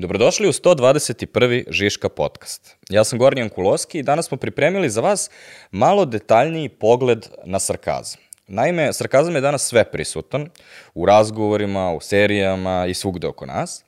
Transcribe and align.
Dobrodošli 0.00 0.48
u 0.48 0.52
121. 0.52 1.64
Žiška 1.70 2.08
podcast. 2.08 2.76
Ja 2.88 3.04
sam 3.04 3.18
Gornjan 3.18 3.48
Kuloski 3.48 3.98
i 3.98 4.02
danas 4.02 4.26
smo 4.26 4.36
pripremili 4.36 4.90
za 4.90 5.00
vas 5.00 5.30
malo 5.70 6.04
detaljniji 6.04 6.68
pogled 6.68 7.26
na 7.44 7.58
sarkazam. 7.58 8.20
Naime, 8.46 8.92
sarkazam 8.92 9.34
je 9.34 9.40
danas 9.40 9.66
sve 9.66 9.84
prisutan, 9.84 10.50
u 10.94 11.06
razgovorima, 11.06 11.92
u 11.92 12.00
serijama 12.00 12.86
i 12.88 12.94
svugde 12.94 13.26
oko 13.26 13.46
nas. 13.46 13.84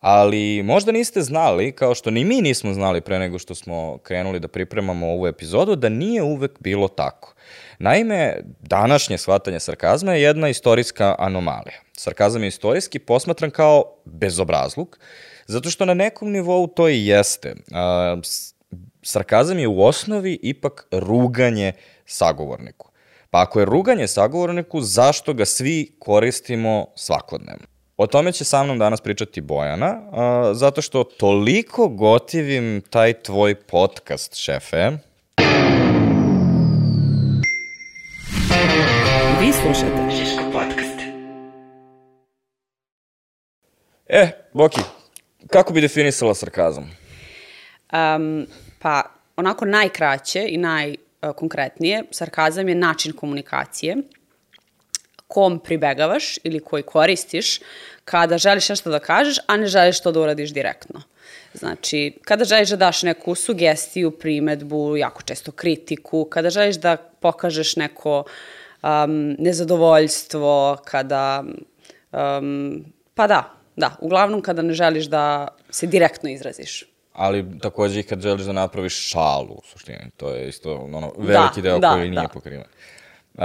Ali 0.00 0.62
možda 0.62 0.92
niste 0.92 1.20
znali, 1.20 1.72
kao 1.72 1.94
što 1.94 2.10
ni 2.10 2.24
mi 2.24 2.40
nismo 2.40 2.72
znali 2.72 3.00
pre 3.00 3.18
nego 3.18 3.38
što 3.38 3.54
smo 3.54 3.98
krenuli 3.98 4.40
da 4.40 4.48
pripremamo 4.48 5.06
ovu 5.06 5.26
epizodu, 5.26 5.76
da 5.76 5.88
nije 5.88 6.22
uvek 6.22 6.52
bilo 6.60 6.88
tako. 6.88 7.34
Naime, 7.78 8.36
današnje 8.60 9.18
shvatanje 9.18 9.60
sarkazma 9.60 10.14
je 10.14 10.22
jedna 10.22 10.48
istorijska 10.48 11.14
anomalija. 11.18 11.80
Sarkazam 11.92 12.42
je 12.42 12.48
istorijski 12.48 12.98
posmatran 12.98 13.50
kao 13.50 13.84
bezobrazluk, 14.04 14.98
zato 15.46 15.70
što 15.70 15.84
na 15.84 15.94
nekom 15.94 16.30
nivou 16.30 16.66
to 16.66 16.88
i 16.88 17.06
jeste. 17.06 17.54
Sarkazam 19.02 19.58
je 19.58 19.68
u 19.68 19.84
osnovi 19.84 20.38
ipak 20.42 20.86
ruganje 20.90 21.72
sagovorniku. 22.06 22.88
Pa 23.30 23.42
ako 23.42 23.60
je 23.60 23.66
ruganje 23.66 24.08
sagovorniku, 24.08 24.80
zašto 24.80 25.34
ga 25.34 25.44
svi 25.44 25.96
koristimo 25.98 26.86
svakodnevno? 26.96 27.66
O 27.96 28.06
tome 28.06 28.32
će 28.32 28.44
sa 28.44 28.62
mnom 28.64 28.78
danas 28.78 29.00
pričati 29.00 29.40
Bojana, 29.40 29.86
a, 30.12 30.50
zato 30.54 30.82
što 30.82 31.04
toliko 31.04 31.88
gotivim 31.88 32.82
taj 32.90 33.12
tvoj 33.12 33.54
podcast, 33.54 34.34
šefe. 34.34 34.90
Vi 39.40 39.52
slušate 39.52 40.10
Žiško 40.10 40.42
podcast. 40.52 40.98
E, 44.08 44.30
Boki, 44.52 44.80
kako 45.50 45.72
bi 45.72 45.80
definisala 45.80 46.34
sarkazam? 46.34 46.90
Um, 47.92 48.46
pa, 48.78 49.02
onako 49.36 49.64
najkraće 49.64 50.46
i 50.48 50.56
najkonkretnije, 50.56 52.04
sarkazam 52.10 52.68
je 52.68 52.74
način 52.74 53.12
komunikacije 53.12 53.96
kom 55.32 55.58
pribegavaš 55.58 56.38
ili 56.44 56.60
koji 56.60 56.82
koristiš 56.82 57.60
kada 58.04 58.38
želiš 58.38 58.68
nešto 58.68 58.90
da 58.90 58.98
kažeš, 58.98 59.38
a 59.46 59.56
ne 59.56 59.66
želiš 59.66 60.00
to 60.02 60.12
da 60.12 60.20
uradiš 60.20 60.52
direktno. 60.52 61.02
Znači, 61.54 62.18
kada 62.24 62.44
želiš 62.44 62.68
da 62.68 62.76
daš 62.76 63.02
neku 63.02 63.34
sugestiju, 63.34 64.10
primetbu, 64.10 64.96
jako 64.96 65.22
često 65.22 65.52
kritiku, 65.52 66.24
kada 66.24 66.50
želiš 66.50 66.76
da 66.76 66.96
pokažeš 66.96 67.76
neko 67.76 68.24
um, 68.82 69.36
nezadovoljstvo, 69.38 70.78
kada, 70.84 71.44
um, 72.12 72.84
pa 73.14 73.26
da, 73.26 73.61
da, 73.76 73.96
uglavnom 74.00 74.42
kada 74.42 74.62
ne 74.62 74.74
želiš 74.74 75.04
da 75.04 75.48
se 75.70 75.86
direktno 75.86 76.30
izraziš. 76.30 76.84
Ali 77.12 77.58
takođe 77.58 78.00
i 78.00 78.02
kad 78.02 78.20
želiš 78.20 78.42
da 78.42 78.52
napraviš 78.52 79.10
šalu, 79.10 79.54
u 79.54 79.62
suštini, 79.64 80.10
to 80.16 80.34
je 80.34 80.48
isto 80.48 80.74
ono, 80.74 81.12
veliki 81.18 81.62
da, 81.62 81.68
deo 81.68 81.78
da, 81.78 81.92
koji 81.92 82.10
nije 82.10 82.22
da. 82.22 82.28
pokriven. 82.28 82.64
Uh, 83.34 83.42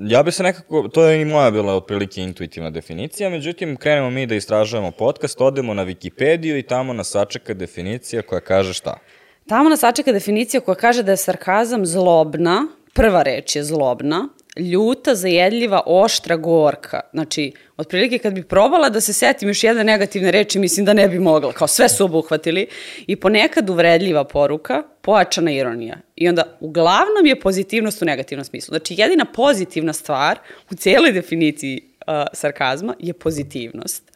ja 0.00 0.22
bi 0.22 0.32
se 0.32 0.42
nekako, 0.42 0.88
to 0.88 1.04
je 1.04 1.22
i 1.22 1.24
moja 1.24 1.50
bila 1.50 1.74
otprilike 1.74 2.22
intuitivna 2.22 2.70
definicija, 2.70 3.30
međutim 3.30 3.76
krenemo 3.76 4.10
mi 4.10 4.26
da 4.26 4.34
istražujemo 4.34 4.90
podcast, 4.90 5.40
odemo 5.40 5.74
na 5.74 5.84
Wikipediju 5.84 6.58
i 6.58 6.62
tamo 6.62 6.92
nas 6.92 7.10
sačeka 7.10 7.54
definicija 7.54 8.22
koja 8.22 8.40
kaže 8.40 8.72
šta? 8.72 8.98
Tamo 9.48 9.68
nas 9.68 9.80
sačeka 9.80 10.12
definicija 10.12 10.60
koja 10.60 10.74
kaže 10.74 11.02
da 11.02 11.10
je 11.10 11.16
sarkazam 11.16 11.86
zlobna, 11.86 12.66
prva 12.94 13.22
reč 13.22 13.56
je 13.56 13.64
zlobna, 13.64 14.28
ljuta, 14.56 15.14
zajedljiva, 15.14 15.82
oštra, 15.86 16.36
gorka. 16.36 17.00
Znači, 17.12 17.52
otprilike 17.76 18.18
kad 18.18 18.34
bi 18.34 18.42
probala 18.42 18.88
da 18.88 19.00
se 19.00 19.12
setim 19.12 19.48
još 19.48 19.64
jedne 19.64 19.84
negativne 19.84 20.30
reči, 20.30 20.58
mislim 20.58 20.86
da 20.86 20.92
ne 20.92 21.08
bi 21.08 21.18
mogla. 21.18 21.52
Kao 21.52 21.68
sve 21.68 21.88
su 21.88 22.04
obuhvatili. 22.04 22.66
I 23.06 23.16
ponekad 23.16 23.70
uvredljiva 23.70 24.24
poruka, 24.24 24.82
pojačana 25.00 25.52
ironija. 25.52 25.96
I 26.16 26.28
onda, 26.28 26.56
uglavnom 26.60 27.26
je 27.26 27.40
pozitivnost 27.40 28.02
u 28.02 28.04
negativnom 28.04 28.44
smislu. 28.44 28.72
Znači, 28.72 28.94
jedina 28.98 29.24
pozitivna 29.24 29.92
stvar 29.92 30.38
u 30.70 30.74
cijeloj 30.74 31.12
definiciji 31.12 31.82
uh, 32.06 32.14
sarkazma 32.32 32.94
je 32.98 33.12
pozitivnost. 33.12 34.10
A, 34.10 34.14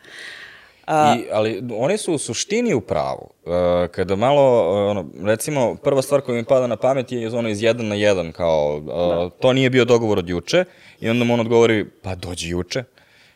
I, 0.88 1.24
ali 1.32 1.62
oni 1.76 1.98
su 1.98 2.14
u 2.14 2.18
suštini 2.18 2.74
u 2.74 2.80
pravu. 2.80 3.30
Uh, 3.44 3.52
kada 3.90 4.16
malo, 4.16 4.70
uh, 4.70 4.90
ono, 4.90 5.06
recimo, 5.22 5.74
prva 5.74 6.02
stvar 6.02 6.20
koja 6.20 6.36
mi 6.36 6.44
pada 6.44 6.66
na 6.66 6.76
pamet 6.76 7.12
je 7.12 7.28
ono 7.28 7.48
iz 7.48 7.62
jedan 7.62 7.88
na 7.88 7.94
jedan, 7.94 8.32
kao, 8.32 8.76
uh, 8.76 8.84
da. 8.84 9.30
to 9.40 9.52
nije 9.52 9.70
bio 9.70 9.84
dogovor 9.84 10.18
od 10.18 10.28
juče, 10.28 10.64
i 11.00 11.08
onda 11.08 11.24
mu 11.24 11.34
on 11.34 11.40
odgovori, 11.40 11.86
pa 12.02 12.14
dođi 12.14 12.48
juče. 12.48 12.84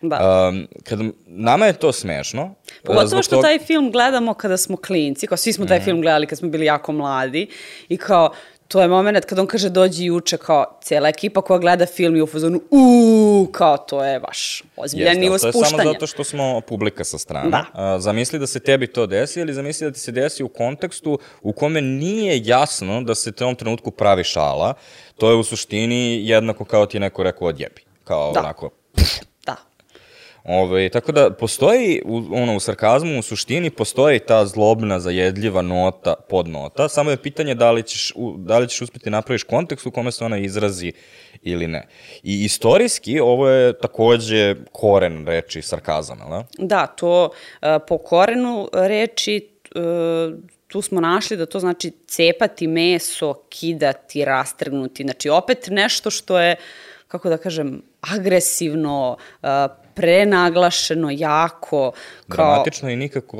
Da. 0.00 0.48
Um, 0.48 0.66
kada, 0.84 1.04
nama 1.26 1.66
je 1.66 1.72
to 1.72 1.92
smešno. 1.92 2.54
Pogotovo 2.84 3.22
što 3.22 3.36
tog... 3.36 3.44
taj 3.44 3.58
film 3.58 3.90
gledamo 3.90 4.34
kada 4.34 4.56
smo 4.56 4.76
klinci, 4.76 5.26
kao 5.26 5.36
svi 5.36 5.52
smo 5.52 5.66
taj 5.66 5.78
mm. 5.78 5.82
film 5.82 6.00
gledali 6.00 6.26
kad 6.26 6.38
smo 6.38 6.48
bili 6.48 6.66
jako 6.66 6.92
mladi 6.92 7.46
i 7.88 7.96
kao 7.96 8.30
to 8.68 8.82
je 8.82 8.88
moment 8.88 9.24
kad 9.24 9.38
on 9.38 9.46
kaže 9.46 9.68
dođi 9.68 10.04
juče 10.04 10.36
kao 10.36 10.78
cijela 10.82 11.08
ekipa 11.08 11.42
koja 11.42 11.58
gleda 11.58 11.86
film 11.86 12.16
i 12.16 12.22
u 12.22 12.26
fazonu 12.26 12.60
uuu, 12.70 13.46
kao 13.46 13.76
to 13.76 14.04
je 14.04 14.20
baš 14.20 14.62
ozbiljan 14.76 15.18
nivo 15.18 15.38
spuštanja. 15.38 15.62
To 15.62 15.66
je 15.66 15.70
samo 15.70 15.92
zato 15.92 16.06
što 16.06 16.24
smo 16.24 16.60
publika 16.60 17.04
sa 17.04 17.18
strane. 17.18 17.50
Da. 17.50 17.64
A, 17.72 17.98
zamisli 18.00 18.38
da 18.38 18.46
se 18.46 18.60
tebi 18.60 18.86
to 18.86 19.06
desi 19.06 19.40
ili 19.40 19.54
zamisli 19.54 19.86
da 19.86 19.92
ti 19.92 20.00
se 20.00 20.12
desi 20.12 20.42
u 20.42 20.48
kontekstu 20.48 21.18
u 21.42 21.52
kome 21.52 21.80
nije 21.80 22.42
jasno 22.44 23.02
da 23.02 23.14
se 23.14 23.32
te 23.32 23.44
ovom 23.44 23.56
trenutku 23.56 23.90
pravi 23.90 24.24
šala. 24.24 24.74
To 25.16 25.30
je 25.30 25.36
u 25.36 25.42
suštini 25.42 26.28
jednako 26.28 26.64
kao 26.64 26.86
ti 26.86 26.98
neko 26.98 27.22
rekao 27.22 27.48
odjebi. 27.48 27.82
Kao 28.04 28.32
da. 28.32 28.40
onako, 28.40 28.70
pff, 28.96 29.27
Ove, 30.48 30.88
tako 30.88 31.12
da 31.12 31.30
postoji 31.30 32.02
u, 32.04 32.22
ono, 32.32 32.56
u 32.56 32.60
sarkazmu 32.60 33.18
u 33.18 33.22
suštini 33.22 33.70
postoji 33.70 34.18
ta 34.18 34.46
zlobna, 34.46 35.00
zajedljiva 35.00 35.62
nota, 35.62 36.14
podnota, 36.28 36.88
samo 36.88 37.10
je 37.10 37.16
pitanje 37.16 37.54
da 37.54 37.70
li 37.70 37.82
ćeš, 37.82 38.12
da 38.36 38.58
li 38.58 38.68
ćeš 38.68 38.80
uspeti 38.82 39.10
napraviš 39.10 39.42
kontekst 39.42 39.86
u 39.86 39.90
kome 39.90 40.12
se 40.12 40.24
ona 40.24 40.38
izrazi 40.38 40.92
ili 41.42 41.66
ne. 41.66 41.86
I 42.22 42.44
istorijski 42.44 43.20
ovo 43.20 43.48
je 43.48 43.78
takođe 43.78 44.54
koren 44.72 45.26
reči 45.26 45.62
sarkazam, 45.62 46.18
ali? 46.22 46.44
Da, 46.58 46.86
to 46.86 47.30
e, 47.62 47.78
po 47.88 47.98
korenu 47.98 48.68
reči 48.72 49.48
e, 49.74 49.80
tu 50.66 50.82
smo 50.82 51.00
našli 51.00 51.36
da 51.36 51.46
to 51.46 51.60
znači 51.60 51.92
cepati 52.06 52.66
meso, 52.66 53.34
kidati, 53.48 54.24
rastrgnuti. 54.24 55.02
Znači 55.02 55.28
opet 55.28 55.68
nešto 55.70 56.10
što 56.10 56.38
je, 56.38 56.56
kako 57.08 57.28
da 57.28 57.36
kažem, 57.36 57.82
agresivno, 58.00 59.16
uh, 59.42 59.48
prenaglašeno, 59.98 61.10
jako. 61.12 61.92
Kao... 62.28 62.46
Dramatično 62.46 62.90
i 62.90 62.96
nikako 62.96 63.36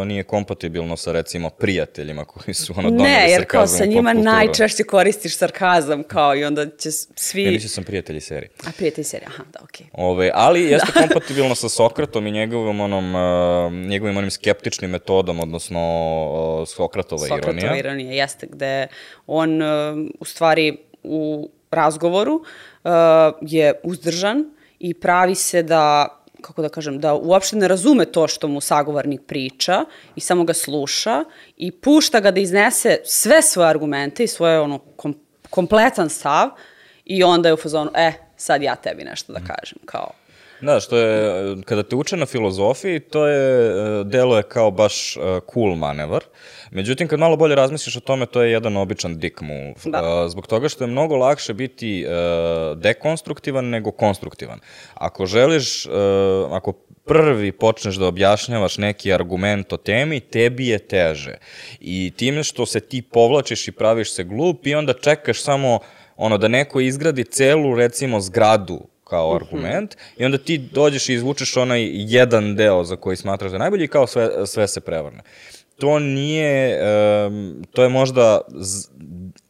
uh, 0.00 0.06
nije 0.06 0.22
kompatibilno 0.22 0.96
sa 0.96 1.12
recimo 1.12 1.50
prijateljima 1.50 2.24
koji 2.24 2.54
su 2.54 2.74
ono 2.76 2.90
doneli 2.90 3.10
Ne, 3.10 3.30
jer 3.30 3.44
kao 3.46 3.66
sa 3.66 3.84
njima 3.84 4.12
najčešće 4.12 4.84
koristiš 4.84 5.36
sarkazam 5.36 6.02
kao 6.02 6.36
i 6.36 6.44
onda 6.44 6.66
će 6.66 6.90
svi... 7.16 7.44
Ne, 7.44 7.50
mislim 7.50 7.68
sam 7.68 7.84
prijatelji 7.84 8.20
serije. 8.20 8.50
A 8.66 8.70
prijatelji 8.76 9.04
serije, 9.04 9.26
aha, 9.26 9.44
da, 9.52 9.58
okej. 9.62 9.86
Okay. 9.86 9.90
Ove, 9.92 10.30
ali 10.34 10.62
jeste 10.72 10.92
da. 10.94 11.00
kompatibilno 11.00 11.54
sa 11.54 11.68
Sokratom 11.68 12.26
i 12.26 12.30
njegovim 12.30 12.80
onom, 12.80 13.14
uh, 13.14 13.72
njegovim 13.72 14.16
onim 14.16 14.30
skeptičnim 14.30 14.90
metodom, 14.90 15.40
odnosno 15.40 15.80
uh, 16.60 16.68
Sokratova, 16.68 17.18
Sokratova 17.18 17.38
ironija. 17.38 17.60
Sokratova 17.60 17.78
ironija, 17.78 18.12
jeste, 18.12 18.46
gde 18.50 18.86
on 19.26 19.62
uh, 19.62 19.68
u 20.20 20.24
stvari 20.24 20.76
u 21.02 21.50
razgovoru 21.70 22.34
uh, 22.34 22.90
je 23.40 23.72
uzdržan 23.82 24.44
i 24.82 24.94
pravi 24.94 25.34
se 25.34 25.62
da 25.62 26.18
kako 26.42 26.62
da 26.62 26.68
kažem, 26.68 26.98
da 27.00 27.14
uopšte 27.14 27.56
ne 27.56 27.68
razume 27.68 28.04
to 28.04 28.28
što 28.28 28.48
mu 28.48 28.60
sagovornik 28.60 29.20
priča 29.26 29.84
i 30.16 30.20
samo 30.20 30.44
ga 30.44 30.54
sluša 30.54 31.24
i 31.56 31.70
pušta 31.70 32.20
ga 32.20 32.30
da 32.30 32.40
iznese 32.40 32.98
sve 33.04 33.42
svoje 33.42 33.68
argumente 33.68 34.24
i 34.24 34.28
svoje 34.28 34.60
ono 34.60 34.78
kom, 34.78 35.14
kompletan 35.50 36.10
stav 36.10 36.48
i 37.04 37.22
onda 37.24 37.48
je 37.48 37.54
u 37.54 37.56
fazonu, 37.56 37.90
e, 37.94 38.12
sad 38.36 38.62
ja 38.62 38.74
tebi 38.74 39.04
nešto 39.04 39.32
da 39.32 39.38
kažem, 39.38 39.78
kao 39.84 40.10
Da, 40.62 40.80
što 40.80 40.96
je, 40.96 41.56
kada 41.64 41.82
te 41.82 41.96
uče 41.96 42.16
na 42.16 42.26
filozofiji, 42.26 43.00
to 43.00 43.26
je, 43.26 43.70
e, 44.00 44.04
delo 44.04 44.36
je 44.36 44.42
kao 44.42 44.70
baš 44.70 45.16
e, 45.16 45.20
cool 45.54 45.74
manevar. 45.74 46.24
Međutim, 46.70 47.08
kad 47.08 47.18
malo 47.18 47.36
bolje 47.36 47.54
razmisliš 47.54 47.96
o 47.96 48.00
tome, 48.00 48.26
to 48.26 48.42
je 48.42 48.52
jedan 48.52 48.76
običan 48.76 49.18
dick 49.18 49.40
move. 49.40 49.74
Da. 49.84 49.98
E, 49.98 50.28
zbog 50.28 50.46
toga 50.46 50.68
što 50.68 50.84
je 50.84 50.88
mnogo 50.88 51.16
lakše 51.16 51.54
biti 51.54 52.06
dekonstruktivan 52.76 53.64
nego 53.64 53.90
konstruktivan. 53.90 54.60
Ako 54.94 55.26
želiš, 55.26 55.86
ako 56.50 56.72
prvi 57.04 57.52
počneš 57.52 57.94
da 57.94 58.06
objašnjavaš 58.06 58.78
neki 58.78 59.12
argument 59.12 59.72
o 59.72 59.76
temi, 59.76 60.20
tebi 60.20 60.66
je 60.68 60.78
teže. 60.78 61.36
I 61.80 62.12
time 62.16 62.44
što 62.44 62.66
se 62.66 62.80
ti 62.80 63.02
povlačiš 63.02 63.68
i 63.68 63.72
praviš 63.72 64.12
se 64.12 64.24
glup 64.24 64.66
i 64.66 64.74
onda 64.74 64.92
čekaš 64.92 65.42
samo 65.42 65.78
ono 66.16 66.38
da 66.38 66.48
neko 66.48 66.80
izgradi 66.80 67.24
celu 67.24 67.74
recimo 67.74 68.20
zgradu 68.20 68.91
kao 69.12 69.34
mhm. 69.34 69.44
argument 69.44 69.96
i 70.16 70.24
onda 70.24 70.38
ti 70.38 70.58
dođeš 70.58 71.08
i 71.08 71.14
izvučeš 71.14 71.56
onaj 71.56 71.90
jedan 71.92 72.56
deo 72.56 72.84
za 72.84 72.96
koji 72.96 73.16
smatraš 73.16 73.50
da 73.50 73.56
je 73.56 73.58
najbolji 73.66 73.84
i 73.84 73.88
kao 73.88 74.06
sve, 74.06 74.46
sve 74.46 74.68
se 74.68 74.80
prevrne. 74.80 75.22
To 75.78 75.98
nije, 75.98 76.80
um, 77.26 77.64
to 77.72 77.82
je 77.82 77.88
možda 77.88 78.40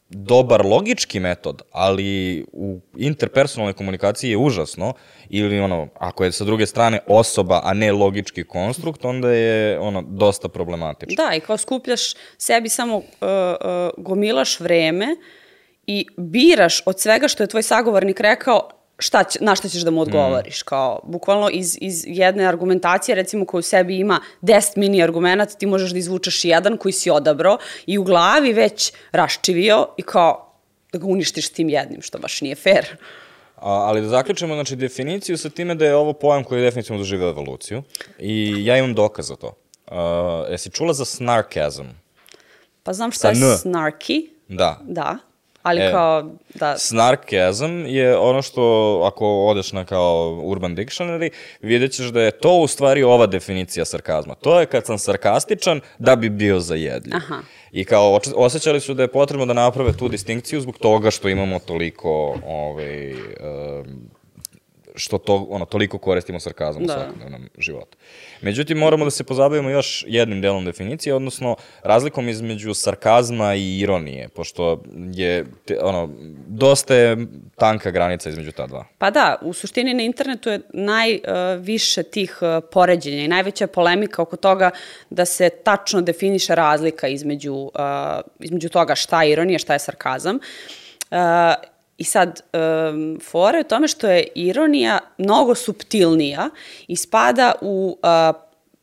dobar 0.08 0.66
logički 0.66 1.20
metod, 1.20 1.62
ali 1.70 2.44
u 2.52 2.80
interpersonalnoj 2.96 3.72
komunikaciji 3.72 4.30
je 4.30 4.36
užasno, 4.36 4.94
ili 5.28 5.60
ono, 5.60 5.88
ako 5.98 6.24
je 6.24 6.32
sa 6.32 6.44
druge 6.44 6.66
strane 6.66 7.00
osoba, 7.06 7.60
a 7.64 7.74
ne 7.74 7.92
logički 7.92 8.44
konstrukt, 8.44 9.04
onda 9.04 9.30
je 9.30 9.78
ono 9.78 10.02
dosta 10.02 10.48
problematično. 10.48 11.24
Da, 11.24 11.34
i 11.34 11.40
kao 11.40 11.56
skupljaš 11.56 12.14
sebi 12.38 12.68
samo, 12.68 12.96
uh, 12.96 13.02
uh, 13.20 14.04
gomilaš 14.04 14.60
vreme 14.60 15.16
i 15.86 16.06
biraš 16.16 16.82
od 16.86 17.00
svega 17.00 17.28
što 17.28 17.42
je 17.42 17.46
tvoj 17.46 17.62
sagovornik 17.62 18.20
rekao, 18.20 18.68
šta 19.02 19.25
će, 19.25 19.38
na 19.43 19.54
šta 19.56 19.69
ćeš 19.69 19.82
da 19.82 19.90
mu 19.90 20.00
odgovoriš. 20.00 20.62
Mm. 20.62 20.64
Kao, 20.64 21.00
bukvalno 21.04 21.49
iz, 21.50 21.78
iz 21.81 22.04
jedne 22.06 22.46
argumentacije, 22.46 23.14
recimo 23.14 23.46
koju 23.46 23.58
u 23.58 23.62
sebi 23.62 23.99
ima 23.99 24.20
10 24.43 24.76
mini 24.76 25.02
argumenta, 25.02 25.46
ti 25.46 25.66
možeš 25.66 25.90
da 25.90 25.99
izvučeš 25.99 26.44
jedan 26.44 26.76
koji 26.76 26.93
si 26.93 27.10
odabrao 27.10 27.58
i 27.87 27.99
u 27.99 28.04
glavi 28.04 28.52
već 28.52 28.93
raščivio 29.12 29.87
i 29.96 30.02
kao 30.02 30.52
da 30.93 30.99
ga 30.99 31.06
uništiš 31.06 31.49
tim 31.49 31.69
jednim, 31.69 32.02
što 32.02 32.19
baš 32.19 32.40
nije 32.40 32.54
fair. 32.54 32.87
A, 33.56 33.70
ali 33.70 34.00
da 34.00 34.08
zaključimo, 34.08 34.54
znači, 34.54 34.76
definiciju 34.76 35.38
sa 35.38 35.50
time 35.50 35.75
da 35.75 35.87
je 35.87 35.96
ovo 35.96 36.12
pojam 36.12 36.44
koji 36.44 36.60
je 36.60 36.64
definitivno 36.64 36.98
doživio 36.98 37.28
evoluciju 37.28 37.82
i 38.19 38.64
ja 38.64 38.76
imam 38.76 38.94
dokaz 38.94 39.28
za 39.28 39.37
to. 39.37 39.55
Uh, 39.87 39.96
jesi 40.50 40.70
čula 40.70 40.93
za 40.93 41.05
snarkazm? 41.05 41.84
Pa 42.82 42.93
znam 42.93 43.12
šta 43.12 43.28
je 43.28 43.34
snarky. 43.34 44.28
Da. 44.48 44.81
Da. 44.82 45.19
Ali 45.62 45.80
e, 45.80 45.90
kao, 45.90 46.30
da... 46.54 46.78
Snarkazm 46.78 47.86
je 47.86 48.18
ono 48.18 48.42
što, 48.42 49.00
ako 49.04 49.26
odeš 49.26 49.72
na 49.72 49.84
kao 49.84 50.40
Urban 50.44 50.76
Dictionary, 50.76 51.30
vidjet 51.60 51.92
ćeš 51.92 52.06
da 52.06 52.20
je 52.22 52.30
to 52.30 52.56
u 52.56 52.66
stvari 52.66 53.02
ova 53.02 53.26
definicija 53.26 53.84
sarkazma. 53.84 54.34
To 54.34 54.60
je 54.60 54.66
kad 54.66 54.86
sam 54.86 54.98
sarkastičan 54.98 55.80
da 55.98 56.16
bi 56.16 56.30
bio 56.30 56.60
zajedljiv. 56.60 57.16
Aha. 57.16 57.38
I 57.72 57.84
kao 57.84 58.20
osjećali 58.36 58.80
su 58.80 58.94
da 58.94 59.02
je 59.02 59.08
potrebno 59.08 59.46
da 59.46 59.52
naprave 59.52 59.92
tu 59.92 60.08
distinkciju 60.08 60.60
zbog 60.60 60.78
toga 60.78 61.10
što 61.10 61.28
imamo 61.28 61.58
toliko 61.58 62.38
ovaj, 62.46 63.12
um, 63.12 64.10
što 64.94 65.18
to, 65.18 65.46
ono, 65.50 65.64
toliko 65.64 65.98
koristimo 65.98 66.40
sarkazam 66.40 66.86
da. 66.86 66.92
u 66.92 66.96
svakodnevnom 66.96 67.48
životu. 67.58 67.98
Međutim, 68.40 68.78
moramo 68.78 69.04
da 69.04 69.10
se 69.10 69.24
pozabavimo 69.24 69.70
još 69.70 70.04
jednim 70.08 70.40
delom 70.40 70.64
definicije, 70.64 71.14
odnosno 71.14 71.56
razlikom 71.82 72.28
između 72.28 72.74
sarkazma 72.74 73.54
i 73.54 73.78
ironije, 73.78 74.28
pošto 74.28 74.82
je, 75.14 75.44
te, 75.64 75.78
ono, 75.82 76.08
dosta 76.46 76.94
je 76.94 77.16
tanka 77.56 77.90
granica 77.90 78.30
između 78.30 78.52
ta 78.52 78.66
dva. 78.66 78.84
Pa 78.98 79.10
da, 79.10 79.38
u 79.42 79.52
suštini 79.52 79.94
na 79.94 80.02
internetu 80.02 80.50
je 80.50 80.60
najviše 80.72 82.00
uh, 82.00 82.06
tih 82.06 82.38
uh, 82.40 82.64
poređenja 82.72 83.24
i 83.24 83.28
najveća 83.28 83.66
polemika 83.66 84.22
oko 84.22 84.36
toga 84.36 84.70
da 85.10 85.24
se 85.24 85.50
tačno 85.50 86.00
definiše 86.00 86.54
razlika 86.54 87.08
između, 87.08 87.54
uh, 87.54 87.70
između 88.40 88.68
toga 88.68 88.94
šta 88.94 89.22
je 89.22 89.32
ironija, 89.32 89.58
šta 89.58 89.72
je 89.72 89.78
sarkazam. 89.78 90.36
Uh, 91.10 91.18
I 92.02 92.04
sad, 92.04 92.40
um, 92.52 93.20
fora 93.31 93.58
je 93.58 93.64
u 93.64 93.69
tome 93.69 93.88
što 93.88 94.08
je 94.10 94.28
ironija 94.34 94.99
mnogo 95.19 95.54
subtilnija 95.54 96.50
i 96.88 96.96
spada 96.96 97.52
u 97.60 97.99
uh, 98.02 98.37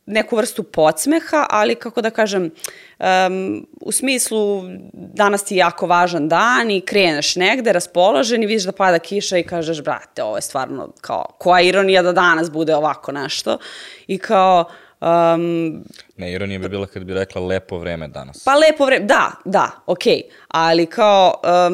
neku 0.06 0.36
vrstu 0.36 0.62
podsmeha, 0.62 1.46
ali 1.50 1.74
kako 1.74 2.00
da 2.00 2.10
kažem, 2.10 2.50
um, 2.98 3.66
u 3.80 3.92
smislu 3.92 4.62
danas 4.92 5.44
ti 5.44 5.54
je 5.54 5.58
jako 5.58 5.86
važan 5.86 6.28
dan 6.28 6.70
i 6.70 6.80
kreneš 6.80 7.36
negde 7.36 7.72
raspoložen 7.72 8.42
i 8.42 8.46
vidiš 8.46 8.64
da 8.64 8.72
pada 8.72 8.98
kiša 8.98 9.38
i 9.38 9.42
kažeš, 9.42 9.82
brate, 9.82 10.22
ovo 10.22 10.36
je 10.36 10.42
stvarno 10.42 10.92
kao, 11.00 11.24
koja 11.38 11.60
ironija 11.60 12.02
da 12.02 12.12
danas 12.12 12.50
bude 12.50 12.74
ovako 12.74 13.12
nešto. 13.12 13.58
I 14.06 14.18
kao, 14.18 14.64
Um, 15.00 15.84
ne, 16.16 16.32
ironija 16.32 16.58
bi 16.58 16.68
bila 16.68 16.86
kad 16.86 17.04
bi 17.04 17.14
rekla 17.14 17.42
lepo 17.42 17.78
vreme 17.78 18.08
danas. 18.08 18.44
Pa 18.44 18.54
lepo 18.54 18.84
vreme, 18.84 19.04
da, 19.04 19.32
da, 19.44 19.70
okej. 19.86 20.12
Okay. 20.12 20.22
Ali 20.48 20.86
kao, 20.86 21.34
um, 21.44 21.72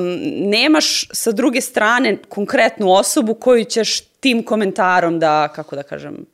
nemaš 0.50 1.08
sa 1.12 1.32
druge 1.32 1.60
strane 1.60 2.16
konkretnu 2.28 2.92
osobu 2.92 3.34
koju 3.34 3.64
ćeš 3.64 4.00
tim 4.00 4.42
komentarom 4.42 5.18
da, 5.18 5.48
kako 5.48 5.76
da 5.76 5.82
kažem, 5.82 6.26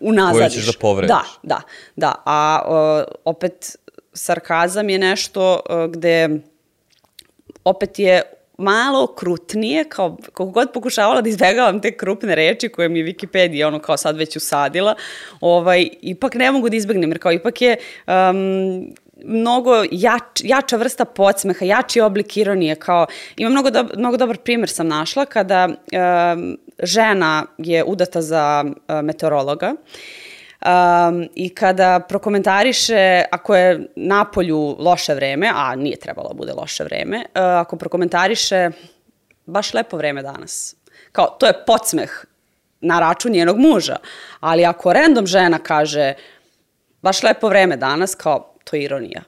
unazadiš. 0.00 0.54
Koju 0.54 0.62
ćeš 0.62 0.66
da 0.66 0.80
povrediš. 0.80 1.08
Da, 1.08 1.24
da, 1.42 1.60
da. 1.96 2.14
A 2.24 2.62
uh, 2.66 3.12
opet, 3.24 3.76
sarkazam 4.12 4.88
je 4.88 4.98
nešto 4.98 5.60
uh, 5.70 5.92
gde 5.92 6.28
opet 7.64 7.98
je 7.98 8.22
malo 8.60 9.06
krutnije, 9.06 9.84
kao 9.84 10.16
kako 10.22 10.46
god 10.46 10.72
pokušavala 10.72 11.20
da 11.20 11.28
izbegavam 11.28 11.80
te 11.80 11.96
krupne 11.96 12.34
reči 12.34 12.68
koje 12.68 12.88
mi 12.88 13.04
Wikipedia 13.04 13.66
ono 13.66 13.78
kao 13.78 13.96
sad 13.96 14.16
već 14.16 14.36
usadila, 14.36 14.94
ovaj, 15.40 15.88
ipak 16.00 16.34
ne 16.34 16.52
mogu 16.52 16.68
da 16.68 16.76
izbegnem, 16.76 17.10
jer 17.10 17.18
kao 17.18 17.32
ipak 17.32 17.62
je 17.62 17.76
um, 18.06 18.94
mnogo 19.24 19.84
jač, 19.90 20.40
jača 20.44 20.76
vrsta 20.76 21.04
podsmeha, 21.04 21.64
jači 21.64 22.00
oblik 22.00 22.36
ironije, 22.36 22.74
kao 22.74 23.06
ima 23.36 23.50
mnogo, 23.50 23.70
do, 23.70 23.86
mnogo 23.96 24.16
dobar 24.16 24.36
primer 24.36 24.68
sam 24.68 24.88
našla 24.88 25.24
kada 25.24 25.68
um, 25.68 26.58
žena 26.82 27.46
je 27.58 27.84
udata 27.84 28.22
za 28.22 28.64
uh, 28.64 29.02
meteorologa 29.02 29.74
Um, 30.60 31.28
I 31.34 31.54
kada 31.54 32.00
prokomentariše, 32.00 33.24
ako 33.30 33.54
je 33.54 33.86
na 33.96 34.24
polju 34.24 34.76
loše 34.78 35.14
vreme, 35.14 35.50
a 35.54 35.74
nije 35.74 35.96
trebalo 35.96 36.28
da 36.28 36.34
bude 36.34 36.52
loše 36.52 36.84
vreme, 36.84 37.16
uh, 37.16 37.42
ako 37.42 37.76
prokomentariše 37.76 38.70
baš 39.46 39.74
lepo 39.74 39.96
vreme 39.96 40.22
danas. 40.22 40.76
Kao, 41.12 41.26
to 41.26 41.46
je 41.46 41.64
podsmeh 41.66 42.24
na 42.80 43.00
račun 43.00 43.32
njenog 43.32 43.58
muža. 43.58 43.96
Ali 44.40 44.64
ako 44.64 44.92
random 44.92 45.26
žena 45.26 45.58
kaže 45.58 46.14
baš 47.02 47.22
lepo 47.22 47.48
vreme 47.48 47.76
danas, 47.76 48.14
kao, 48.14 48.54
to 48.64 48.76
je 48.76 48.82
ironija. 48.82 49.22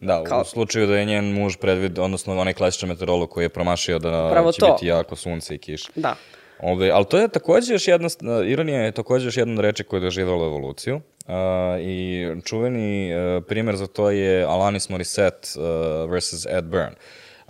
Da, 0.00 0.24
kao... 0.24 0.40
u 0.40 0.44
slučaju 0.44 0.86
da 0.86 0.96
je 0.98 1.04
njen 1.04 1.32
muž 1.32 1.56
predvid, 1.56 1.98
odnosno 1.98 2.40
onaj 2.40 2.54
klasičan 2.54 2.88
meteorolog 2.88 3.30
koji 3.30 3.44
je 3.44 3.48
promašio 3.48 3.98
da 3.98 4.44
će 4.52 4.60
to. 4.60 4.72
biti 4.72 4.86
jako 4.86 5.16
sunce 5.16 5.54
i 5.54 5.58
kiš. 5.58 5.84
Da. 5.94 6.14
Ove, 6.60 6.90
ali 6.90 7.04
to 7.04 7.18
je 7.18 7.28
takođe 7.28 7.72
još 7.72 7.88
jedna, 7.88 8.08
ironija 8.46 8.80
je 8.80 8.92
takođe 8.92 9.26
još 9.26 9.36
jedna 9.36 9.62
reči 9.62 9.84
koja 9.84 9.98
je 9.98 10.04
doživjela 10.04 10.46
evoluciju. 10.46 10.96
Uh, 10.96 11.32
I 11.80 12.26
čuveni 12.44 13.14
uh, 13.14 13.44
primer 13.44 13.76
za 13.76 13.86
to 13.86 14.10
je 14.10 14.44
Alanis 14.44 14.88
Morissette 14.88 15.48
uh, 15.56 16.10
versus 16.10 16.46
Ed 16.46 16.64
Byrne. 16.64 16.94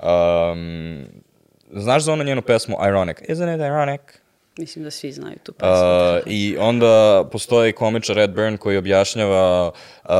Um, 0.02 1.04
znaš 1.70 2.02
za 2.02 2.12
onu 2.12 2.24
njenu 2.24 2.42
pesmu 2.42 2.76
Ironic? 2.88 3.16
Isn't 3.18 3.54
it 3.54 3.60
ironic? 3.60 4.00
Mislim 4.58 4.84
da 4.84 4.90
svi 4.90 5.12
znaju 5.12 5.36
tu 5.42 5.52
pesmu. 5.52 5.72
Uh, 5.72 6.22
I 6.26 6.56
onda 6.58 7.24
postoji 7.32 7.72
komičar 7.72 8.18
Ed 8.18 8.30
Byrne 8.30 8.56
koji 8.56 8.76
objašnjava 8.76 9.68
uh, 9.68 10.10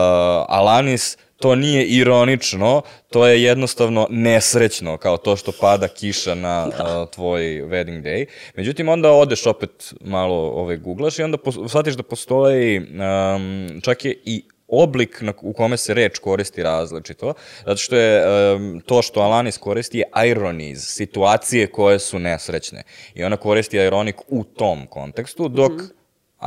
Alanis 0.48 1.16
to 1.36 1.54
nije 1.54 1.86
ironično, 1.86 2.82
to 3.10 3.26
je 3.26 3.42
jednostavno 3.42 4.06
nesrećno, 4.10 4.96
kao 4.96 5.16
to 5.16 5.36
što 5.36 5.52
pada 5.60 5.88
kiša 5.88 6.34
na 6.34 6.66
da. 6.78 7.02
uh, 7.02 7.10
tvoj 7.10 7.42
wedding 7.42 8.02
day. 8.02 8.26
Međutim, 8.54 8.88
onda 8.88 9.12
odeš 9.12 9.46
opet 9.46 9.94
malo 10.00 10.36
ovaj, 10.36 10.76
googlaš 10.76 11.18
i 11.18 11.22
onda 11.22 11.38
shvatiš 11.68 11.94
da 11.94 12.02
postoji, 12.02 12.78
um, 12.78 13.80
čak 13.82 14.04
je 14.04 14.18
i 14.24 14.44
oblik 14.68 15.20
na, 15.20 15.32
u 15.40 15.52
kome 15.52 15.76
se 15.76 15.94
reč 15.94 16.18
koristi 16.18 16.62
različito, 16.62 17.34
zato 17.64 17.76
što 17.76 17.96
je 17.96 18.54
um, 18.54 18.80
to 18.86 19.02
što 19.02 19.20
Alanis 19.20 19.58
koristi 19.58 19.98
je 19.98 20.28
ironies, 20.30 20.94
situacije 20.94 21.66
koje 21.66 21.98
su 21.98 22.18
nesrećne. 22.18 22.82
I 23.14 23.24
ona 23.24 23.36
koristi 23.36 23.76
ironik 23.76 24.16
u 24.28 24.44
tom 24.44 24.86
kontekstu, 24.86 25.48
dok 25.48 25.72
mm 25.72 25.76
-hmm 25.76 25.96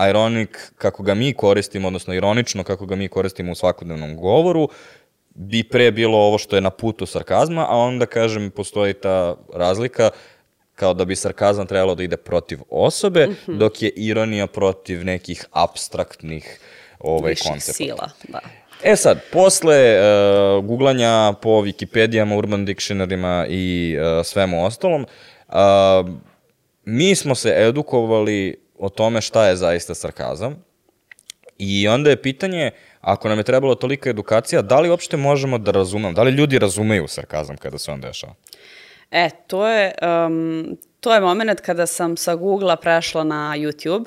ironic 0.10 0.50
kako 0.78 1.04
ga 1.04 1.14
mi 1.14 1.34
koristimo, 1.34 1.88
odnosno 1.88 2.14
ironično 2.14 2.64
kako 2.64 2.86
ga 2.86 2.96
mi 2.96 3.08
koristimo 3.08 3.52
u 3.52 3.56
svakodnevnom 3.56 4.18
govoru, 4.18 4.70
bi 5.36 5.64
pre 5.64 5.92
bilo 5.92 6.18
ovo 6.18 6.38
što 6.38 6.56
je 6.56 6.62
na 6.62 6.70
putu 6.70 7.06
sarkazma, 7.06 7.66
a 7.70 7.78
onda, 7.78 8.06
kažem, 8.06 8.52
postoji 8.52 8.94
ta 8.94 9.36
razlika 9.54 10.10
kao 10.76 10.94
da 10.94 11.06
bi 11.06 11.16
sarkazam 11.16 11.68
trebalo 11.68 11.96
da 11.96 12.04
ide 12.04 12.18
protiv 12.18 12.60
osobe, 12.70 13.28
mm 13.28 13.36
-hmm. 13.48 13.58
dok 13.58 13.82
je 13.82 13.90
ironija 13.90 14.48
protiv 14.48 15.06
nekih 15.06 15.46
abstraktnih 15.52 16.60
ovaj, 17.00 17.30
Viših 17.30 17.52
koncepta. 17.52 17.74
sila, 17.74 18.10
da. 18.28 18.40
E 18.84 18.96
sad, 18.96 19.20
posle 19.32 20.00
uh, 20.00 20.66
googlanja 20.66 21.34
po 21.42 21.50
Wikipedijama, 21.50 22.38
Urban 22.38 22.66
Dictionaryma 22.66 23.46
i 23.50 23.98
uh, 23.98 24.26
svemu 24.26 24.66
ostalom, 24.66 25.06
uh, 25.48 25.56
mi 26.86 27.16
smo 27.16 27.36
se 27.36 27.54
edukovali 27.58 28.56
o 28.78 28.90
tome 28.90 29.22
šta 29.22 29.48
je 29.48 29.56
zaista 29.56 29.96
sarkazam. 29.96 30.64
I 31.58 31.88
onda 31.88 32.10
je 32.10 32.22
pitanje, 32.22 32.72
ako 33.02 33.30
nam 33.30 33.38
je 33.38 33.44
trebalo 33.44 33.76
tolika 33.76 34.10
edukacija, 34.10 34.62
da 34.62 34.80
li 34.80 34.90
uopšte 34.90 35.18
možemo 35.18 35.58
da 35.58 35.72
razumemo, 35.72 36.14
da 36.14 36.24
li 36.24 36.32
ljudi 36.32 36.60
razumeju 36.60 37.08
sarkazam 37.08 37.58
kada 37.58 37.78
se 37.78 37.92
on 37.92 38.02
dešava? 38.02 38.34
E, 39.12 39.30
to 39.48 39.68
je, 39.68 39.94
um, 40.02 40.78
to 41.00 41.14
je 41.14 41.20
moment 41.20 41.62
kada 41.62 41.86
sam 41.86 42.18
sa 42.18 42.36
Google-a 42.36 42.76
prešla 42.76 43.24
na 43.24 43.54
YouTube, 43.58 44.06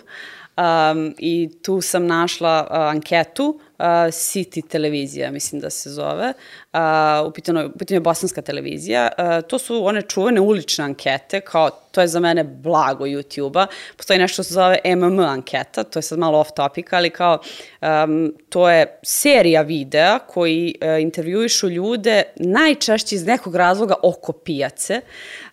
Um, 0.56 1.14
I 1.18 1.48
tu 1.62 1.80
sam 1.80 2.06
našla 2.06 2.66
uh, 2.70 2.76
anketu 2.76 3.60
uh, 3.78 3.84
City 4.10 4.68
televizija, 4.68 5.30
mislim 5.30 5.60
da 5.60 5.70
se 5.70 5.90
zove. 5.90 6.32
Uh, 6.72 7.28
u, 7.28 7.30
pitanju, 7.32 7.70
je 7.88 8.00
bosanska 8.00 8.42
televizija. 8.42 9.08
Uh, 9.18 9.48
to 9.48 9.58
su 9.58 9.86
one 9.86 10.02
čuvene 10.02 10.40
ulične 10.40 10.84
ankete, 10.84 11.40
kao 11.40 11.70
to 11.70 12.00
je 12.00 12.08
za 12.08 12.20
mene 12.20 12.44
blago 12.44 13.04
YouTube-a. 13.04 13.66
Postoji 13.96 14.18
nešto 14.18 14.34
što 14.34 14.42
se 14.42 14.54
zove 14.54 14.78
MMM 14.84 15.20
anketa, 15.20 15.84
to 15.84 15.98
je 15.98 16.02
sad 16.02 16.18
malo 16.18 16.38
off 16.38 16.50
topic, 16.56 16.86
ali 16.90 17.10
kao 17.10 17.38
um, 17.80 18.34
to 18.48 18.70
je 18.70 18.98
serija 19.02 19.62
videa 19.62 20.18
koji 20.18 20.74
uh, 20.80 21.02
intervjuišu 21.02 21.68
ljude 21.68 22.22
najčešće 22.36 23.14
iz 23.14 23.26
nekog 23.26 23.56
razloga 23.56 23.94
oko 24.02 24.32
pijace. 24.32 25.00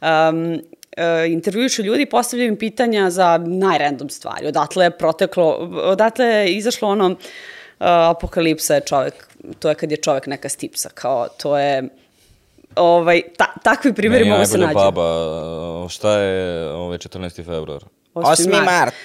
Um, 0.01 0.61
uh, 0.99 1.31
intervjujušu 1.31 1.83
ljudi 1.83 2.03
i 2.03 2.09
postavljaju 2.09 2.47
im 2.47 2.57
pitanja 2.57 3.09
za 3.09 3.37
najrandom 3.37 4.09
stvari. 4.09 4.47
Odatle 4.47 4.85
je 4.85 4.91
proteklo, 4.91 5.69
odatle 5.83 6.25
je 6.25 6.53
izašlo 6.53 6.89
ono, 6.89 7.07
uh, 7.09 7.17
apokalipsa 7.79 8.75
je 8.75 8.81
čovek, 8.81 9.27
to 9.59 9.69
je 9.69 9.75
kad 9.75 9.91
je 9.91 9.97
čovek 9.97 10.27
neka 10.27 10.49
stipsa, 10.49 10.89
kao 10.89 11.27
to 11.27 11.57
je 11.57 11.89
ovaj, 12.75 13.21
ta, 13.37 13.53
takvi 13.63 13.93
primjeri 13.93 14.29
mogu 14.29 14.45
se 14.45 14.57
nađu. 14.57 14.67
Meni 14.67 14.91
baba, 14.91 15.89
šta 15.89 16.19
je 16.19 16.69
ovaj 16.71 16.97
14. 16.97 17.35
februar? 17.45 17.83
8. 18.13 18.51
mart. 18.51 18.65
mart. 18.65 18.95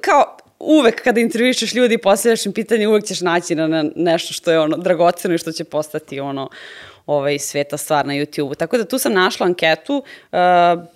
Kao, 0.00 0.36
uvek 0.58 1.04
kada 1.04 1.20
intervjušeš 1.20 1.74
ljudi 1.74 1.94
i 1.94 1.98
postavljaš 1.98 2.46
im 2.46 2.52
pitanje, 2.52 2.88
uvek 2.88 3.04
ćeš 3.04 3.20
naći 3.20 3.54
na 3.54 3.84
nešto 3.96 4.32
što 4.32 4.50
je 4.50 4.60
ono 4.60 4.76
dragoceno 4.76 5.34
i 5.34 5.38
što 5.38 5.52
će 5.52 5.64
postati 5.64 6.20
ono 6.20 6.48
ovaj, 7.10 7.38
sveta 7.38 7.76
stvar 7.76 8.06
na 8.06 8.14
YouTube-u. 8.14 8.54
Tako 8.54 8.78
da 8.78 8.84
tu 8.84 8.98
sam 8.98 9.12
našla 9.12 9.46
anketu, 9.46 9.96
uh, 9.96 10.38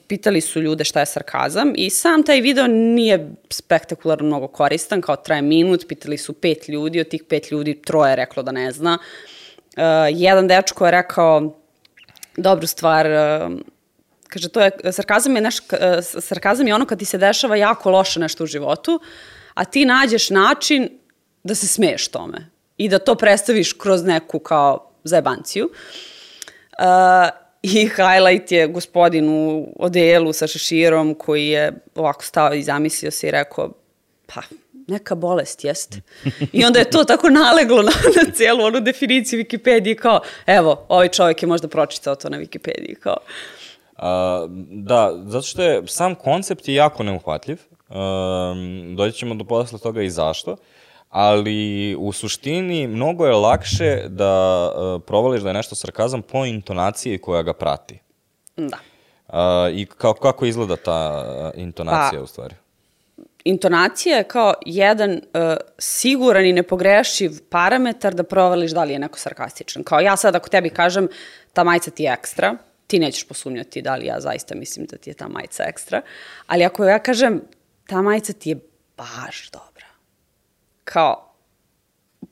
pitali 0.06 0.40
su 0.40 0.62
ljude 0.62 0.84
šta 0.84 1.00
je 1.00 1.06
sarkazam 1.06 1.72
i 1.76 1.90
sam 1.90 2.22
taj 2.22 2.40
video 2.40 2.66
nije 2.66 3.30
spektakularno 3.50 4.26
mnogo 4.26 4.48
koristan, 4.48 5.00
kao 5.00 5.16
traje 5.16 5.42
minut, 5.42 5.88
pitali 5.88 6.18
su 6.18 6.32
pet 6.32 6.68
ljudi, 6.68 7.00
od 7.00 7.08
tih 7.08 7.24
pet 7.28 7.50
ljudi 7.50 7.82
troje 7.82 8.12
je 8.12 8.16
reklo 8.16 8.42
da 8.42 8.52
ne 8.52 8.72
zna. 8.72 8.98
Uh, 8.98 9.82
jedan 10.10 10.48
dečko 10.48 10.84
je 10.84 10.90
rekao 10.90 11.56
dobru 12.36 12.66
stvar, 12.66 13.06
uh, 13.06 13.58
kaže, 14.28 14.48
to 14.48 14.60
je, 14.60 14.70
sarkazam 14.92 15.36
je, 15.36 15.42
neš, 15.42 15.58
uh, 15.58 16.20
sarkazam 16.20 16.66
je 16.66 16.74
ono 16.74 16.86
kad 16.86 16.98
ti 16.98 17.04
se 17.04 17.18
dešava 17.18 17.56
jako 17.56 17.90
loše 17.90 18.20
nešto 18.20 18.44
u 18.44 18.46
životu, 18.46 19.00
a 19.54 19.64
ti 19.64 19.84
nađeš 19.84 20.30
način 20.30 20.88
da 21.44 21.54
se 21.54 21.66
smeješ 21.66 22.08
tome 22.08 22.50
i 22.76 22.88
da 22.88 22.98
to 22.98 23.14
predstaviš 23.14 23.72
kroz 23.72 24.04
neku 24.04 24.38
kao 24.38 24.93
zajebanciju. 25.04 25.70
Uh, 26.78 26.84
I 27.62 27.88
highlight 27.88 28.52
je 28.52 28.66
gospodin 28.68 29.28
u 29.28 29.72
odelu 29.78 30.32
sa 30.32 30.46
šeširom 30.46 31.14
koji 31.14 31.48
je 31.48 31.72
ovako 31.94 32.24
stao 32.24 32.54
i 32.54 32.62
zamislio 32.62 33.10
se 33.10 33.28
i 33.28 33.30
rekao, 33.30 33.72
pa 34.26 34.40
neka 34.86 35.14
bolest 35.14 35.64
jest. 35.64 35.98
I 36.52 36.64
onda 36.64 36.78
je 36.78 36.90
to 36.90 37.04
tako 37.04 37.30
naleglo 37.30 37.82
na, 37.82 37.92
na 38.16 38.32
cijelu 38.32 38.64
onu 38.64 38.80
definiciju 38.80 39.40
Wikipedije 39.40 39.94
kao, 39.94 40.20
evo, 40.46 40.86
ovaj 40.88 41.08
čovjek 41.08 41.42
je 41.42 41.48
možda 41.48 41.68
pročitao 41.68 42.14
to 42.14 42.28
na 42.28 42.38
Wikipediji. 42.38 42.94
Kao. 42.94 43.16
A, 43.96 44.46
da, 44.70 45.22
zato 45.26 45.46
što 45.46 45.62
je 45.62 45.82
sam 45.86 46.14
koncept 46.14 46.68
je 46.68 46.74
jako 46.74 47.02
neuhvatljiv. 47.02 47.58
Um, 47.88 48.96
doći 48.96 49.18
ćemo 49.18 49.34
do 49.34 49.44
posle 49.44 49.78
toga 49.78 50.02
i 50.02 50.10
zašto. 50.10 50.56
Ali 51.14 51.96
u 51.98 52.12
suštini 52.12 52.86
mnogo 52.86 53.26
je 53.26 53.34
lakše 53.34 54.02
da 54.08 54.64
uh, 54.66 55.02
provališ 55.06 55.42
da 55.42 55.48
je 55.48 55.54
nešto 55.54 55.74
sarkazam 55.74 56.22
po 56.22 56.44
intonaciji 56.44 57.18
koja 57.18 57.42
ga 57.42 57.52
prati. 57.52 57.98
Da. 58.56 58.78
Uh, 59.28 59.78
I 59.78 59.86
kao, 59.86 60.14
kako 60.14 60.46
izgleda 60.46 60.76
ta 60.76 61.24
uh, 61.54 61.60
intonacija 61.60 62.20
pa, 62.20 62.24
u 62.24 62.26
stvari? 62.26 62.54
Intonacija 63.44 64.16
je 64.16 64.24
kao 64.24 64.54
jedan 64.66 65.10
uh, 65.12 65.20
siguran 65.78 66.44
i 66.44 66.52
nepogrešiv 66.52 67.30
parametar 67.50 68.14
da 68.14 68.22
provališ 68.22 68.70
da 68.70 68.84
li 68.84 68.92
je 68.92 68.98
neko 68.98 69.18
sarkastičan. 69.18 69.84
Kao 69.84 70.00
ja 70.00 70.16
sad 70.16 70.36
ako 70.36 70.48
tebi 70.48 70.70
kažem 70.70 71.08
ta 71.52 71.64
majica 71.64 71.90
ti 71.90 72.02
je 72.02 72.12
ekstra, 72.12 72.56
ti 72.86 72.98
nećeš 72.98 73.28
posumnjati 73.28 73.82
da 73.82 73.96
li 73.96 74.06
ja 74.06 74.20
zaista 74.20 74.54
mislim 74.54 74.86
da 74.86 74.96
ti 74.96 75.10
je 75.10 75.14
ta 75.14 75.28
majica 75.28 75.64
ekstra, 75.66 76.02
ali 76.46 76.64
ako 76.64 76.84
ja 76.84 76.98
kažem 76.98 77.42
ta 77.86 78.02
majica 78.02 78.32
ti 78.32 78.50
je 78.50 78.58
baš 78.96 79.50
dobra, 79.50 79.73
kao, 80.84 81.34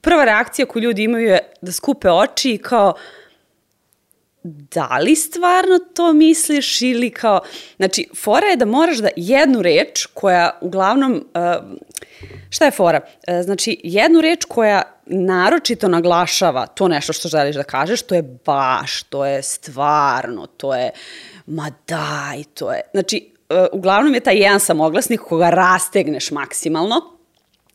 prva 0.00 0.24
reakcija 0.24 0.66
koju 0.66 0.82
ljudi 0.82 1.02
imaju 1.02 1.28
je 1.28 1.52
da 1.60 1.72
skupe 1.72 2.10
oči 2.10 2.50
i 2.50 2.58
kao, 2.58 2.94
da 4.44 4.98
li 4.98 5.16
stvarno 5.16 5.78
to 5.94 6.12
misliš 6.12 6.82
ili 6.82 7.10
kao, 7.10 7.40
znači, 7.76 8.08
fora 8.16 8.46
je 8.46 8.56
da 8.56 8.64
moraš 8.64 8.98
da 8.98 9.08
jednu 9.16 9.62
reč 9.62 10.06
koja 10.14 10.58
uglavnom, 10.60 11.12
uh, 11.12 11.78
šta 12.50 12.64
je 12.64 12.70
fora? 12.70 13.00
Uh, 13.00 13.44
znači, 13.44 13.80
jednu 13.84 14.20
reč 14.20 14.44
koja 14.44 14.82
naročito 15.06 15.88
naglašava 15.88 16.66
to 16.66 16.88
nešto 16.88 17.12
što 17.12 17.28
želiš 17.28 17.56
da 17.56 17.62
kažeš, 17.62 18.02
to 18.02 18.14
je 18.14 18.22
baš, 18.22 19.02
to 19.02 19.26
je 19.26 19.42
stvarno, 19.42 20.46
to 20.46 20.74
je 20.74 20.90
ma 21.46 21.70
daj, 21.88 22.44
to 22.54 22.72
je, 22.72 22.80
znači, 22.92 23.32
uh, 23.50 23.66
uglavnom 23.72 24.14
je 24.14 24.20
taj 24.20 24.36
jedan 24.36 24.60
samoglasnik 24.60 25.20
koga 25.20 25.50
rastegneš 25.50 26.30
maksimalno, 26.30 27.21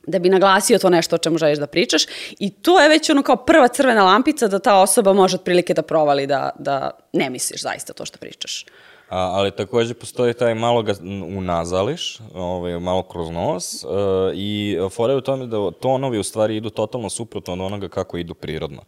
da 0.07 0.19
bi 0.19 0.29
naglasio 0.29 0.79
to 0.79 0.89
nešto 0.89 1.15
o 1.15 1.19
čemu 1.19 1.37
želiš 1.37 1.59
da 1.59 1.67
pričaš 1.67 2.03
i 2.39 2.49
to 2.49 2.79
je 2.79 2.89
već 2.89 3.09
ono 3.09 3.23
kao 3.23 3.35
prva 3.35 3.67
crvena 3.67 4.03
lampica 4.03 4.47
da 4.47 4.59
ta 4.59 4.79
osoba 4.79 5.13
može 5.13 5.35
otprilike 5.35 5.73
da 5.73 5.81
provali 5.81 6.27
da, 6.27 6.49
da 6.59 6.91
ne 7.13 7.29
misliš 7.29 7.61
zaista 7.61 7.93
to 7.93 8.05
što 8.05 8.17
pričaš. 8.17 8.65
A, 9.09 9.17
ali 9.19 9.51
takođe 9.51 9.93
postoji 9.93 10.33
taj 10.33 10.55
malo 10.55 10.83
ga 10.83 10.93
unazališ, 11.37 12.19
ovaj, 12.33 12.79
malo 12.79 13.03
kroz 13.03 13.29
nos 13.29 13.83
uh, 13.83 13.89
i 14.33 14.77
fora 14.91 15.13
je 15.13 15.17
u 15.17 15.21
tome 15.21 15.45
da 15.45 15.71
tonovi 15.71 16.19
u 16.19 16.23
stvari 16.23 16.55
idu 16.55 16.69
totalno 16.69 17.09
suprotno 17.09 17.53
od 17.53 17.61
onoga 17.61 17.87
kako 17.87 18.17
idu 18.17 18.33
prirodno. 18.33 18.81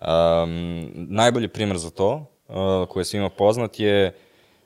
Um, 0.00 0.90
najbolji 0.94 1.48
primer 1.48 1.78
za 1.78 1.90
to, 1.90 2.26
uh, 2.48 2.88
koji 2.88 3.00
je 3.00 3.04
svima 3.04 3.28
poznat, 3.28 3.80
je 3.80 4.14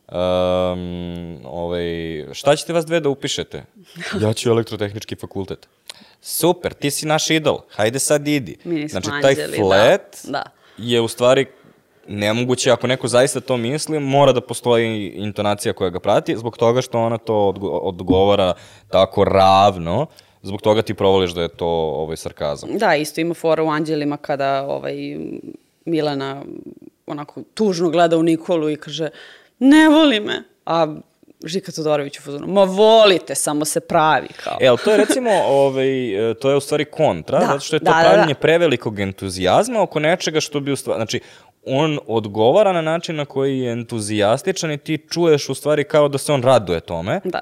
Um, 0.08 1.38
ovaj, 1.44 1.84
šta 2.32 2.56
ćete 2.56 2.72
vas 2.72 2.86
dve 2.86 3.00
da 3.00 3.08
upišete? 3.08 3.64
Ja 4.20 4.32
ću 4.32 4.50
elektrotehnički 4.50 5.16
fakultet. 5.16 5.68
Super, 6.20 6.72
ti 6.72 6.90
si 6.90 7.06
naš 7.06 7.30
idol, 7.30 7.58
hajde 7.70 7.98
sad 7.98 8.28
idi. 8.28 8.56
Mi 8.64 8.88
znači, 8.88 9.08
taj 9.22 9.34
da. 9.34 9.46
flat 9.56 10.16
da. 10.24 10.30
da. 10.30 10.42
je 10.76 11.00
u 11.00 11.08
stvari 11.08 11.46
nemoguće, 12.08 12.70
ako 12.70 12.86
neko 12.86 13.08
zaista 13.08 13.40
to 13.40 13.56
misli, 13.56 14.00
mora 14.00 14.32
da 14.32 14.40
postoji 14.40 15.08
intonacija 15.08 15.72
koja 15.72 15.90
ga 15.90 16.00
prati, 16.00 16.36
zbog 16.36 16.56
toga 16.56 16.82
što 16.82 16.98
ona 16.98 17.18
to 17.18 17.54
odgovara 17.82 18.54
tako 18.88 19.24
ravno, 19.24 20.06
zbog 20.42 20.62
toga 20.62 20.82
ti 20.82 20.94
provališ 20.94 21.30
da 21.30 21.42
je 21.42 21.48
to 21.48 21.66
ovaj, 21.68 22.16
sarkazam. 22.16 22.78
Da, 22.78 22.96
isto 22.96 23.20
ima 23.20 23.34
fora 23.34 23.62
u 23.62 23.68
Anđelima 23.68 24.16
kada 24.16 24.66
ovaj, 24.66 24.96
Milena 25.84 26.42
onako 27.06 27.42
tužno 27.54 27.90
gleda 27.90 28.16
u 28.16 28.22
Nikolu 28.22 28.70
i 28.70 28.76
kaže 28.76 29.08
ne 29.58 29.88
voli 29.88 30.20
me. 30.20 30.42
A 30.66 30.96
Žika 31.44 31.72
Todorović 31.72 32.18
u 32.18 32.22
fazonu, 32.22 32.46
ma 32.46 32.64
volite, 32.64 33.34
samo 33.34 33.64
se 33.64 33.80
pravi 33.80 34.28
kao. 34.44 34.58
E, 34.60 34.66
ali 34.66 34.78
to 34.84 34.90
je 34.90 34.96
recimo, 34.96 35.30
ovaj, 35.46 35.86
to 36.40 36.50
je 36.50 36.56
u 36.56 36.60
stvari 36.60 36.84
kontra, 36.84 37.38
da, 37.38 37.46
zato 37.46 37.60
što 37.60 37.76
je 37.76 37.80
to 37.80 37.84
da, 37.84 37.90
pravljenje 37.90 38.34
da, 38.34 38.34
da. 38.34 38.40
prevelikog 38.40 39.00
entuzijazma 39.00 39.82
oko 39.82 40.00
nečega 40.00 40.40
što 40.40 40.60
bi 40.60 40.72
u 40.72 40.76
stvari, 40.76 40.98
znači, 40.98 41.20
on 41.66 41.98
odgovara 42.06 42.72
na 42.72 42.82
način 42.82 43.16
na 43.16 43.24
koji 43.24 43.58
je 43.58 43.72
entuzijastičan 43.72 44.72
i 44.72 44.78
ti 44.78 45.06
čuješ 45.10 45.48
u 45.48 45.54
stvari 45.54 45.84
kao 45.84 46.08
da 46.08 46.18
se 46.18 46.32
on 46.32 46.42
raduje 46.42 46.80
tome. 46.80 47.20
Da. 47.24 47.40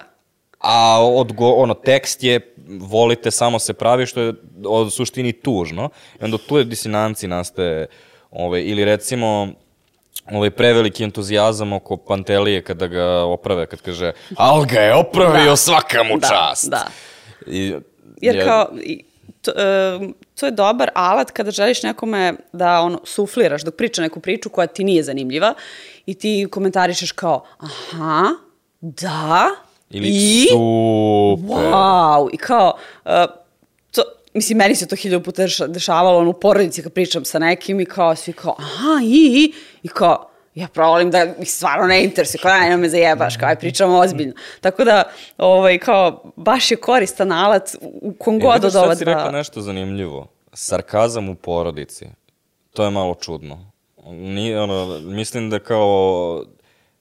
A 0.59 1.07
odgo, 1.07 1.51
ono, 1.51 1.75
tekst 1.75 2.23
je 2.23 2.55
volite, 2.81 3.31
samo 3.31 3.59
se 3.59 3.73
pravi, 3.73 4.07
što 4.07 4.21
je 4.21 4.35
od 4.67 4.93
suštini 4.93 5.33
tužno. 5.33 5.89
I 6.21 6.25
onda 6.25 6.39
tu 6.49 6.59
je 6.59 6.65
disinanci 6.65 7.29
nastaje, 7.29 7.87
ovaj, 8.31 8.63
ili 8.63 8.85
recimo, 8.85 9.49
ovaj 10.31 10.51
preveliki 10.51 11.05
entuzijazam 11.05 11.73
oko 11.73 11.97
Pantelije 11.97 12.63
kada 12.63 12.87
ga 12.87 13.25
oprave, 13.25 13.67
kad 13.67 13.81
kaže, 13.83 14.13
al 14.37 14.65
ga 14.65 14.81
je 14.81 14.95
opravio 14.95 15.51
da. 15.51 15.57
svaka 15.57 16.03
mu 16.03 16.19
da, 16.19 16.29
čast. 16.29 16.71
Da, 16.71 16.87
I, 17.47 17.75
Jer 18.21 18.37
je... 18.37 18.45
kao, 18.45 18.69
to, 19.43 19.53
uh, 20.01 20.11
to 20.41 20.47
je 20.47 20.53
dobar 20.53 20.91
alat 20.95 21.31
kada 21.31 21.51
želiš 21.51 21.83
nekome 21.83 22.35
da 22.53 22.81
ono, 22.81 23.01
sufliraš 23.05 23.63
dok 23.63 23.75
priča 23.77 24.03
neku 24.03 24.21
priču 24.21 24.49
koja 24.49 24.67
ti 24.67 24.85
nije 24.85 25.03
zanimljiva 25.03 25.55
i 26.07 26.15
ti 26.15 26.49
komentarišeš 26.51 27.13
kao, 27.13 27.45
aha, 27.59 28.29
da, 28.81 29.49
Ili 29.91 30.09
i, 30.09 30.47
super. 30.51 31.57
Wow, 31.57 32.29
i 32.33 32.37
kao, 32.37 32.73
uh, 33.05 33.11
to, 33.91 34.03
mislim, 34.35 34.59
meni 34.59 34.75
se 34.75 34.89
to 34.89 34.97
hiljadu 34.97 35.25
puta 35.25 35.43
dešavalo 35.69 36.19
ono, 36.19 36.31
u 36.31 36.41
porodici 36.41 36.83
kad 36.83 36.93
pričam 36.93 37.25
sa 37.25 37.39
nekim 37.39 37.81
i 37.81 37.85
kao, 37.85 38.17
svi 38.17 38.33
kao, 38.33 38.55
aha, 38.59 39.01
i, 39.05 39.53
i 39.83 39.89
kao, 39.89 40.29
ja 40.55 40.69
provolim 40.69 41.11
da 41.11 41.27
mi 41.39 41.45
stvarno 41.45 41.87
ne 41.87 42.05
interesuje, 42.05 42.41
kao 42.43 42.51
ja, 42.51 42.77
me 42.77 42.89
zajebaš, 42.89 43.37
kao 43.37 43.49
aj 43.49 43.59
pričamo 43.59 43.99
ozbiljno. 43.99 44.35
Tako 44.61 44.85
da, 44.85 45.03
ovaj, 45.39 45.79
kao, 45.79 46.33
baš 46.37 46.71
je 46.71 46.77
koristan 46.77 47.33
alat 47.33 47.77
u 47.81 48.15
kom 48.19 48.41
god 48.41 48.65
od 48.65 48.77
ova 48.77 48.95
dva. 48.95 49.15
Rekao 49.15 49.31
nešto 49.31 49.61
zanimljivo. 49.61 50.27
Sarkazam 50.53 51.29
u 51.29 51.35
porodici. 51.35 52.07
To 52.73 52.85
je 52.85 52.91
malo 52.91 53.15
čudno. 53.15 53.73
Nije, 54.07 54.61
ono, 54.61 55.01
mislim 55.01 55.51
da 55.51 55.59
kao, 55.59 56.45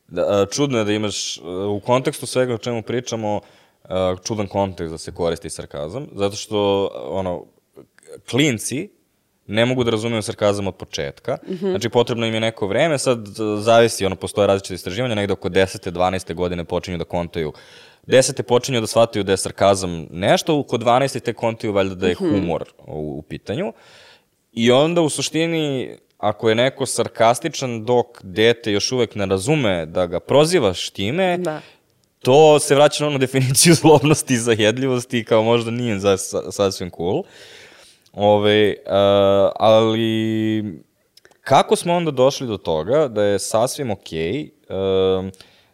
da, 0.07 0.45
čudno 0.51 0.77
je 0.77 0.83
da 0.83 0.91
imaš, 0.91 1.37
u 1.69 1.81
kontekstu 1.85 2.25
svega 2.25 2.53
o 2.53 2.57
čemu 2.57 2.81
pričamo, 2.81 3.35
uh, 3.35 3.41
čudan 4.23 4.47
kontekst 4.47 4.91
da 4.91 4.97
se 4.97 5.11
koristi 5.11 5.49
sarkazam, 5.49 6.07
zato 6.15 6.35
što, 6.35 6.89
ono, 7.09 7.45
klinci 8.29 8.89
ne 9.47 9.65
mogu 9.65 9.83
da 9.83 9.91
razumeju 9.91 10.21
sarkazam 10.21 10.67
od 10.67 10.75
početka. 10.75 11.37
Mm 11.47 11.53
-hmm. 11.53 11.69
Znači, 11.69 11.89
potrebno 11.89 12.25
im 12.25 12.33
je 12.33 12.39
neko 12.39 12.67
vreme, 12.67 12.97
sad 12.97 13.19
zavisi, 13.59 14.05
ono, 14.05 14.15
postoje 14.15 14.47
različite 14.47 14.75
istraživanja, 14.75 15.15
negde 15.15 15.33
oko 15.33 15.49
10. 15.49 15.91
12. 15.91 16.33
godine 16.33 16.63
počinju 16.63 16.97
da 16.97 17.03
kontaju 17.03 17.53
desete 18.07 18.43
počinju 18.43 18.81
da 18.81 18.87
shvataju 18.87 19.23
da 19.23 19.31
je 19.31 19.37
sarkazam 19.37 20.07
nešto, 20.11 20.63
kod 20.63 20.83
12. 20.83 21.19
te 21.19 21.33
kontaju 21.33 21.73
valjda 21.73 21.95
da 21.95 22.07
je 22.07 22.15
mhm. 22.21 22.29
humor 22.29 22.63
u, 22.87 23.17
u 23.17 23.21
pitanju. 23.21 23.73
I 24.51 24.71
onda 24.71 25.01
u 25.01 25.09
suštini, 25.09 25.95
ako 26.17 26.49
je 26.49 26.55
neko 26.55 26.85
sarkastičan 26.85 27.85
dok 27.85 28.05
dete 28.23 28.71
još 28.71 28.91
uvek 28.91 29.15
ne 29.15 29.25
razume 29.25 29.85
da 29.85 30.05
ga 30.05 30.19
prozivaš 30.19 30.89
time, 30.89 31.37
da. 31.37 31.61
To 32.23 32.59
se 32.59 32.75
vraća 32.75 33.03
na 33.03 33.07
onu 33.09 33.17
definiciju 33.17 33.73
zlobnosti 33.81 34.33
i 34.33 34.37
zajedljivosti 34.37 35.23
kao 35.23 35.43
možda 35.43 35.71
nije 35.71 35.99
za, 35.99 36.17
sasvim 36.51 36.91
cool. 36.97 37.23
Ove, 38.13 38.75
uh, 38.85 38.91
ali 39.55 40.63
kako 41.41 41.75
smo 41.75 41.93
onda 41.93 42.11
došli 42.11 42.47
do 42.47 42.57
toga 42.57 43.07
da 43.07 43.23
je 43.23 43.39
sasvim 43.39 43.91
okej 43.91 44.49
okay, 44.69 45.19
uh, 45.19 45.29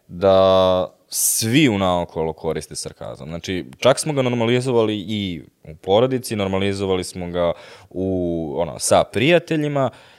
da 0.06 0.94
svi 1.08 1.68
u 1.68 1.78
naokolo 1.78 2.32
koriste 2.32 2.76
sarkazam. 2.76 3.28
Znači, 3.28 3.64
čak 3.78 3.98
smo 3.98 4.12
ga 4.12 4.22
normalizovali 4.22 4.96
i 5.08 5.42
u 5.64 5.74
porodici, 5.74 6.36
normalizovali 6.36 7.04
smo 7.04 7.30
ga 7.30 7.52
u, 7.90 8.54
ono, 8.58 8.78
sa 8.78 9.04
prijateljima, 9.04 9.90
Uh, 9.92 10.17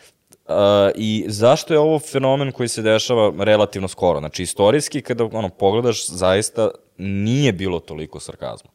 I 0.96 1.26
zašto 1.28 1.74
je 1.74 1.80
ovo 1.80 2.00
fenomen 2.00 2.52
koji 2.52 2.70
se 2.70 2.82
dešava 2.82 3.34
relativno 3.40 3.88
skoro? 3.88 4.20
Znači, 4.20 4.44
istorijski, 4.44 5.02
kada 5.02 5.24
ono, 5.24 5.50
pogledaš, 5.50 6.08
zaista 6.08 6.70
nije 6.98 7.54
bilo 7.54 7.80
toliko 7.80 8.20
sarkazma. 8.20 8.70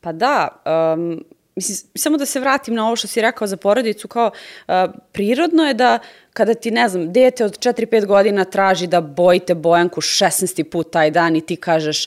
Pa 0.00 0.12
da, 0.12 0.48
um, 0.94 1.24
mislim, 1.56 1.90
samo 1.94 2.16
da 2.16 2.26
se 2.26 2.40
vratim 2.40 2.74
na 2.74 2.86
ovo 2.86 2.96
što 2.96 3.08
si 3.08 3.20
rekao 3.20 3.46
za 3.46 3.56
porodicu, 3.56 4.08
kao 4.08 4.30
uh, 4.68 4.74
prirodno 5.12 5.64
je 5.64 5.74
da 5.74 5.98
kada 6.32 6.54
ti, 6.54 6.70
ne 6.70 6.88
znam, 6.88 7.12
dete 7.12 7.44
od 7.44 7.58
4-5 7.58 8.06
godina 8.06 8.44
traži 8.44 8.86
da 8.86 9.00
bojite 9.00 9.54
Bojanku 9.54 10.00
16. 10.00 10.62
put 10.62 10.90
taj 10.90 11.10
dan 11.10 11.36
i 11.36 11.40
ti 11.40 11.56
kažeš 11.56 12.06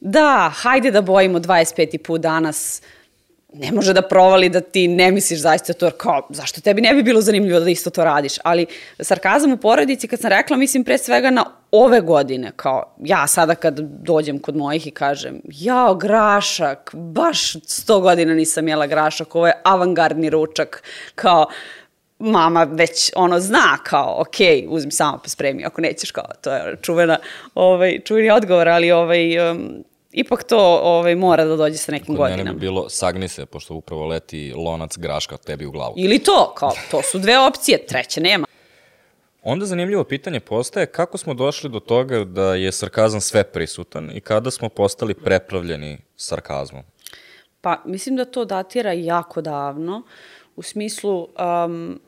da, 0.00 0.52
hajde 0.54 0.90
da 0.90 1.02
bojimo 1.02 1.38
25. 1.38 1.98
put 1.98 2.20
danas, 2.20 2.82
ne 3.52 3.72
može 3.72 3.92
da 3.92 4.02
provali 4.02 4.48
da 4.48 4.60
ti 4.60 4.88
ne 4.88 5.10
misliš 5.10 5.40
zaista 5.40 5.72
to, 5.72 5.90
kao, 5.90 6.26
zašto 6.30 6.60
tebi 6.60 6.80
ne 6.80 6.94
bi 6.94 7.02
bilo 7.02 7.20
zanimljivo 7.20 7.60
da 7.60 7.70
isto 7.70 7.90
to 7.90 8.04
radiš, 8.04 8.32
ali 8.44 8.66
sarkazam 9.00 9.52
u 9.52 9.56
porodici, 9.56 10.08
kad 10.08 10.20
sam 10.20 10.30
rekla, 10.30 10.56
mislim 10.56 10.84
pre 10.84 10.98
svega 10.98 11.30
na 11.30 11.44
ove 11.72 12.00
godine, 12.00 12.52
kao 12.56 12.94
ja 13.04 13.26
sada 13.26 13.54
kad 13.54 13.80
dođem 13.80 14.38
kod 14.38 14.56
mojih 14.56 14.86
i 14.86 14.90
kažem, 14.90 15.40
jao, 15.44 15.94
grašak, 15.94 16.90
baš 16.94 17.52
sto 17.66 18.00
godina 18.00 18.34
nisam 18.34 18.68
jela 18.68 18.86
grašak, 18.86 19.34
ovo 19.34 19.46
je 19.46 19.60
avangardni 19.64 20.30
ručak, 20.30 20.82
kao, 21.14 21.46
mama 22.18 22.64
već 22.70 23.12
ono 23.16 23.40
zna 23.40 23.78
kao, 23.84 24.20
ok, 24.20 24.68
uzmi 24.68 24.92
samo 24.92 25.18
pa 25.22 25.28
spremi, 25.28 25.64
ako 25.64 25.80
nećeš 25.80 26.10
kao, 26.10 26.24
to 26.40 26.52
je 26.52 26.76
čuvena, 26.82 27.18
ovaj, 27.54 27.98
čuveni 28.04 28.30
odgovor, 28.30 28.68
ali 28.68 28.92
ovaj, 28.92 29.50
um, 29.50 29.84
ipak 30.12 30.44
to 30.44 30.80
ovaj, 30.82 31.14
mora 31.14 31.44
da 31.44 31.56
dođe 31.56 31.76
sa 31.76 31.92
nekim 31.92 32.06
Kod 32.06 32.16
godinama. 32.16 32.42
Kod 32.42 32.46
mene 32.46 32.54
bi 32.54 32.60
bilo 32.60 32.88
sagni 32.88 33.28
se, 33.28 33.46
pošto 33.46 33.74
upravo 33.74 34.06
leti 34.06 34.52
lonac 34.56 34.98
graška 34.98 35.36
tebi 35.36 35.66
u 35.66 35.70
glavu. 35.70 35.94
Ili 35.96 36.18
to, 36.18 36.52
kao, 36.56 36.72
to 36.90 37.02
su 37.02 37.18
dve 37.18 37.38
opcije, 37.38 37.86
treće 37.86 38.20
nema. 38.20 38.46
Onda 39.42 39.66
zanimljivo 39.66 40.04
pitanje 40.04 40.40
postaje 40.40 40.86
kako 40.86 41.18
smo 41.18 41.34
došli 41.34 41.70
do 41.70 41.80
toga 41.80 42.24
da 42.24 42.54
je 42.54 42.72
sarkazam 42.72 43.20
sve 43.20 43.44
prisutan 43.44 44.10
i 44.14 44.20
kada 44.20 44.50
smo 44.50 44.68
postali 44.68 45.14
prepravljeni 45.14 45.98
sarkazmom? 46.16 46.82
Pa, 47.60 47.82
mislim 47.84 48.16
da 48.16 48.24
to 48.24 48.44
datira 48.44 48.92
jako 48.92 49.40
davno, 49.40 50.02
u 50.56 50.62
smislu, 50.62 51.28
um, 51.64 52.00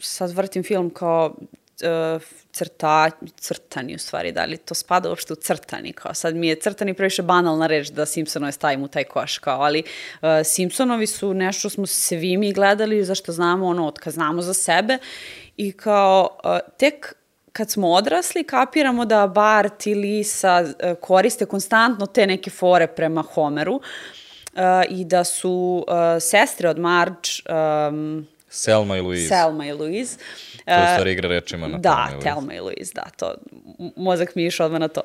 sad 0.00 0.30
vrtim 0.30 0.62
film 0.62 0.90
kao 0.90 1.34
uh, 1.36 2.22
crta, 2.58 3.10
crtani 3.36 3.94
u 3.94 3.98
stvari, 3.98 4.32
da 4.32 4.44
li 4.44 4.56
to 4.56 4.74
spada 4.74 5.08
uopšte 5.08 5.32
u 5.32 5.36
crtani, 5.36 5.92
kao 5.92 6.14
sad 6.14 6.36
mi 6.36 6.48
je 6.48 6.60
crtani 6.60 6.94
previše 6.94 7.22
banalna 7.22 7.66
reč 7.66 7.88
da 7.88 8.06
Simpsonove 8.06 8.52
stavim 8.52 8.82
u 8.82 8.88
taj 8.88 9.04
koš, 9.04 9.38
kao, 9.38 9.60
ali 9.60 9.82
uh, 9.82 10.28
Simpsonovi 10.44 11.06
su 11.06 11.34
nešto 11.34 11.70
smo 11.70 11.86
svi 11.86 12.36
mi 12.36 12.52
gledali, 12.52 13.04
zašto 13.04 13.32
znamo 13.32 13.66
ono, 13.66 13.86
od 13.86 13.98
kad 13.98 14.12
znamo 14.12 14.42
za 14.42 14.54
sebe 14.54 14.98
i 15.56 15.72
kao 15.72 16.38
uh, 16.44 16.58
tek 16.78 17.14
kad 17.52 17.70
smo 17.70 17.92
odrasli, 17.92 18.44
kapiramo 18.44 19.04
da 19.04 19.26
Bart 19.26 19.86
i 19.86 19.94
Lisa 19.94 20.64
uh, 20.64 20.98
koriste 21.00 21.46
konstantno 21.46 22.06
te 22.06 22.26
neke 22.26 22.50
fore 22.50 22.86
prema 22.86 23.22
Homeru 23.22 23.74
uh, 23.74 23.80
i 24.88 25.04
da 25.04 25.24
su 25.24 25.84
uh, 25.88 25.94
sestre 26.20 26.68
od 26.68 26.78
Marge 26.78 27.28
um, 27.90 28.26
Selma 28.50 28.96
i 28.96 29.00
Louise. 29.00 29.28
Selma 29.28 29.66
i 29.66 29.72
Louise. 29.72 30.18
To 30.68 30.74
je 30.74 30.94
stvari 30.94 31.12
igra 31.12 31.28
rečima 31.28 31.68
na 31.68 31.78
Da, 31.78 32.08
Telma 32.22 32.54
i 32.54 32.60
Louise, 32.60 32.92
da, 32.94 33.02
to, 33.16 33.34
mozak 33.96 34.34
mi 34.34 34.46
išao 34.46 34.66
odmah 34.66 34.80
na 34.80 34.88
to. 34.88 35.00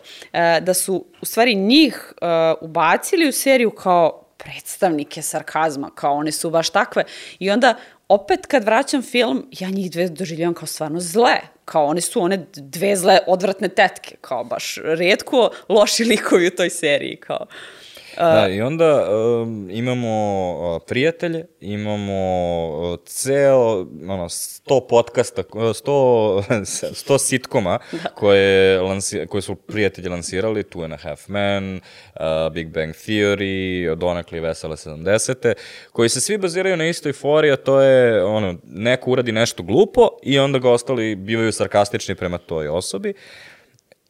Da 0.62 0.74
su, 0.74 1.06
u 1.22 1.26
stvari, 1.26 1.56
njih 1.56 2.14
ubacili 2.62 3.28
u 3.28 3.32
seriju 3.32 3.72
kao 3.72 4.24
predstavnike 4.38 5.22
sarkazma, 5.22 5.90
kao 5.96 6.14
one 6.14 6.32
su 6.32 6.50
baš 6.50 6.70
takve. 6.70 7.04
I 7.40 7.52
onda, 7.52 7.76
opet 8.08 8.46
kad 8.46 8.64
vraćam 8.64 9.02
film, 9.02 9.48
ja 9.60 9.70
njih 9.70 9.92
dve 9.92 10.10
doživljavam 10.10 10.54
kao 10.54 10.68
stvarno 10.68 11.00
zle. 11.00 11.36
Kao 11.66 11.86
one 11.86 12.02
su 12.02 12.22
one 12.22 12.46
dve 12.56 12.96
zle, 12.96 13.20
odvratne 13.28 13.70
tetke, 13.70 14.16
kao 14.22 14.44
baš 14.44 14.78
redko 14.84 15.50
loši 15.70 16.04
likovi 16.04 16.48
u 16.48 16.56
toj 16.56 16.70
seriji, 16.70 17.16
kao. 17.16 17.40
Uh, 17.42 17.83
Da, 18.18 18.48
i 18.48 18.62
onda 18.62 19.10
um, 19.12 19.70
imamo 19.72 20.80
prijatelje, 20.88 21.46
imamo 21.60 22.98
ceo, 23.06 23.80
ono, 24.08 24.30
sto 24.30 24.88
podcasta, 24.88 25.44
sto, 25.74 26.44
sto 27.02 27.18
sitkoma 27.18 27.80
da. 27.92 28.10
koje, 28.10 28.82
lansi, 28.82 29.28
koje 29.30 29.42
su 29.42 29.56
prijatelji 29.56 30.10
lansirali, 30.10 30.64
Two 30.64 30.84
and 30.84 30.94
a 30.94 30.98
Half 30.98 31.28
Men, 31.28 31.76
uh, 31.76 32.54
Big 32.54 32.68
Bang 32.68 32.94
Theory, 32.94 33.96
donakle 33.96 34.40
Vesele 34.40 34.76
70. 34.76 35.54
koji 35.92 36.10
se 36.10 36.22
svi 36.22 36.38
baziraju 36.38 36.78
na 36.78 36.88
istoj 36.88 37.14
fori, 37.14 37.52
a 37.52 37.56
to 37.56 37.82
je, 37.82 38.24
ono, 38.24 38.56
neko 38.64 39.12
uradi 39.12 39.32
nešto 39.32 39.64
glupo 39.64 40.10
i 40.24 40.40
onda 40.40 40.60
ga 40.60 40.70
ostali 40.70 41.16
bivaju 41.16 41.52
sarkastični 41.52 42.16
prema 42.16 42.38
toj 42.38 42.68
osobi. 42.68 43.14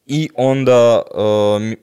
I 0.06 0.28
onda 0.34 1.02
um, 1.14 1.76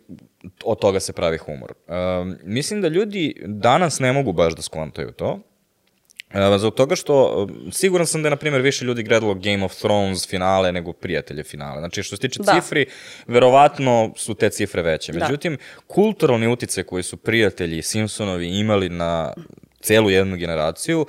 od 0.64 0.80
toga 0.80 1.00
se 1.00 1.14
pravi 1.14 1.38
humor. 1.38 1.74
Um, 1.88 2.38
mislim 2.44 2.82
da 2.82 2.88
ljudi 2.88 3.36
danas 3.46 4.00
ne 4.00 4.14
mogu 4.14 4.34
baš 4.34 4.56
da 4.56 4.62
skontaju 4.62 5.12
to, 5.12 5.40
Uh, 6.34 6.60
zbog 6.60 6.76
toga 6.76 6.96
što 6.96 7.44
uh, 7.44 7.74
siguran 7.74 8.08
sam 8.08 8.22
da 8.22 8.28
je, 8.28 8.30
na 8.30 8.36
primjer, 8.36 8.62
više 8.62 8.86
ljudi 8.86 9.04
gledalo 9.04 9.34
Game 9.34 9.66
of 9.66 9.76
Thrones 9.76 10.28
finale 10.28 10.72
nego 10.72 10.94
prijatelje 10.94 11.44
finale. 11.44 11.80
Znači, 11.80 12.04
što 12.04 12.16
se 12.16 12.22
tiče 12.22 12.40
da. 12.44 12.54
cifri, 12.54 12.86
verovatno 13.28 14.14
su 14.16 14.34
te 14.34 14.50
cifre 14.50 14.82
veće. 14.82 15.12
Da. 15.12 15.20
Međutim, 15.20 15.56
da. 15.56 15.82
kulturalni 15.88 16.48
utice 16.48 16.84
koji 16.84 17.04
su 17.04 17.18
prijatelji 17.18 17.82
Simpsonovi 17.82 18.60
imali 18.60 18.90
na 18.90 19.34
celu 19.82 20.10
jednu 20.10 20.38
generaciju 20.38 21.06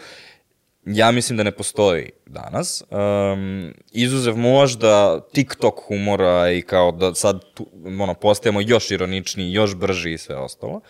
ja 0.84 1.10
mislim 1.10 1.36
da 1.36 1.42
ne 1.42 1.52
postoji 1.52 2.10
danas. 2.26 2.84
Um, 2.90 3.74
izuzev 3.92 4.36
možda 4.36 5.20
TikTok 5.32 5.80
humora 5.86 6.50
i 6.50 6.62
kao 6.62 6.92
da 6.92 7.14
sad 7.14 7.44
tu, 7.54 7.66
ono, 8.00 8.14
postajemo 8.14 8.60
još 8.60 8.90
ironičniji, 8.90 9.52
još 9.52 9.74
brži 9.74 10.12
i 10.12 10.18
sve 10.18 10.36
ostalo. 10.36 10.80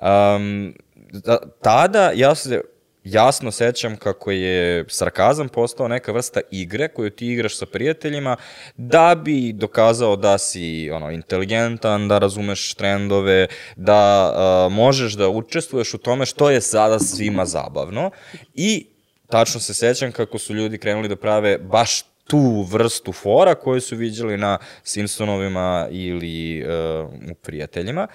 Um, 0.00 0.74
da, 1.12 1.38
tada 1.62 2.12
ja 2.14 2.34
se 2.34 2.60
jasno 3.04 3.50
sećam 3.50 3.96
kako 3.96 4.30
je 4.30 4.84
sarkazam 4.88 5.48
postao 5.48 5.88
neka 5.88 6.12
vrsta 6.12 6.40
igre 6.50 6.88
koju 6.88 7.10
ti 7.10 7.26
igraš 7.26 7.56
sa 7.56 7.66
prijateljima 7.66 8.36
da 8.76 9.14
bi 9.24 9.52
dokazao 9.52 10.16
da 10.16 10.38
si 10.38 10.90
ono 10.92 11.10
inteligentan, 11.10 12.08
da 12.08 12.18
razumeš 12.18 12.74
trendove, 12.74 13.46
da 13.76 14.32
uh, 14.66 14.72
možeš 14.72 15.12
da 15.12 15.28
učestvuješ 15.28 15.94
u 15.94 15.98
tome 15.98 16.26
što 16.26 16.50
je 16.50 16.60
sada 16.60 16.98
svima 16.98 17.44
zabavno 17.46 18.10
i 18.54 18.91
tačno 19.32 19.60
se 19.60 19.74
sećam 19.74 20.12
kako 20.12 20.38
su 20.38 20.54
ljudi 20.54 20.78
krenuli 20.78 21.08
da 21.08 21.16
prave 21.16 21.58
baš 21.58 22.02
tu 22.24 22.66
vrstu 22.70 23.12
fora 23.12 23.54
koju 23.54 23.80
su 23.80 23.96
viđali 23.96 24.36
na 24.36 24.58
Simpsonovima 24.84 25.88
ili 25.90 26.64
uh, 26.64 27.30
u 27.30 27.34
prijateljima. 27.34 28.06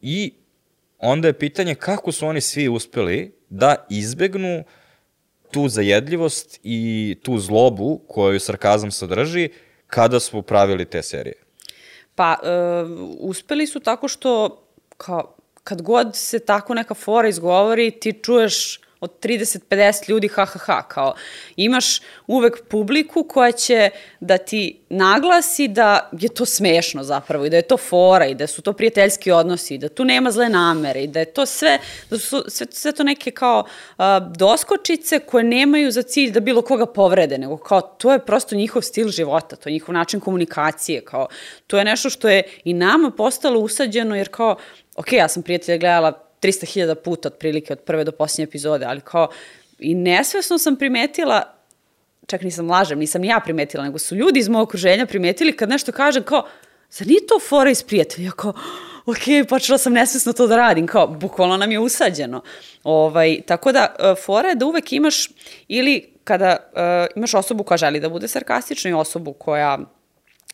I 0.00 0.32
onda 0.98 1.28
je 1.28 1.38
pitanje 1.38 1.74
kako 1.74 2.12
su 2.12 2.26
oni 2.26 2.40
svi 2.40 2.68
uspeli 2.68 3.34
da 3.48 3.86
izbegnu 3.90 4.64
tu 5.50 5.68
zajedljivost 5.68 6.60
i 6.62 7.16
tu 7.22 7.38
zlobu 7.38 8.00
koju 8.08 8.40
sarkazam 8.40 8.90
sadrži 8.90 9.48
kada 9.86 10.20
su 10.20 10.42
pravili 10.42 10.84
te 10.84 11.02
serije. 11.02 11.34
Pa, 12.14 12.36
uh, 12.42 12.90
uspeli 13.18 13.66
su 13.66 13.80
tako 13.80 14.08
što 14.08 14.62
kao, 14.96 15.36
kad 15.64 15.82
god 15.82 16.16
se 16.16 16.38
tako 16.38 16.74
neka 16.74 16.94
fora 16.94 17.28
izgovori, 17.28 17.90
ti 17.90 18.12
čuješ 18.22 18.80
od 19.00 19.10
30-50 19.22 20.10
ljudi, 20.10 20.28
ha, 20.28 20.44
ha, 20.44 20.58
ha, 20.58 20.82
kao 20.82 21.14
imaš 21.56 22.00
uvek 22.26 22.68
publiku 22.68 23.24
koja 23.24 23.52
će 23.52 23.90
da 24.20 24.38
ti 24.38 24.80
naglasi 24.88 25.68
da 25.68 26.10
je 26.12 26.28
to 26.28 26.44
smešno 26.44 27.02
zapravo 27.02 27.44
i 27.46 27.50
da 27.50 27.56
je 27.56 27.62
to 27.62 27.76
fora 27.76 28.26
i 28.26 28.34
da 28.34 28.46
su 28.46 28.62
to 28.62 28.72
prijateljski 28.72 29.30
odnosi 29.32 29.74
i 29.74 29.78
da 29.78 29.88
tu 29.88 30.04
nema 30.04 30.30
zle 30.30 30.48
namere 30.48 31.02
i 31.02 31.06
da 31.06 31.18
je 31.18 31.24
to 31.24 31.46
sve, 31.46 31.78
da 32.10 32.18
su 32.18 32.44
sve, 32.48 32.66
sve 32.70 32.92
to 32.92 33.02
neke 33.02 33.30
kao 33.30 33.64
uh, 33.64 34.04
doskočice 34.36 35.18
koje 35.18 35.44
nemaju 35.44 35.90
za 35.90 36.02
cilj 36.02 36.30
da 36.30 36.40
bilo 36.40 36.62
koga 36.62 36.86
povrede, 36.86 37.38
nego 37.38 37.56
kao 37.56 37.80
to 37.80 38.12
je 38.12 38.26
prosto 38.26 38.56
njihov 38.56 38.82
stil 38.82 39.08
života, 39.08 39.56
to 39.56 39.68
je 39.68 39.72
njihov 39.72 39.94
način 39.94 40.20
komunikacije, 40.20 41.04
kao 41.04 41.28
to 41.66 41.78
je 41.78 41.84
nešto 41.84 42.10
što 42.10 42.28
je 42.28 42.42
i 42.64 42.74
nama 42.74 43.10
postalo 43.10 43.60
usađeno 43.60 44.16
jer 44.16 44.28
kao, 44.28 44.56
ok, 44.96 45.12
ja 45.12 45.28
sam 45.28 45.42
prijatelja 45.42 45.78
gledala 45.78 46.29
300.000 46.42 46.94
puta 46.94 47.28
otprilike 47.28 47.72
od 47.72 47.80
prve 47.80 48.04
do 48.04 48.12
posljednje 48.12 48.44
epizode, 48.44 48.86
ali 48.86 49.00
kao 49.00 49.28
i 49.78 49.94
nesvesno 49.94 50.58
sam 50.58 50.76
primetila 50.76 51.54
čak 52.26 52.42
nisam 52.42 52.70
lažem, 52.70 52.98
nisam 52.98 53.24
ja 53.24 53.40
primetila, 53.44 53.84
nego 53.84 53.98
su 53.98 54.16
ljudi 54.16 54.40
iz 54.40 54.48
mojeg 54.48 54.62
okruženja 54.62 55.06
primetili 55.06 55.56
kad 55.56 55.68
nešto 55.68 55.92
kažem 55.92 56.22
kao, 56.22 56.46
zar 56.90 57.06
nije 57.06 57.26
to 57.26 57.38
fora 57.38 57.70
iz 57.70 57.82
prijatelja? 57.82 58.30
Kao, 58.30 58.52
ok, 59.06 59.48
počela 59.48 59.78
sam 59.78 59.92
nesvesno 59.92 60.32
to 60.32 60.46
da 60.46 60.56
radim, 60.56 60.86
kao, 60.86 61.06
bukvalno 61.06 61.56
nam 61.56 61.72
je 61.72 61.78
usađeno. 61.78 62.42
Ovaj, 62.84 63.40
tako 63.46 63.72
da, 63.72 63.94
e, 63.98 64.14
fora 64.24 64.48
je 64.48 64.54
da 64.54 64.66
uvek 64.66 64.92
imaš, 64.92 65.28
ili 65.68 66.10
kada 66.24 66.56
uh, 66.72 66.80
imaš 67.16 67.34
osobu 67.34 67.64
koja 67.64 67.78
želi 67.78 68.00
da 68.00 68.08
bude 68.08 68.28
sarkastična 68.28 68.90
i 68.90 68.94
osobu 68.94 69.32
koja 69.32 69.78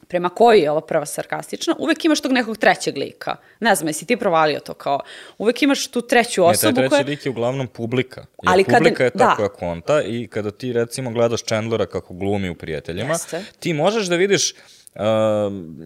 prema 0.09 0.29
kojoj 0.29 0.61
je 0.61 0.71
ova 0.71 0.81
prva 0.81 1.07
sarkastična, 1.07 1.75
uvek 1.79 2.05
imaš 2.05 2.21
tog 2.21 2.33
nekog 2.33 2.57
trećeg 2.57 2.97
lika. 2.97 3.37
Ne 3.61 3.75
znam, 3.75 3.89
jesi 3.89 4.07
ti 4.07 4.17
provalio 4.17 4.61
to 4.61 4.75
kao, 4.75 5.01
uvek 5.39 5.63
imaš 5.63 5.87
tu 5.87 6.03
treću 6.03 6.45
osobu 6.45 6.75
koja... 6.75 6.83
Ne, 6.83 6.89
taj 6.89 6.89
treći 6.89 7.05
koja... 7.05 7.11
lik 7.11 7.27
je 7.27 7.31
uglavnom 7.31 7.67
publika. 7.67 8.21
Jer 8.21 8.53
Ali 8.53 8.65
publika 8.65 8.95
kada, 8.95 9.05
je 9.05 9.11
ta 9.11 9.19
da. 9.19 9.35
koja 9.37 9.49
konta 9.49 10.03
i 10.03 10.27
kada 10.27 10.51
ti 10.51 10.73
recimo 10.73 11.11
gledaš 11.11 11.43
Chandlera 11.43 11.87
kako 11.87 12.15
glumi 12.15 12.51
u 12.51 12.55
prijateljima, 12.55 13.13
Jeste. 13.13 13.45
ti 13.59 13.73
možeš 13.73 14.07
da 14.07 14.17
vidiš 14.17 14.55
Uh, 14.99 15.03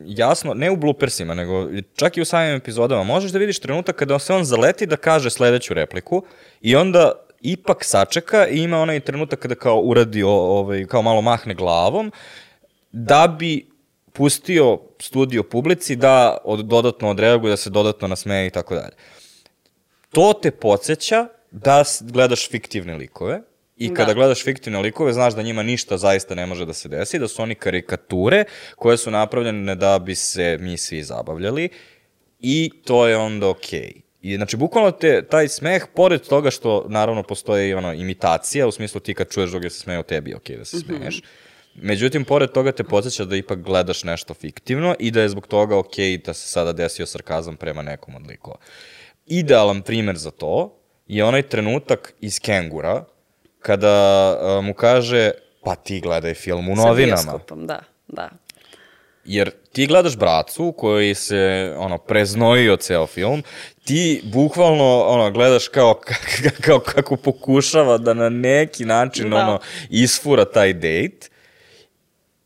jasno, 0.06 0.54
ne 0.54 0.70
u 0.70 0.76
bloopersima, 0.76 1.34
nego 1.34 1.68
čak 1.94 2.16
i 2.16 2.20
u 2.20 2.24
samim 2.24 2.56
epizodama, 2.56 3.02
možeš 3.02 3.30
da 3.30 3.38
vidiš 3.38 3.58
trenutak 3.58 3.96
kada 3.96 4.18
se 4.18 4.32
on 4.34 4.44
zaleti 4.44 4.86
da 4.86 4.96
kaže 4.96 5.30
sledeću 5.30 5.74
repliku 5.74 6.22
i 6.60 6.76
onda 6.76 7.12
ipak 7.40 7.84
sačeka 7.84 8.46
i 8.46 8.62
ima 8.62 8.78
onaj 8.78 9.00
trenutak 9.00 9.38
kada 9.38 9.54
kao 9.54 9.80
uradi, 9.80 10.22
ovaj, 10.22 10.86
kao 10.86 11.02
malo 11.02 11.20
mahne 11.20 11.54
glavom, 11.54 12.12
da 12.92 13.36
bi 13.38 13.69
pustio 14.12 14.78
studio 14.98 15.42
publici 15.42 15.96
da 15.96 16.38
od, 16.44 16.64
dodatno 16.64 17.10
odreaguje, 17.10 17.50
da 17.50 17.56
se 17.56 17.70
dodatno 17.70 18.08
nasmeje 18.08 18.46
i 18.46 18.50
tako 18.50 18.74
dalje. 18.74 18.94
To 20.10 20.32
te 20.32 20.50
podsjeća 20.50 21.26
da 21.50 21.84
gledaš 22.00 22.50
fiktivne 22.50 22.96
likove 22.96 23.40
i 23.76 23.94
kada 23.94 24.06
da. 24.06 24.14
gledaš 24.14 24.44
fiktivne 24.44 24.78
likove 24.78 25.12
znaš 25.12 25.34
da 25.34 25.42
njima 25.42 25.62
ništa 25.62 25.98
zaista 25.98 26.34
ne 26.34 26.46
može 26.46 26.66
da 26.66 26.72
se 26.72 26.88
desi, 26.88 27.18
da 27.18 27.28
su 27.28 27.42
oni 27.42 27.54
karikature 27.54 28.44
koje 28.76 28.96
su 28.96 29.10
napravljene 29.10 29.74
da 29.74 29.98
bi 29.98 30.14
se 30.14 30.56
mi 30.60 30.76
svi 30.76 31.02
zabavljali 31.02 31.68
i 32.40 32.70
to 32.84 33.06
je 33.06 33.16
onda 33.16 33.48
okej. 33.48 33.80
Okay. 33.80 34.00
I 34.22 34.36
znači, 34.36 34.56
bukvalno 34.56 34.90
te, 34.90 35.22
taj 35.22 35.48
smeh, 35.48 35.86
pored 35.94 36.20
toga 36.20 36.50
što 36.50 36.86
naravno 36.88 37.22
postoje 37.22 37.68
i 37.68 37.74
ono, 37.74 37.92
imitacija, 37.92 38.66
u 38.66 38.72
smislu 38.72 39.00
ti 39.00 39.14
kad 39.14 39.30
čuješ 39.30 39.50
druge 39.50 39.70
se 39.70 39.80
smeje 39.80 39.98
o 39.98 40.02
tebi, 40.02 40.34
okej 40.34 40.56
okay, 40.56 40.58
da 40.58 40.64
se 40.64 40.76
mm 40.76 40.80
-hmm. 40.80 41.22
Međutim, 41.82 42.24
pored 42.24 42.50
toga 42.50 42.72
te 42.72 42.84
podsjeća 42.84 43.24
da 43.24 43.36
ipak 43.36 43.58
gledaš 43.58 44.04
nešto 44.04 44.34
fiktivno 44.34 44.94
i 44.98 45.10
da 45.10 45.22
je 45.22 45.28
zbog 45.28 45.46
toga 45.46 45.78
okej 45.78 46.04
okay 46.04 46.24
da 46.26 46.34
se 46.34 46.48
sada 46.48 46.72
desio 46.72 47.06
sarkazam 47.06 47.56
prema 47.56 47.82
nekom 47.82 48.14
od 48.14 48.26
likova. 48.26 48.56
Idealan 49.26 49.82
primer 49.82 50.16
za 50.16 50.30
to 50.30 50.76
je 51.06 51.24
onaj 51.24 51.42
trenutak 51.42 52.14
iz 52.20 52.40
Kengura, 52.40 53.04
kada 53.58 54.36
uh, 54.40 54.64
mu 54.64 54.74
kaže, 54.74 55.30
pa 55.64 55.74
ti 55.74 56.00
gledaj 56.00 56.34
film 56.34 56.68
u 56.68 56.76
novinama. 56.76 57.16
Sa 57.16 57.30
bioskopom, 57.30 57.66
da, 57.66 57.80
da. 58.08 58.30
Jer 59.24 59.50
ti 59.72 59.86
gledaš 59.86 60.16
bracu 60.16 60.74
koji 60.78 61.14
se 61.14 61.74
ono 61.78 61.98
preznojio 61.98 62.76
ceo 62.76 63.06
film, 63.06 63.42
ti 63.84 64.22
bukvalno 64.24 65.00
ono 65.00 65.30
gledaš 65.30 65.68
kao 65.68 66.00
kao 66.66 66.78
kako 66.80 67.16
pokušava 67.16 67.98
da 67.98 68.14
na 68.14 68.28
neki 68.28 68.84
način 68.84 69.30
da. 69.30 69.36
ono 69.36 69.60
isfura 69.90 70.44
taj 70.44 70.72
dejt 70.72 71.29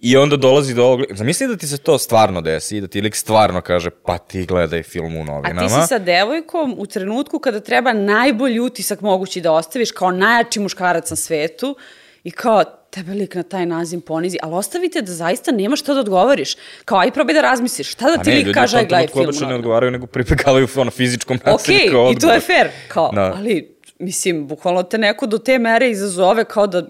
I 0.07 0.17
onda 0.17 0.37
dolazi 0.37 0.75
do 0.75 0.85
ovog... 0.85 1.03
Zamisli 1.11 1.47
da 1.49 1.57
ti 1.57 1.67
se 1.67 1.79
to 1.79 1.99
stvarno 1.99 2.41
desi, 2.41 2.81
da 2.81 2.87
ti 2.87 3.01
lik 3.01 3.17
stvarno 3.17 3.61
kaže 3.61 3.91
pa 3.91 4.19
ti 4.19 4.47
gledaj 4.47 4.83
film 4.83 5.17
u 5.17 5.25
novinama. 5.25 5.61
A 5.61 5.69
ti 5.69 5.75
si 5.75 5.89
sa 5.89 5.99
devojkom 5.99 6.75
u 6.79 6.87
trenutku 6.87 7.39
kada 7.39 7.61
treba 7.61 7.93
najbolji 7.93 8.61
utisak 8.61 9.01
mogući 9.01 9.41
da 9.41 9.53
ostaviš 9.53 9.91
kao 9.91 10.11
najjači 10.11 10.61
muškarac 10.61 11.11
na 11.11 11.17
svetu 11.17 11.77
i 12.25 12.31
kao 12.31 12.65
tebe 12.91 13.13
lik 13.13 13.35
na 13.35 13.43
taj 13.43 13.67
nazim 13.67 14.01
ponizi, 14.01 14.39
ali 14.43 14.55
ostavite 14.55 15.03
da 15.03 15.13
zaista 15.13 15.53
nema 15.53 15.77
šta 15.77 15.95
da 15.95 16.01
odgovoriš. 16.01 16.57
Kao, 16.85 16.99
aj 16.99 17.11
probaj 17.11 17.35
da 17.35 17.41
razmisliš, 17.41 17.93
šta 17.93 18.17
da 18.17 18.23
ti 18.23 18.31
ne, 18.31 18.37
lik 18.37 18.55
kaže, 18.55 18.79
aj 18.79 18.87
gledaj 18.87 19.07
film. 19.07 19.25
A 19.25 19.27
ne, 19.27 19.33
ljudi 19.33 19.47
ne 19.47 19.55
odgovaraju, 19.55 19.93
nego 19.93 20.07
pripegavaju 20.07 20.69
ono 20.77 20.91
fizičkom 20.91 21.39
nasilju 21.47 21.79
okay, 21.79 21.91
kao 21.91 22.13
i 22.13 22.19
to 22.19 22.33
je 22.33 22.41
fair, 22.41 22.69
kao, 22.89 23.11
da. 23.15 23.33
ali 23.37 23.75
mislim, 23.99 24.47
bukvalno 24.47 24.83
te 24.83 24.99
neko 24.99 25.27
do 25.27 25.39
te 25.39 25.59
mere 25.59 25.91
izazove 25.91 26.45
kao 26.45 26.67
da 26.67 26.87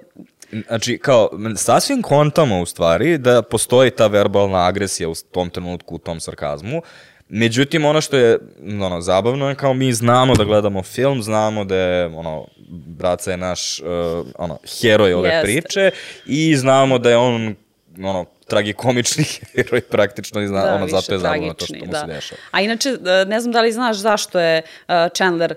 Znači, 0.67 0.99
kao, 0.99 1.29
sasvim 1.57 2.03
kontamo 2.03 2.61
u 2.61 2.67
stvari 2.67 3.19
da 3.19 3.43
postoji 3.43 3.90
ta 3.90 4.07
verbalna 4.07 4.67
agresija 4.67 5.09
u 5.09 5.14
tom 5.33 5.51
trenutku, 5.51 5.95
u 5.95 5.99
tom 5.99 6.21
sarkazmu. 6.21 6.83
Međutim, 7.29 7.85
ono 7.85 8.01
što 8.01 8.17
je 8.17 8.38
ono, 8.83 9.01
zabavno 9.01 9.49
je 9.49 9.55
kao 9.55 9.75
mi 9.75 9.93
znamo 9.93 10.35
da 10.35 10.45
gledamo 10.45 10.83
film, 10.83 11.23
znamo 11.23 11.64
da 11.64 11.77
je, 11.77 12.07
ono, 12.07 12.47
braca 12.87 13.31
je 13.31 13.37
naš, 13.37 13.81
uh, 13.81 14.27
ono, 14.38 14.59
heroj 14.81 15.14
ove 15.14 15.29
Jeste. 15.29 15.47
priče 15.47 15.90
i 16.27 16.57
znamo 16.57 16.99
da 16.99 17.11
je 17.11 17.17
on, 17.17 17.55
ono, 17.98 18.24
tragikomični 18.46 19.24
heroj 19.54 19.80
praktično 19.94 20.42
i 20.42 20.46
zna, 20.46 20.64
da, 20.64 20.74
ono, 20.74 20.88
zato 20.88 21.12
je 21.12 21.18
zabavno 21.18 21.54
to 21.54 21.66
što 21.66 21.74
mu 21.85 21.87
da. 21.87 22.00
se 22.00 22.07
dešava. 22.07 22.40
A 22.50 22.61
inače, 22.61 22.88
e, 22.88 23.24
ne 23.24 23.40
znam 23.40 23.52
da 23.52 23.61
li 23.61 23.72
znaš 23.72 23.96
zašto 23.96 24.40
je 24.40 24.62
uh, 24.62 24.94
Chandler 25.16 25.54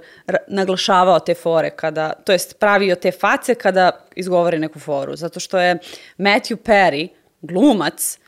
naglašavao 0.47 1.19
te 1.19 1.34
fore 1.34 1.69
kada, 1.69 2.13
to 2.13 2.32
jest 2.32 2.60
pravio 2.60 2.95
te 2.95 3.12
face 3.12 3.56
kada 3.56 3.91
izgovori 4.15 4.60
neku 4.60 4.80
foru, 4.80 5.15
zato 5.15 5.39
što 5.39 5.60
je 5.60 5.78
Matthew 6.17 6.56
Perry, 6.56 7.08
glumac, 7.41 8.19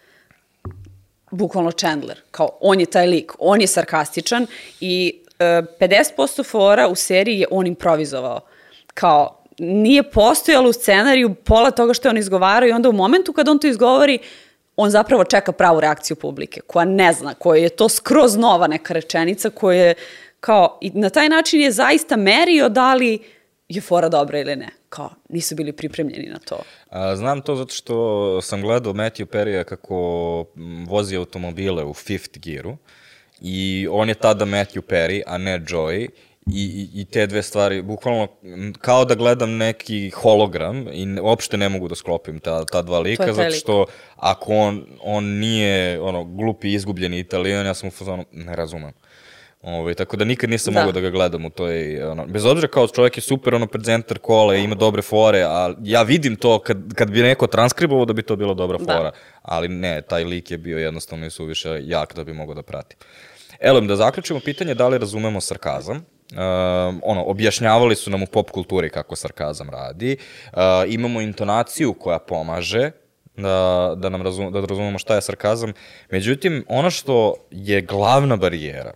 bukvalno 1.31 1.71
Chandler, 1.71 2.21
kao 2.31 2.57
on 2.61 2.79
je 2.79 2.85
taj 2.85 3.07
lik, 3.07 3.31
on 3.39 3.61
je 3.61 3.67
sarkastičan 3.67 4.47
i 4.79 5.21
uh, 5.25 5.29
e, 5.39 5.61
50% 6.17 6.45
fora 6.45 6.87
u 6.87 6.95
seriji 6.95 7.39
je 7.39 7.47
on 7.51 7.67
improvizovao. 7.67 8.41
Kao, 8.93 9.38
nije 9.59 10.03
postojalo 10.03 10.69
u 10.69 10.73
scenariju 10.73 11.33
pola 11.33 11.71
toga 11.71 11.93
što 11.93 12.07
je 12.07 12.09
on 12.09 12.17
izgovarao 12.17 12.69
i 12.69 12.71
onda 12.71 12.89
u 12.89 12.93
momentu 12.93 13.33
kad 13.33 13.47
on 13.47 13.59
to 13.59 13.67
izgovori, 13.67 14.19
on 14.75 14.89
zapravo 14.89 15.23
čeka 15.23 15.51
pravu 15.51 15.79
reakciju 15.79 16.17
publike, 16.17 16.61
koja 16.67 16.85
ne 16.85 17.13
zna, 17.13 17.33
koja 17.33 17.61
je 17.61 17.69
to 17.69 17.89
skroz 17.89 18.37
nova 18.37 18.67
neka 18.67 18.93
rečenica, 18.93 19.49
koja 19.49 19.83
je 19.83 19.93
kao, 20.39 20.77
i 20.81 20.91
na 20.93 21.09
taj 21.09 21.29
način 21.29 21.61
je 21.61 21.71
zaista 21.71 22.17
merio 22.17 22.69
da 22.69 22.93
li 22.93 23.19
je 23.69 23.81
fora 23.81 24.09
dobra 24.09 24.39
ili 24.39 24.55
ne. 24.55 24.69
Kao, 24.89 25.09
nisu 25.29 25.55
bili 25.55 25.71
pripremljeni 25.71 26.27
na 26.27 26.39
to. 26.39 26.59
A, 26.89 27.15
znam 27.15 27.41
to 27.41 27.55
zato 27.55 27.73
što 27.73 28.41
sam 28.41 28.61
gledao 28.61 28.93
Matthew 28.93 29.25
Perry 29.25 29.63
kako 29.63 29.95
vozi 30.87 31.15
automobile 31.15 31.83
u 31.83 31.93
Fifth 31.93 32.39
Gearu 32.39 32.77
i 33.41 33.87
on 33.91 34.09
je 34.09 34.15
tada 34.15 34.45
Matthew 34.45 34.81
Perry, 34.81 35.21
a 35.25 35.37
ne 35.37 35.59
Joey 35.59 36.09
i, 36.53 36.89
i 36.93 37.05
te 37.05 37.27
dve 37.27 37.43
stvari, 37.43 37.81
bukvalno 37.81 38.27
kao 38.81 39.05
da 39.05 39.15
gledam 39.15 39.57
neki 39.57 40.09
hologram 40.09 40.87
i 40.93 41.19
uopšte 41.21 41.57
ne 41.57 41.69
mogu 41.69 41.87
da 41.87 41.95
sklopim 41.95 42.39
ta, 42.39 42.65
ta 42.65 42.81
dva 42.81 42.99
lika, 42.99 43.33
zato 43.33 43.51
što 43.51 43.85
ako 44.15 44.55
on, 44.55 44.85
on 45.01 45.25
nije 45.25 46.01
ono, 46.01 46.23
glupi, 46.23 46.73
izgubljeni 46.73 47.19
italijan, 47.19 47.65
ja 47.65 47.73
sam 47.73 47.87
u 47.87 47.91
fazonu, 47.91 48.25
ne 48.31 48.55
razumem. 48.55 48.91
Ove, 49.61 49.77
ovaj, 49.77 49.93
tako 49.93 50.17
da 50.17 50.25
nikad 50.25 50.49
nisam 50.49 50.73
da. 50.73 50.79
mogao 50.79 50.91
da 50.91 50.99
ga 50.99 51.09
gledam 51.09 51.45
u 51.45 51.49
toj, 51.49 52.03
ono, 52.03 52.25
bez 52.25 52.45
obzira 52.45 52.67
kao 52.67 52.87
čovjek 52.87 53.17
je 53.17 53.21
super, 53.21 53.55
ono, 53.55 53.67
prezentar 53.67 54.19
kole, 54.19 54.63
ima 54.63 54.75
dobre 54.75 55.01
fore, 55.01 55.43
a 55.43 55.73
ja 55.83 56.01
vidim 56.01 56.35
to 56.35 56.59
kad, 56.59 56.77
kad 56.95 57.11
bi 57.11 57.21
neko 57.21 57.47
transkribovao 57.47 58.05
da 58.05 58.13
bi 58.13 58.21
to 58.21 58.35
bilo 58.35 58.53
dobra 58.53 58.77
da. 58.77 58.83
fora, 58.83 59.11
da. 59.11 59.17
ali 59.41 59.67
ne, 59.67 60.01
taj 60.01 60.23
lik 60.23 60.51
je 60.51 60.57
bio 60.57 60.77
jednostavno 60.77 61.25
i 61.25 61.29
suviše 61.29 61.79
jak 61.83 62.15
da 62.15 62.23
bi 62.23 62.33
mogao 62.33 62.55
da 62.55 62.63
pratim. 62.63 62.97
Elem, 63.59 63.87
da 63.87 63.95
zaključimo 63.95 64.39
pitanje 64.39 64.73
da 64.73 64.87
li 64.87 64.97
razumemo 64.97 65.41
sarkazam 65.41 66.05
uh, 66.31 66.39
ono, 67.03 67.23
objašnjavali 67.23 67.95
su 67.95 68.09
nam 68.09 68.23
u 68.23 68.25
pop 68.25 68.51
kulturi 68.51 68.89
kako 68.89 69.15
sarkazam 69.15 69.69
radi. 69.69 70.17
Uh, 70.53 70.59
imamo 70.87 71.21
intonaciju 71.21 71.93
koja 71.93 72.19
pomaže 72.19 72.91
da, 73.37 73.93
da 73.97 74.09
nam 74.09 74.21
razum, 74.21 74.51
da 74.51 74.59
razumemo 74.59 74.99
šta 74.99 75.15
je 75.15 75.21
sarkazam. 75.21 75.73
Međutim, 76.11 76.65
ono 76.67 76.89
što 76.89 77.35
je 77.51 77.81
glavna 77.81 78.35
barijera 78.35 78.93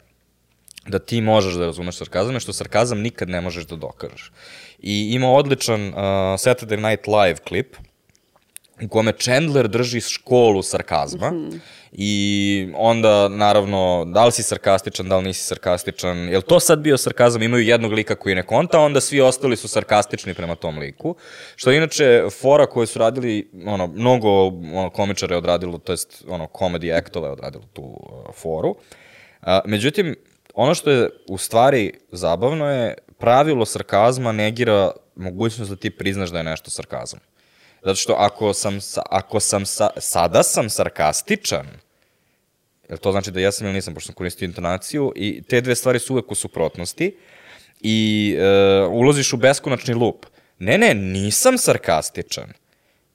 da 0.88 1.00
ti 1.00 1.22
možeš 1.22 1.54
da 1.54 1.66
razumeš 1.66 1.98
sarkazam 1.98 2.34
je 2.34 2.40
što 2.40 2.54
sarkazam 2.54 3.00
nikad 3.00 3.30
ne 3.30 3.42
možeš 3.42 3.66
da 3.66 3.76
dokažeš. 3.76 4.32
I 4.80 5.14
ima 5.14 5.32
odličan 5.32 5.88
uh, 5.88 5.96
Saturday 6.38 6.90
Night 6.90 7.08
Live 7.08 7.36
klip 7.36 7.76
u 8.86 8.88
kome 8.88 9.12
Chandler 9.12 9.68
drži 9.68 10.02
školu 10.02 10.64
sarkazma 10.64 11.32
mm 11.32 11.36
-hmm. 11.36 11.60
i 11.92 12.70
onda, 12.76 13.28
naravno, 13.28 14.06
da 14.06 14.26
li 14.26 14.32
si 14.32 14.44
sarkastičan, 14.44 15.10
da 15.10 15.18
li 15.18 15.24
nisi 15.24 15.44
sarkastičan, 15.44 16.18
je 16.18 16.42
to 16.42 16.60
sad 16.60 16.80
bio 16.80 16.98
sarkazam, 16.98 17.42
imaju 17.44 17.64
jednog 17.64 17.92
lika 17.92 18.16
koji 18.16 18.36
ne 18.36 18.44
konta, 18.44 18.80
onda 18.80 19.02
svi 19.02 19.22
ostali 19.22 19.58
su 19.58 19.68
sarkastični 19.68 20.34
prema 20.34 20.56
tom 20.56 20.80
liku, 20.80 21.16
što 21.56 21.72
je 21.72 21.78
inače 21.78 22.24
fora 22.42 22.66
koju 22.66 22.88
su 22.88 23.00
radili, 23.00 23.50
ono, 23.66 23.88
mnogo 23.88 24.30
ono, 24.48 24.90
komičara 24.90 25.34
je 25.34 25.38
odradilo, 25.38 25.78
to 25.78 25.94
jest, 25.94 26.24
ono, 26.28 26.48
comedy 26.48 26.98
actova 26.98 27.28
je 27.28 27.34
odradilo 27.34 27.64
tu 27.74 27.82
uh, 27.82 28.36
foru. 28.36 28.76
A, 29.42 29.62
međutim, 29.66 30.16
ono 30.54 30.76
što 30.76 30.92
je 30.92 31.10
u 31.30 31.38
stvari 31.38 31.92
zabavno 32.12 32.72
je 32.72 32.94
pravilo 33.18 33.66
sarkazma 33.66 34.32
negira 34.32 34.92
mogućnost 35.16 35.72
da 35.72 35.76
ti 35.76 35.90
priznaš 35.90 36.30
da 36.30 36.38
je 36.38 36.44
nešto 36.44 36.70
sarkazam. 36.70 37.20
Zato 37.84 37.96
što 37.96 38.14
ako 38.14 38.54
sam, 38.54 38.80
ako 39.10 39.40
sam 39.40 39.66
sa, 39.66 39.90
sada 39.98 40.44
sam 40.44 40.70
sarkastičan, 40.70 41.68
jel 42.90 42.98
to 42.98 43.12
znači 43.12 43.32
da 43.32 43.40
jesam 43.40 43.68
ili 43.68 43.74
nisam, 43.74 43.94
pošto 43.94 44.08
sam 44.08 44.16
koristio 44.16 44.46
intonaciju, 44.46 45.14
i 45.16 45.42
te 45.42 45.62
dve 45.62 45.76
stvari 45.76 46.00
su 46.00 46.14
uvek 46.14 46.32
u 46.32 46.36
suprotnosti, 46.36 47.18
i 47.82 48.36
e, 48.40 48.86
ulaziš 48.86 49.34
u 49.34 49.38
beskonačni 49.38 49.94
lup. 49.94 50.26
Ne, 50.60 50.78
ne, 50.78 50.94
nisam 50.94 51.58
sarkastičan. 51.58 52.54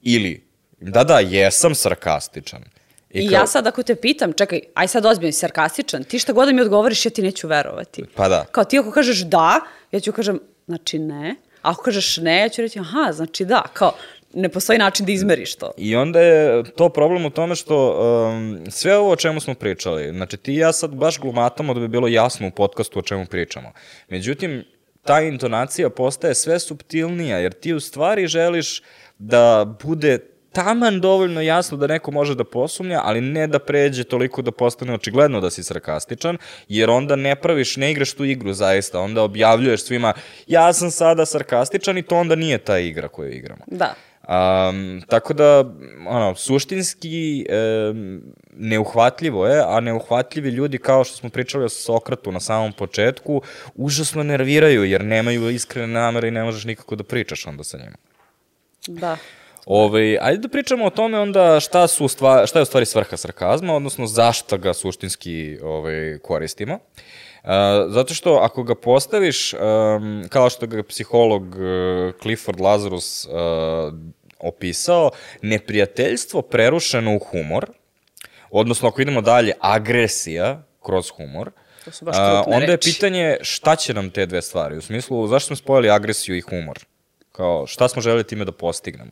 Ili, 0.02 0.44
da, 0.81 1.04
da, 1.04 1.18
jesam 1.18 1.74
sarkastičan. 1.74 2.62
I, 3.11 3.20
I 3.20 3.28
kao... 3.28 3.40
ja 3.40 3.46
sad 3.46 3.66
ako 3.66 3.83
te 3.83 3.94
pitam, 3.94 4.33
čekaj, 4.33 4.61
aj 4.74 4.88
sad 4.88 5.07
ozbiljno 5.07 5.33
si 5.33 5.38
sarkastičan, 5.38 6.04
ti 6.04 6.18
šta 6.18 6.33
god 6.33 6.48
da 6.48 6.52
mi 6.52 6.61
odgovoriš, 6.61 7.07
ja 7.07 7.11
ti 7.11 7.22
neću 7.22 7.48
verovati. 7.48 8.04
Pa 8.14 8.28
da. 8.28 8.44
Kao 8.44 8.64
ti 8.64 8.78
ako 8.78 8.90
kažeš 8.90 9.18
da, 9.18 9.61
ja 9.92 10.00
ću 10.00 10.12
kažem, 10.12 10.40
znači 10.66 10.98
ne. 10.98 11.37
A 11.62 11.70
ako 11.70 11.83
kažeš 11.83 12.16
ne, 12.16 12.40
ja 12.40 12.48
ću 12.48 12.62
reći, 12.62 12.78
aha, 12.78 13.12
znači 13.12 13.44
da. 13.44 13.62
Kao, 13.72 13.92
ne 14.34 14.48
postoji 14.48 14.78
način 14.78 15.06
da 15.06 15.12
izmeriš 15.12 15.54
to. 15.54 15.70
I 15.76 15.96
onda 15.96 16.20
je 16.20 16.64
to 16.64 16.88
problem 16.88 17.24
u 17.24 17.30
tome 17.30 17.54
što 17.54 17.90
um, 17.90 18.70
sve 18.70 18.96
ovo 18.96 19.10
o 19.10 19.16
čemu 19.16 19.40
smo 19.40 19.54
pričali, 19.54 20.12
znači 20.12 20.36
ti 20.36 20.52
i 20.52 20.56
ja 20.56 20.72
sad 20.72 20.94
baš 20.94 21.18
glumatamo 21.18 21.74
da 21.74 21.80
bi 21.80 21.88
bilo 21.88 22.08
jasno 22.08 22.48
u 22.48 22.50
podcastu 22.50 22.98
o 22.98 23.02
čemu 23.02 23.26
pričamo. 23.26 23.72
Međutim, 24.08 24.64
ta 25.02 25.20
intonacija 25.20 25.90
postaje 25.90 26.34
sve 26.34 26.58
subtilnija, 26.58 27.38
jer 27.38 27.52
ti 27.52 27.72
u 27.72 27.80
stvari 27.80 28.26
želiš 28.26 28.82
da 29.18 29.76
bude 29.82 30.18
taman 30.52 31.00
dovoljno 31.00 31.40
jasno 31.40 31.76
da 31.76 31.86
neko 31.86 32.10
može 32.10 32.34
da 32.34 32.44
posumnja, 32.44 33.00
ali 33.04 33.20
ne 33.20 33.46
da 33.46 33.58
pređe 33.58 34.04
toliko 34.04 34.42
da 34.42 34.52
postane 34.52 34.94
očigledno 34.94 35.40
da 35.40 35.50
si 35.50 35.62
sarkastičan, 35.62 36.38
jer 36.68 36.90
onda 36.90 37.16
ne 37.16 37.36
praviš, 37.36 37.76
ne 37.76 37.90
igraš 37.90 38.12
tu 38.12 38.24
igru 38.24 38.52
zaista, 38.52 39.00
onda 39.00 39.22
objavljuješ 39.22 39.82
svima 39.82 40.12
ja 40.46 40.72
sam 40.72 40.90
sada 40.90 41.26
sarkastičan 41.26 41.98
i 41.98 42.02
to 42.02 42.16
onda 42.16 42.34
nije 42.34 42.58
ta 42.58 42.78
igra 42.78 43.08
koju 43.08 43.32
igramo. 43.32 43.64
Da. 43.66 43.94
Um, 44.28 45.02
tako 45.08 45.34
da, 45.34 45.64
ono, 46.06 46.34
suštinski 46.34 47.46
um, 47.90 48.22
neuhvatljivo 48.52 49.46
je, 49.46 49.62
a 49.66 49.80
neuhvatljivi 49.80 50.50
ljudi, 50.50 50.78
kao 50.78 51.04
što 51.04 51.16
smo 51.16 51.30
pričali 51.30 51.64
o 51.64 51.68
Sokratu 51.68 52.32
na 52.32 52.40
samom 52.40 52.72
početku, 52.72 53.42
užasno 53.74 54.22
nerviraju, 54.22 54.84
jer 54.84 55.04
nemaju 55.04 55.50
iskrene 55.50 55.86
namere 55.86 56.28
i 56.28 56.30
ne 56.30 56.44
možeš 56.44 56.64
nikako 56.64 56.96
da 56.96 57.04
pričaš 57.04 57.46
onda 57.46 57.64
sa 57.64 57.78
njima. 57.78 57.96
Da. 58.86 59.16
Ove, 59.66 59.86
ovaj, 59.86 60.18
ajde 60.20 60.38
da 60.38 60.48
pričamo 60.48 60.84
o 60.84 60.90
tome 60.90 61.18
onda 61.18 61.60
šta, 61.60 61.86
su 61.86 62.08
stva, 62.08 62.46
šta 62.46 62.58
je 62.58 62.62
u 62.62 62.66
stvari 62.66 62.86
svrha 62.86 63.16
sarkazma, 63.16 63.74
odnosno 63.74 64.06
zašto 64.06 64.58
ga 64.58 64.74
suštinski 64.74 65.58
ovaj, 65.62 66.18
koristimo. 66.22 66.74
Uh, 66.74 67.50
zato 67.88 68.14
što 68.14 68.34
ako 68.34 68.62
ga 68.62 68.74
postaviš, 68.74 69.54
um, 69.54 70.24
kao 70.28 70.50
što 70.50 70.66
ga 70.66 70.82
psiholog 70.82 71.42
uh, 71.42 72.14
Clifford 72.22 72.60
Lazarus 72.60 73.26
uh, 73.26 73.32
opisao, 74.38 75.11
neprijateljstvo 75.42 76.42
prerušeno 76.42 77.16
u 77.16 77.18
humor, 77.18 77.66
odnosno 78.51 78.88
ako 78.88 79.03
idemo 79.03 79.20
dalje, 79.20 79.53
agresija 79.61 80.62
kroz 80.83 81.11
humor, 81.11 81.51
to 81.85 81.90
su 81.90 82.05
baš 82.05 82.16
uh, 82.16 82.22
onda 82.46 82.66
reči. 82.66 82.72
je 82.72 82.92
pitanje 82.92 83.37
šta 83.40 83.77
će 83.77 83.94
nam 83.94 84.11
te 84.11 84.27
dve 84.27 84.42
stvari, 84.42 84.77
u 84.77 84.83
smislu 84.83 85.27
zašto 85.27 85.46
smo 85.46 85.57
spojili 85.57 85.90
agresiju 85.90 86.37
i 86.37 86.40
humor? 86.40 86.79
Kao, 87.33 87.66
šta 87.66 87.88
smo 87.88 88.03
želeli 88.03 88.24
time 88.24 88.44
da 88.44 88.53
postignemo? 88.53 89.11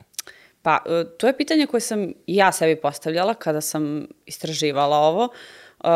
Pa, 0.62 0.78
e, 0.86 1.04
to 1.18 1.26
je 1.26 1.36
pitanje 1.36 1.66
koje 1.66 1.80
sam 1.80 2.12
ja 2.26 2.52
sebi 2.52 2.76
postavljala 2.80 3.34
kada 3.34 3.60
sam 3.60 4.06
istraživala 4.26 4.96
ovo, 4.96 5.24
uh, 5.24 5.90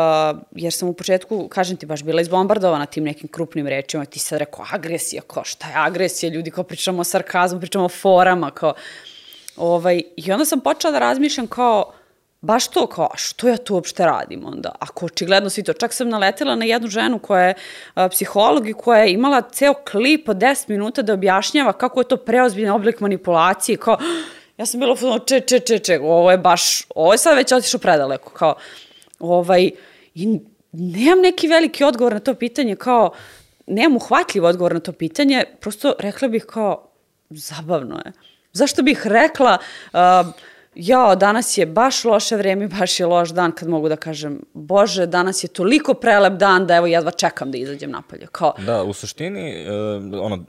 jer 0.51 0.73
sam 0.73 0.89
u 0.89 0.93
početku, 0.93 1.47
kažem 1.47 1.77
ti, 1.77 1.85
baš 1.85 2.03
bila 2.03 2.21
izbombardovana 2.21 2.85
tim 2.85 3.03
nekim 3.03 3.29
krupnim 3.29 3.67
rečima, 3.67 4.05
ti 4.05 4.19
sad 4.19 4.39
rekao 4.39 4.65
agresija, 4.71 5.21
kao 5.21 5.43
šta 5.43 5.67
je 5.67 5.73
agresija, 5.75 6.31
ljudi 6.31 6.51
kao 6.51 6.63
pričamo 6.63 7.01
o 7.01 7.03
sarkazmu, 7.03 7.59
pričamo 7.59 7.85
o 7.85 7.89
forama, 7.89 8.51
kao, 8.51 8.73
ovaj, 9.57 10.01
i 10.17 10.31
onda 10.31 10.45
sam 10.45 10.59
počela 10.59 10.91
da 10.91 10.99
razmišljam 10.99 11.47
kao, 11.47 11.93
baš 12.41 12.67
to 12.67 12.87
kao, 12.87 13.09
što 13.15 13.47
ja 13.47 13.57
tu 13.57 13.73
uopšte 13.73 14.05
radim 14.05 14.45
onda? 14.45 14.75
Ako 14.79 15.05
očigledno 15.05 15.49
svi 15.49 15.63
to, 15.63 15.73
čak 15.73 15.93
sam 15.93 16.09
naletela 16.09 16.55
na 16.55 16.65
jednu 16.65 16.87
ženu 16.87 17.19
koja 17.19 17.43
je 17.43 17.53
a, 17.93 18.09
psiholog 18.09 18.69
i 18.69 18.73
koja 18.73 18.99
je 18.99 19.13
imala 19.13 19.41
ceo 19.41 19.73
klip 19.91 20.29
od 20.29 20.37
10 20.37 20.69
minuta 20.69 21.01
da 21.01 21.13
objašnjava 21.13 21.73
kako 21.73 21.99
je 21.99 22.07
to 22.07 22.17
preozbiljan 22.17 22.75
oblik 22.75 22.99
manipulacije, 22.99 23.77
kao, 23.77 23.97
Ja 24.61 24.65
sam 24.65 24.79
bila 24.79 24.93
u 24.93 25.19
če, 25.25 25.39
če, 25.41 25.59
če, 25.65 25.77
če, 25.79 25.95
ovo 25.99 26.31
je 26.31 26.37
baš, 26.37 26.83
ovo 26.95 27.15
je 27.15 27.17
sad 27.17 27.37
već 27.37 27.51
otišao 27.55 27.79
predaleko, 27.81 28.29
kao, 28.29 28.55
ovaj, 29.19 29.71
i 30.15 30.27
nemam 30.71 31.21
neki 31.21 31.47
veliki 31.47 31.83
odgovor 31.83 32.13
na 32.13 32.19
to 32.19 32.35
pitanje, 32.37 32.75
kao, 32.75 33.11
nemam 33.65 33.95
uhvatljiv 33.97 34.45
odgovor 34.45 34.73
na 34.77 34.79
to 34.79 34.93
pitanje, 34.93 35.43
prosto 35.59 35.95
rekla 35.99 36.27
bih 36.27 36.45
kao, 36.45 36.91
zabavno 37.29 38.03
je. 38.05 38.13
Zašto 38.53 38.83
bih 38.83 39.07
rekla, 39.07 39.57
uh, 39.93 39.99
ja, 40.75 41.15
danas 41.15 41.57
je 41.57 41.65
baš 41.65 42.03
loše 42.03 42.35
vreme, 42.35 42.67
baš 42.67 42.99
je 42.99 43.05
loš 43.05 43.29
dan 43.29 43.51
kad 43.51 43.69
mogu 43.69 43.89
da 43.89 43.95
kažem, 43.95 44.39
bože, 44.53 45.05
danas 45.05 45.43
je 45.43 45.47
toliko 45.47 45.93
prelep 45.93 46.33
dan 46.33 46.67
da 46.67 46.75
evo 46.75 46.87
jedva 46.87 47.11
čekam 47.11 47.51
da 47.51 47.57
izađem 47.57 47.91
napolje. 47.91 48.27
Kao... 48.31 48.53
Da, 48.65 48.83
u 48.83 48.93
suštini, 48.93 49.65
uh, 49.67 50.23
ono, 50.23 50.45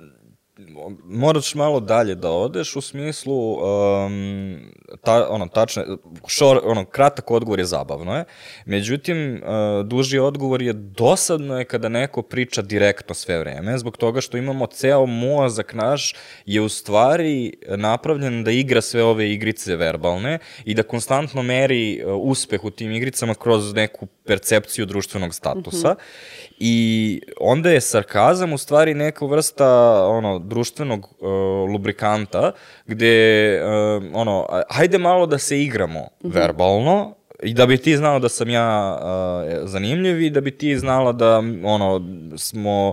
moraš 1.05 1.55
malo 1.55 1.81
dalje 1.81 2.15
da 2.15 2.31
odeš 2.31 2.77
u 2.77 2.81
smislu 2.81 3.53
um, 3.53 4.61
ta, 5.05 5.29
ono, 5.31 5.49
tačne, 5.49 5.85
šor, 6.27 6.61
ono, 6.65 6.85
kratak 6.85 7.31
odgovor 7.31 7.59
je 7.59 7.65
zabavno 7.65 8.17
je, 8.17 8.25
međutim, 8.67 9.35
uh, 9.35 9.87
duži 9.87 10.19
odgovor 10.19 10.63
je 10.63 10.73
dosadno 10.73 11.59
je 11.59 11.65
kada 11.65 11.89
neko 11.89 12.23
priča 12.23 12.63
direktno 12.63 13.15
sve 13.15 13.39
vreme, 13.39 13.79
zbog 13.79 13.97
toga 13.97 14.21
što 14.21 14.37
imamo 14.37 14.67
ceo 14.67 15.07
mozak 15.07 15.75
naš 15.75 16.15
je 16.47 16.61
u 16.61 16.69
stvari 16.69 17.53
napravljen 17.69 18.45
da 18.45 18.51
igra 18.51 18.81
sve 18.81 19.03
ove 19.03 19.33
igrice 19.33 19.77
verbalne 19.77 20.39
i 20.65 20.75
da 20.75 20.83
konstantno 20.83 21.43
meri 21.43 22.03
uh, 22.05 22.17
uspeh 22.17 22.65
u 22.65 22.71
tim 22.71 22.93
igricama 22.93 23.35
kroz 23.35 23.75
neku 23.75 24.07
percepciju 24.27 24.87
društvenog 24.87 25.35
statusa 25.35 25.89
mm 25.89 25.97
-hmm. 25.97 26.52
I 26.65 27.21
onda 27.41 27.71
je 27.71 27.81
sarkazam 27.81 28.53
u 28.53 28.59
stvari 28.59 28.95
neka 28.95 29.27
vrsta 29.27 29.69
ono, 30.07 30.39
društvenog 30.39 31.09
uh, 31.21 31.29
lubrikanta 31.73 32.53
gde 32.87 33.61
uh, 33.63 34.05
ono, 34.15 34.47
hajde 34.69 34.99
malo 34.99 35.27
da 35.27 35.39
se 35.39 35.63
igramo 35.63 36.01
mm 36.01 36.29
-hmm. 36.29 36.35
verbalno 36.35 37.15
i 37.43 37.55
da 37.55 37.67
bi 37.67 37.79
ti 37.79 37.97
znao 37.97 38.19
da 38.19 38.29
sam 38.29 38.51
ja 38.51 38.99
uh, 39.01 39.69
zanimljiv 39.69 40.21
i 40.21 40.31
da 40.31 40.41
bi 40.41 40.51
ti 40.51 40.79
znala 40.79 41.13
da 41.13 41.39
ono 41.65 42.01
smo 42.37 42.93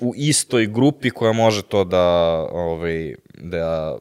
u 0.00 0.12
istoj 0.16 0.66
grupi 0.66 1.10
koja 1.10 1.32
može 1.32 1.62
to 1.62 1.84
da 1.84 2.04
ovaj 2.52 3.14
da 3.34 3.98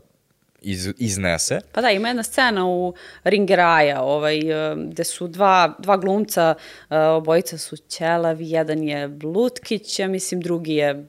iz, 0.68 0.94
iznese. 0.98 1.60
Pa 1.72 1.82
da, 1.82 1.92
ima 1.92 2.08
jedna 2.08 2.24
scena 2.24 2.68
u 2.68 2.94
Ringeraja, 3.24 4.02
ovaj, 4.02 4.40
eh, 4.72 4.76
gde 4.76 5.04
su 5.04 5.28
dva, 5.28 5.76
dva 5.80 5.98
glumca, 5.98 6.54
eh, 6.90 6.98
obojica 6.98 7.58
su 7.58 7.78
ćelavi, 7.78 8.50
jedan 8.50 8.84
je 8.84 9.10
Lutkić, 9.24 10.00
ja 10.00 10.08
mislim 10.08 10.42
drugi 10.42 10.76
je 10.76 11.08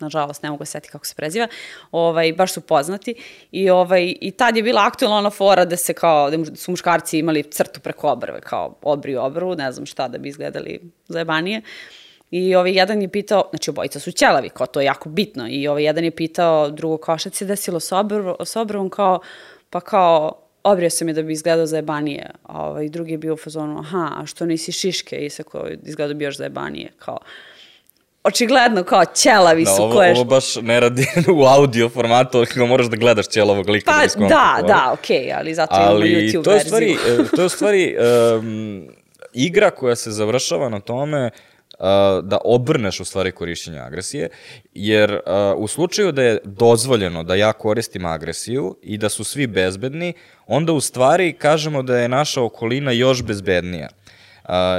nažalost 0.00 0.42
ne 0.42 0.50
mogu 0.50 0.58
da 0.58 0.66
seti 0.66 0.88
kako 0.88 1.06
se 1.06 1.14
preziva, 1.14 1.48
ovaj, 1.90 2.32
baš 2.32 2.52
su 2.52 2.60
poznati 2.60 3.14
i, 3.52 3.70
ovaj, 3.70 4.14
i 4.20 4.30
tad 4.30 4.56
je 4.56 4.62
bila 4.62 4.82
aktualna 4.86 5.16
ona 5.16 5.30
fora 5.30 5.64
da 5.64 5.76
se 5.76 5.92
kao, 5.92 6.30
da 6.30 6.56
su 6.56 6.70
muškarci 6.70 7.18
imali 7.18 7.42
crtu 7.42 7.80
preko 7.80 8.10
obrve, 8.10 8.40
kao 8.40 8.78
obri 8.82 9.16
obru, 9.16 9.54
ne 9.54 9.72
znam 9.72 9.86
šta 9.86 10.08
da 10.08 10.18
bi 10.18 10.28
izgledali 10.28 10.80
zajebanije. 11.08 11.62
I 12.30 12.54
ovaj 12.54 12.72
jedan 12.72 13.02
je 13.02 13.08
pitao, 13.08 13.48
znači 13.50 13.70
obojica 13.70 14.00
su 14.00 14.12
ćelavi, 14.12 14.48
kao 14.48 14.66
to 14.66 14.80
je 14.80 14.84
jako 14.84 15.08
bitno, 15.08 15.46
i 15.48 15.68
ovaj 15.68 15.84
jedan 15.84 16.04
je 16.04 16.10
pitao 16.10 16.70
drugo 16.70 16.96
kao 16.96 17.18
šta 17.18 17.30
se 17.30 17.44
desilo 17.44 17.80
s, 17.80 17.92
obrv, 17.92 18.32
s 18.44 18.56
obrvom, 18.56 18.90
kao, 18.90 19.20
pa 19.70 19.80
kao, 19.80 20.32
obrio 20.62 20.90
sam 20.90 21.08
je 21.08 21.14
da 21.14 21.22
bi 21.22 21.32
izgledao 21.32 21.66
zajebanije, 21.66 22.30
a 22.42 22.66
ovaj 22.66 22.88
drugi 22.88 23.12
je 23.12 23.18
bio 23.18 23.34
u 23.34 23.36
fazonu, 23.36 23.78
aha, 23.78 24.10
a 24.16 24.26
što 24.26 24.46
nisi 24.46 24.72
šiške, 24.72 25.16
i 25.16 25.30
sa 25.30 25.42
koji 25.42 25.78
izgledao 25.84 26.14
bi 26.14 26.24
još 26.24 26.36
zajebanije, 26.36 26.92
kao, 26.98 27.18
očigledno 28.24 28.82
kao 28.82 29.04
ćelavi 29.04 29.64
da, 29.64 29.70
su 29.70 29.82
ovo, 29.82 29.94
koje... 29.94 30.12
ovo 30.12 30.24
baš 30.24 30.56
ne 30.56 30.80
radi 30.80 31.06
u 31.40 31.44
audio 31.44 31.88
formatu, 31.88 32.38
ako 32.40 32.66
moraš 32.66 32.86
da 32.86 32.96
gledaš 32.96 33.28
ćelavog 33.28 33.68
lika 33.68 33.90
pa, 33.90 33.98
da 33.98 34.04
iskontaš. 34.04 34.60
Da, 34.60 34.66
da, 34.66 34.90
okej, 34.92 35.16
okay, 35.16 35.38
ali 35.38 35.54
zato 35.54 35.74
ali 35.74 36.08
imamo 36.08 36.26
YouTube 36.26 36.44
to 36.44 36.50
je 36.50 36.56
verziju. 36.56 36.98
Stvari, 36.98 37.28
to 37.36 37.42
je 37.42 37.46
u 37.46 37.48
stvari 37.48 37.96
um, 38.38 38.88
igra 39.32 39.70
koja 39.70 39.96
se 39.96 40.10
završava 40.10 40.68
na 40.68 40.80
tome 40.80 41.30
da 42.22 42.38
obrneš 42.44 43.00
u 43.00 43.04
stvari 43.04 43.32
korišćenje 43.32 43.78
agresije, 43.78 44.28
jer 44.74 45.20
u 45.56 45.68
slučaju 45.68 46.12
da 46.12 46.22
je 46.22 46.38
dozvoljeno 46.44 47.22
da 47.22 47.34
ja 47.34 47.52
koristim 47.52 48.06
agresiju 48.06 48.76
i 48.82 48.98
da 48.98 49.08
su 49.08 49.24
svi 49.24 49.46
bezbedni, 49.46 50.12
onda 50.46 50.72
u 50.72 50.80
stvari 50.80 51.32
kažemo 51.32 51.82
da 51.82 51.98
je 51.98 52.08
naša 52.08 52.42
okolina 52.42 52.92
još 52.92 53.22
bezbednija. 53.22 53.88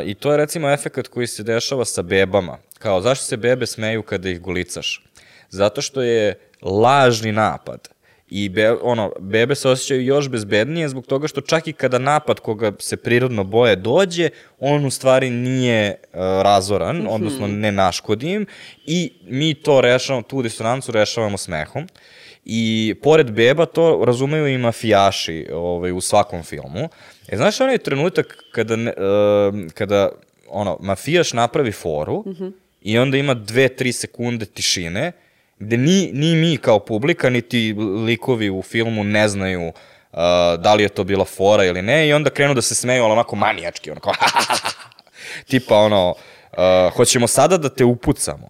I 0.05 0.13
to 0.13 0.31
je 0.31 0.37
recimo 0.37 0.69
efekt 0.69 1.07
koji 1.07 1.27
se 1.27 1.43
dešava 1.43 1.85
sa 1.85 2.01
bebama. 2.01 2.57
Kao, 2.79 3.01
zašto 3.01 3.25
se 3.25 3.37
bebe 3.37 3.65
smeju 3.65 4.03
kada 4.03 4.29
ih 4.29 4.41
golicaš? 4.41 5.03
Zato 5.49 5.81
što 5.81 6.01
je 6.01 6.39
lažni 6.61 7.31
napad 7.31 7.89
i 8.29 8.49
be, 8.49 8.71
ono, 8.81 9.11
bebe 9.19 9.55
se 9.55 9.69
osjećaju 9.69 10.05
još 10.05 10.29
bezbednije 10.29 10.89
zbog 10.89 11.05
toga 11.05 11.27
što 11.27 11.41
čak 11.41 11.67
i 11.67 11.73
kada 11.73 11.97
napad 11.97 12.39
koga 12.39 12.71
se 12.79 12.97
prirodno 12.97 13.43
boje 13.43 13.75
dođe, 13.75 14.29
on 14.59 14.85
u 14.85 14.91
stvari 14.91 15.29
nije 15.29 15.95
uh, 16.03 16.19
razoran, 16.19 16.97
mm 16.97 17.01
-hmm. 17.01 17.09
odnosno 17.09 17.47
ne 17.47 17.71
naškodi 17.71 18.31
im 18.31 18.45
i 18.85 19.13
mi 19.23 19.53
to 19.53 19.81
rešavamo, 19.81 20.23
tu 20.23 20.41
disonancu 20.41 20.91
rešavamo 20.91 21.37
smehom. 21.37 21.87
I 22.45 22.95
pored 23.03 23.31
beba 23.31 23.65
to 23.65 24.03
razumeju 24.05 24.47
i 24.47 24.57
mafijaši 24.57 25.47
ovaj, 25.53 25.91
u 25.91 26.01
svakom 26.01 26.43
filmu. 26.43 26.89
E, 27.27 27.37
znaš 27.37 27.61
onaj 27.61 27.77
trenutak 27.77 28.37
kada, 28.51 28.75
ne, 28.75 28.93
uh, 28.97 29.71
kada 29.73 30.09
ono, 30.49 30.77
mafijaš 30.81 31.33
napravi 31.33 31.71
foru 31.71 32.23
mm 32.25 32.31
-hmm. 32.31 32.51
i 32.81 32.97
onda 32.97 33.17
ima 33.17 33.33
dve, 33.33 33.69
tri 33.69 33.91
sekunde 33.91 34.45
tišine 34.45 35.11
gde 35.59 35.77
ni, 35.77 36.09
ni 36.13 36.35
mi 36.35 36.57
kao 36.57 36.79
publika, 36.79 37.29
niti 37.29 37.75
likovi 38.05 38.49
u 38.49 38.61
filmu 38.61 39.03
ne 39.03 39.27
znaju 39.27 39.67
uh, 39.67 40.19
da 40.59 40.73
li 40.73 40.83
je 40.83 40.89
to 40.89 41.03
bila 41.03 41.25
fora 41.25 41.65
ili 41.65 41.81
ne 41.81 42.07
i 42.07 42.13
onda 42.13 42.29
krenu 42.29 42.53
da 42.53 42.61
se 42.61 42.75
smeju, 42.75 43.03
ali 43.03 43.11
onako 43.11 43.35
manijački, 43.35 43.91
onako 43.91 44.13
tipa 45.49 45.77
ono, 45.77 46.09
uh, 46.09 46.93
hoćemo 46.93 47.27
sada 47.27 47.57
da 47.57 47.69
te 47.69 47.85
upucamo. 47.85 48.47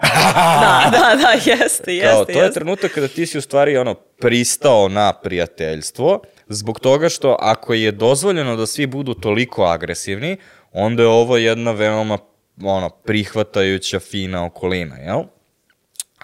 da, 0.00 0.90
da, 0.90 1.16
da, 1.22 1.30
jeste, 1.50 1.94
jeste. 1.94 2.10
Kao, 2.12 2.24
to 2.24 2.32
jeste. 2.32 2.44
je 2.44 2.52
trenutak 2.52 2.92
kada 2.92 3.08
ti 3.08 3.26
si 3.26 3.38
u 3.38 3.40
stvari 3.40 3.76
ono, 3.76 3.94
pristao 3.94 4.88
na 4.88 5.12
prijateljstvo, 5.12 6.22
zbog 6.48 6.80
toga 6.80 7.08
što 7.08 7.36
ako 7.40 7.74
je 7.74 7.92
dozvoljeno 7.92 8.56
da 8.56 8.66
svi 8.66 8.86
budu 8.86 9.14
toliko 9.14 9.64
agresivni, 9.64 10.36
onda 10.72 11.02
je 11.02 11.08
ovo 11.08 11.36
jedna 11.36 11.70
veoma 11.70 12.18
ono, 12.64 12.88
prihvatajuća, 12.88 14.00
fina 14.00 14.44
okolina, 14.44 14.96
jel? 14.96 15.22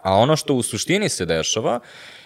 A 0.07 0.15
ono 0.15 0.37
što 0.37 0.55
u 0.55 0.63
suštini 0.63 1.09
se 1.09 1.25
dešava 1.25 1.81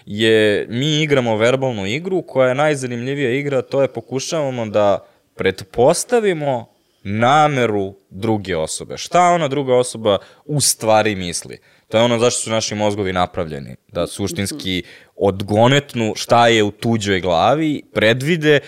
je 0.06 0.66
mi 0.68 1.02
igramo 1.02 1.36
verbalnu 1.36 1.86
igru 1.86 2.22
koja 2.22 2.48
je 2.48 2.54
najzanimljivija 2.54 3.30
igra, 3.30 3.62
to 3.62 3.82
je 3.82 3.88
pokušavamo 3.88 4.66
da 4.66 5.06
pretpostavimo 5.34 6.66
nameru 7.02 7.94
druge 8.10 8.56
osobe. 8.56 8.98
Šta 8.98 9.22
ona 9.22 9.48
druga 9.48 9.76
osoba 9.76 10.18
u 10.44 10.60
stvari 10.60 11.14
misli? 11.14 11.58
To 11.88 11.98
je 11.98 12.04
ono 12.04 12.18
zašto 12.18 12.40
su 12.40 12.50
naši 12.50 12.74
mozgovi 12.74 13.12
napravljeni. 13.12 13.76
Da 13.88 14.06
suštinski 14.06 14.82
odgonetnu 15.16 16.12
šta 16.16 16.48
je 16.48 16.62
u 16.62 16.70
tuđoj 16.70 17.20
glavi, 17.20 17.82
predvide 17.92 18.60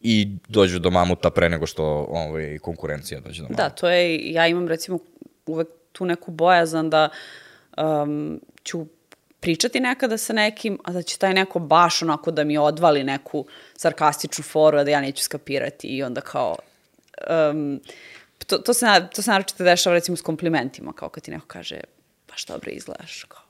i 0.00 0.28
dođu 0.48 0.78
do 0.78 0.90
mamuta 0.90 1.30
pre 1.30 1.48
nego 1.48 1.66
što 1.66 1.84
ovaj, 2.08 2.58
konkurencija 2.58 3.20
dođe 3.20 3.42
do 3.42 3.48
da, 3.48 3.52
mamuta. 3.52 3.62
Da, 3.62 3.70
to 3.70 3.88
je, 3.88 4.32
ja 4.32 4.46
imam 4.46 4.68
recimo 4.68 4.98
uvek 5.46 5.68
tu 5.92 6.04
neku 6.04 6.30
bojazan 6.30 6.90
da 6.90 7.08
uh, 7.12 7.43
um, 7.76 8.40
ću 8.64 8.86
pričati 9.40 9.80
nekada 9.80 10.18
sa 10.18 10.32
nekim, 10.32 10.78
a 10.84 10.92
da 10.92 11.02
će 11.02 11.18
taj 11.18 11.34
neko 11.34 11.58
baš 11.58 12.02
onako 12.02 12.30
da 12.30 12.44
mi 12.44 12.58
odvali 12.58 13.04
neku 13.04 13.46
sarkastičnu 13.76 14.44
foru, 14.44 14.84
da 14.84 14.90
ja 14.90 15.00
neću 15.00 15.22
skapirati 15.22 15.86
i 15.86 16.02
onda 16.02 16.20
kao... 16.20 16.56
Um, 17.50 17.80
to, 18.46 18.58
to, 18.58 18.74
se, 18.74 18.86
to 19.14 19.22
se 19.22 19.30
naročito 19.30 19.64
dešava 19.64 19.94
recimo 19.94 20.16
s 20.16 20.22
komplimentima, 20.22 20.92
kao 20.92 21.08
kad 21.08 21.22
ti 21.22 21.30
neko 21.30 21.46
kaže 21.46 21.80
baš 22.28 22.46
dobro 22.46 22.70
izgledaš, 22.70 23.24
kao 23.24 23.44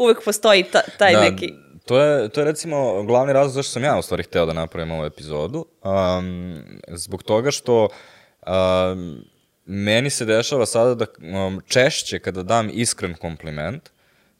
uvek 0.00 0.24
postoji 0.24 0.62
ta, 0.62 0.80
taj 0.98 1.12
da, 1.12 1.20
neki... 1.20 1.54
To 1.86 2.00
je, 2.00 2.28
to 2.28 2.40
je 2.40 2.44
recimo 2.44 3.02
glavni 3.02 3.32
razlog 3.32 3.54
zašto 3.54 3.72
sam 3.72 3.84
ja 3.84 3.98
u 3.98 4.02
stvari 4.02 4.22
hteo 4.22 4.46
da 4.46 4.52
napravim 4.52 4.90
ovu 4.90 5.04
epizodu. 5.04 5.66
Um, 5.84 6.62
zbog 6.88 7.22
toga 7.22 7.50
što 7.50 7.88
um, 8.46 9.24
meni 9.70 10.10
se 10.10 10.24
dešava 10.24 10.66
sada 10.66 10.94
da 10.94 11.06
um, 11.18 11.60
češće 11.66 12.18
kada 12.18 12.42
dam 12.42 12.70
iskren 12.72 13.14
kompliment, 13.14 13.90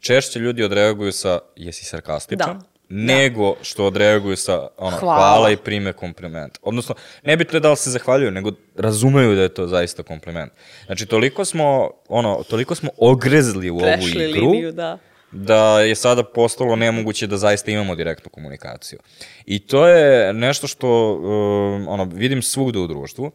češće 0.01 0.39
ljudi 0.39 0.65
odreaguju 0.65 1.13
sa 1.13 1.39
jesi 1.57 1.85
sarkastičan, 1.85 2.59
da. 2.59 2.65
nego 2.89 3.55
da. 3.55 3.65
što 3.65 3.85
odreaguju 3.85 4.37
sa 4.37 4.69
ono, 4.77 4.97
hvala. 4.97 5.19
hvala 5.19 5.51
i 5.51 5.57
prime 5.57 5.93
kompliment. 5.93 6.59
Odnosno, 6.63 6.95
ne 7.25 7.37
bitno 7.37 7.57
je 7.57 7.61
da 7.61 7.71
li 7.71 7.77
se 7.77 7.91
zahvaljuju, 7.91 8.31
nego 8.31 8.53
razumeju 8.77 9.35
da 9.35 9.43
je 9.43 9.55
to 9.55 9.67
zaista 9.67 10.03
kompliment. 10.03 10.53
Znači, 10.87 11.07
toliko 11.07 11.45
smo, 11.45 11.91
ono, 12.09 12.43
toliko 12.49 12.75
smo 12.75 12.91
ogrezli 12.97 13.71
u 13.71 13.79
Prešli 13.79 14.25
ovu 14.25 14.31
igru, 14.31 14.51
liniju, 14.51 14.73
da 14.73 14.99
da 15.33 15.81
je 15.81 15.95
sada 15.95 16.23
postalo 16.23 16.77
nemoguće 16.77 17.27
da 17.27 17.37
zaista 17.37 17.71
imamo 17.71 17.95
direktnu 17.95 18.31
komunikaciju. 18.31 18.99
I 19.47 19.59
to 19.59 19.87
je 19.87 20.33
nešto 20.33 20.67
što 20.67 21.13
um, 21.13 21.89
ono, 21.89 22.05
vidim 22.05 22.43
svugde 22.43 22.79
u 22.79 22.87
društvu 22.87 23.33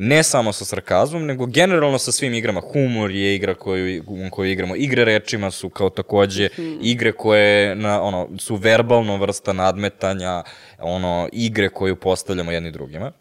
ne 0.00 0.22
samo 0.22 0.52
sa 0.52 0.64
sarkazmom, 0.64 1.26
nego 1.26 1.46
generalno 1.46 1.98
sa 1.98 2.12
svim 2.12 2.34
igrama. 2.34 2.60
Humor 2.60 3.10
je 3.10 3.34
igra 3.34 3.54
koju, 3.54 4.02
koju 4.30 4.50
igramo. 4.50 4.76
Igre 4.76 5.04
rečima 5.04 5.50
su 5.50 5.70
kao 5.70 5.90
takođe 5.90 6.48
mm. 6.58 6.78
igre 6.82 7.12
koje 7.12 7.74
na, 7.74 8.02
ono, 8.02 8.28
su 8.38 8.56
verbalno 8.56 9.16
vrsta 9.16 9.52
nadmetanja, 9.52 10.42
ono, 10.78 11.28
igre 11.32 11.68
koju 11.68 11.96
postavljamo 11.96 12.52
jedni 12.52 12.70
drugima. 12.70 13.12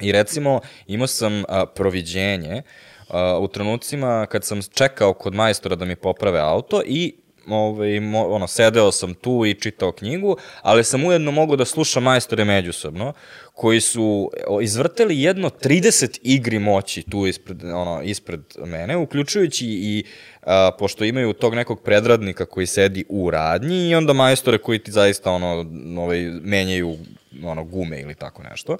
I 0.00 0.12
recimo, 0.12 0.60
imao 0.86 1.06
sam 1.06 1.44
a, 1.48 1.66
proviđenje 1.66 2.62
a, 3.08 3.38
u 3.40 3.48
trenucima 3.48 4.26
kad 4.26 4.44
sam 4.44 4.62
čekao 4.62 5.12
kod 5.12 5.34
majstora 5.34 5.76
da 5.76 5.84
mi 5.84 5.96
poprave 5.96 6.40
auto 6.40 6.82
i 6.86 7.14
ovaj, 7.50 7.98
ono, 8.14 8.46
sedeo 8.46 8.92
sam 8.92 9.14
tu 9.14 9.46
i 9.46 9.54
čitao 9.54 9.92
knjigu, 9.92 10.36
ali 10.62 10.84
sam 10.84 11.04
ujedno 11.04 11.30
mogao 11.30 11.56
da 11.56 11.64
slušam 11.64 12.02
majstore 12.02 12.44
međusobno, 12.44 13.12
koji 13.52 13.80
su 13.80 14.30
izvrteli 14.62 15.22
jedno 15.22 15.50
30 15.50 16.18
igri 16.22 16.58
moći 16.58 17.02
tu 17.02 17.26
ispred, 17.26 17.64
ono, 17.64 18.02
ispred 18.02 18.40
mene, 18.66 18.96
uključujući 18.96 19.66
i 19.66 20.04
a, 20.42 20.70
pošto 20.78 21.04
imaju 21.04 21.32
tog 21.32 21.54
nekog 21.54 21.82
predradnika 21.82 22.46
koji 22.46 22.66
sedi 22.66 23.04
u 23.08 23.30
radnji 23.30 23.88
i 23.88 23.94
onda 23.94 24.12
majstore 24.12 24.58
koji 24.58 24.78
ti 24.78 24.92
zaista 24.92 25.30
ono, 25.30 25.66
ovaj, 26.02 26.18
menjaju 26.42 26.96
ono, 27.44 27.64
gume 27.64 28.00
ili 28.00 28.14
tako 28.14 28.42
nešto. 28.42 28.72
Uh, 28.72 28.78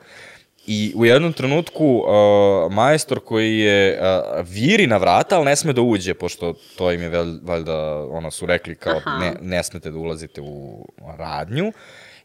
I 0.70 0.92
u 0.96 1.04
jednom 1.04 1.32
trenutku 1.32 1.86
uh, 1.86 2.72
majstor 2.72 3.20
koji 3.20 3.58
je 3.58 4.00
uh, 4.00 4.46
viri 4.48 4.86
na 4.86 4.96
vrata, 4.96 5.36
ali 5.36 5.44
ne 5.44 5.56
sme 5.56 5.72
da 5.72 5.80
uđe, 5.80 6.14
pošto 6.14 6.54
to 6.76 6.92
im 6.92 7.02
je 7.02 7.08
vel, 7.08 7.38
valjda, 7.42 8.04
ono 8.10 8.30
su 8.30 8.46
rekli 8.46 8.74
kao 8.74 9.00
ne, 9.20 9.32
ne 9.40 9.62
smete 9.62 9.90
da 9.90 9.98
ulazite 9.98 10.40
u 10.40 10.86
radnju. 11.18 11.72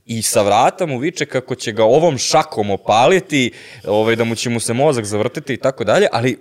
I 0.06 0.22
sa 0.22 0.42
vrata 0.42 0.86
mu 0.86 0.98
viče 0.98 1.26
kako 1.26 1.56
će 1.56 1.72
ga 1.72 1.84
ovom 1.84 2.18
šakom 2.18 2.72
opaliti, 2.72 3.52
ovaj, 3.88 4.16
da 4.16 4.24
mu 4.24 4.36
će 4.36 4.50
mu 4.50 4.60
se 4.60 4.74
mozak 4.74 5.06
zavrtiti 5.06 5.54
i 5.54 5.58
tako 5.58 5.84
dalje, 5.84 6.08
ali 6.12 6.40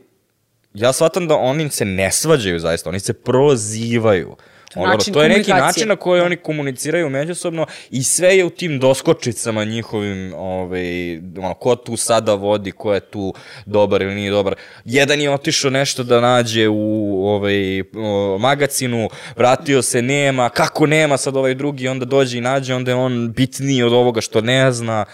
ja 0.74 0.92
shvatam 0.92 1.28
da 1.28 1.36
oni 1.36 1.70
se 1.70 1.84
ne 1.84 2.12
svađaju 2.12 2.58
zaista, 2.58 2.90
oni 2.90 3.00
se 3.00 3.12
prozivaju. 3.12 4.28
Uh, 4.28 4.36
Ono, 4.74 4.96
to 5.12 5.22
je 5.22 5.28
neki 5.28 5.50
način 5.50 5.88
na 5.88 5.96
koji 5.96 6.20
oni 6.20 6.36
komuniciraju 6.36 7.10
međusobno 7.10 7.66
i 7.90 8.02
sve 8.02 8.36
je 8.36 8.44
u 8.44 8.50
tim 8.50 8.78
doskočicama 8.78 9.64
njihovim, 9.64 10.34
ovaj, 10.36 11.16
ono, 11.18 11.54
ko 11.54 11.76
tu 11.76 11.96
sada 11.96 12.34
vodi, 12.34 12.72
ko 12.72 12.94
je 12.94 13.00
tu 13.00 13.34
dobar 13.66 14.02
ili 14.02 14.14
nije 14.14 14.30
dobar. 14.30 14.54
Jedan 14.84 15.20
je 15.20 15.30
otišao 15.30 15.70
nešto 15.70 16.02
da 16.02 16.20
nađe 16.20 16.68
u 16.68 17.26
ovaj, 17.28 17.80
o, 17.80 18.38
magacinu, 18.40 19.08
vratio 19.36 19.82
se, 19.82 20.02
nema, 20.02 20.48
kako 20.48 20.86
nema 20.86 21.16
sad 21.16 21.36
ovaj 21.36 21.54
drugi, 21.54 21.88
onda 21.88 22.04
dođe 22.04 22.38
i 22.38 22.40
nađe, 22.40 22.74
onda 22.74 22.90
je 22.90 22.94
on 22.94 23.32
bitniji 23.32 23.82
od 23.82 23.92
ovoga 23.92 24.20
što 24.20 24.40
ne 24.40 24.72
zna. 24.72 25.04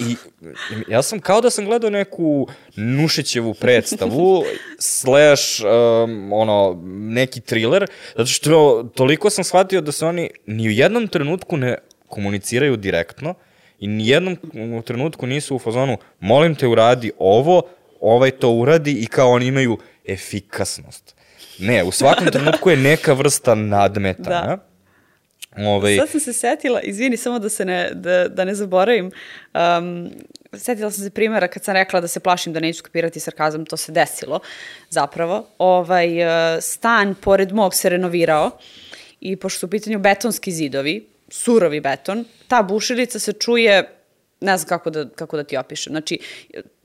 I 0.00 0.16
ja 0.88 1.02
sam 1.02 1.20
kao 1.20 1.40
da 1.40 1.50
sam 1.50 1.64
gledao 1.64 1.90
neku 1.90 2.48
Nušićevu 2.76 3.54
predstavu, 3.54 4.44
slash, 4.78 5.62
um, 5.64 6.32
ono, 6.32 6.82
neki 6.86 7.40
thriller, 7.40 7.86
zato 8.16 8.26
što 8.26 8.84
toliko 8.94 9.30
sam 9.30 9.44
shvatio 9.44 9.80
da 9.80 9.92
se 9.92 10.06
oni 10.06 10.30
ni 10.46 10.68
u 10.68 10.70
jednom 10.70 11.08
trenutku 11.08 11.56
ne 11.56 11.78
komuniciraju 12.08 12.76
direktno 12.76 13.34
i 13.78 13.86
ni 13.86 14.08
jednom 14.08 14.36
trenutku 14.84 15.26
nisu 15.26 15.56
u 15.56 15.58
fazonu 15.58 15.96
molim 16.20 16.54
te 16.54 16.66
uradi 16.66 17.12
ovo, 17.18 17.62
ovaj 18.00 18.30
to 18.30 18.50
uradi 18.50 18.92
i 18.92 19.06
kao 19.06 19.30
oni 19.30 19.46
imaju 19.46 19.78
efikasnost. 20.08 21.14
Ne, 21.58 21.84
u 21.84 21.92
svakom 21.92 22.26
trenutku 22.26 22.70
je 22.70 22.76
neka 22.76 23.12
vrsta 23.12 23.54
nadmetanja. 23.54 24.46
Da 24.46 24.71
Ovaj... 25.56 25.96
Sad 25.96 26.08
sam 26.08 26.20
se 26.20 26.32
setila, 26.32 26.80
izvini, 26.80 27.16
samo 27.16 27.38
da 27.38 27.48
se 27.48 27.64
ne, 27.64 27.90
da, 27.94 28.28
da 28.28 28.44
ne 28.44 28.54
zaboravim, 28.54 29.10
um, 29.54 30.10
setila 30.52 30.90
sam 30.90 31.04
se 31.04 31.10
primjera 31.10 31.48
kad 31.48 31.64
sam 31.64 31.74
rekla 31.74 32.00
da 32.00 32.08
se 32.08 32.20
plašim 32.20 32.52
da 32.52 32.60
neću 32.60 32.78
skopirati 32.78 33.20
sarkazam, 33.20 33.66
to 33.66 33.76
se 33.76 33.92
desilo 33.92 34.40
zapravo. 34.90 35.46
Ovaj, 35.58 36.22
uh, 36.22 36.60
stan 36.60 37.14
pored 37.14 37.52
mog 37.52 37.74
se 37.74 37.88
renovirao 37.88 38.50
i 39.20 39.36
pošto 39.36 39.58
su 39.58 39.66
u 39.66 39.70
pitanju 39.70 39.98
betonski 39.98 40.52
zidovi, 40.52 41.06
surovi 41.28 41.80
beton, 41.80 42.24
ta 42.48 42.62
bušilica 42.62 43.18
se 43.18 43.32
čuje, 43.32 43.88
ne 44.40 44.56
znam 44.56 44.68
kako 44.68 44.90
da, 44.90 45.08
kako 45.08 45.36
da 45.36 45.44
ti 45.44 45.56
opišem, 45.56 45.90
znači 45.90 46.18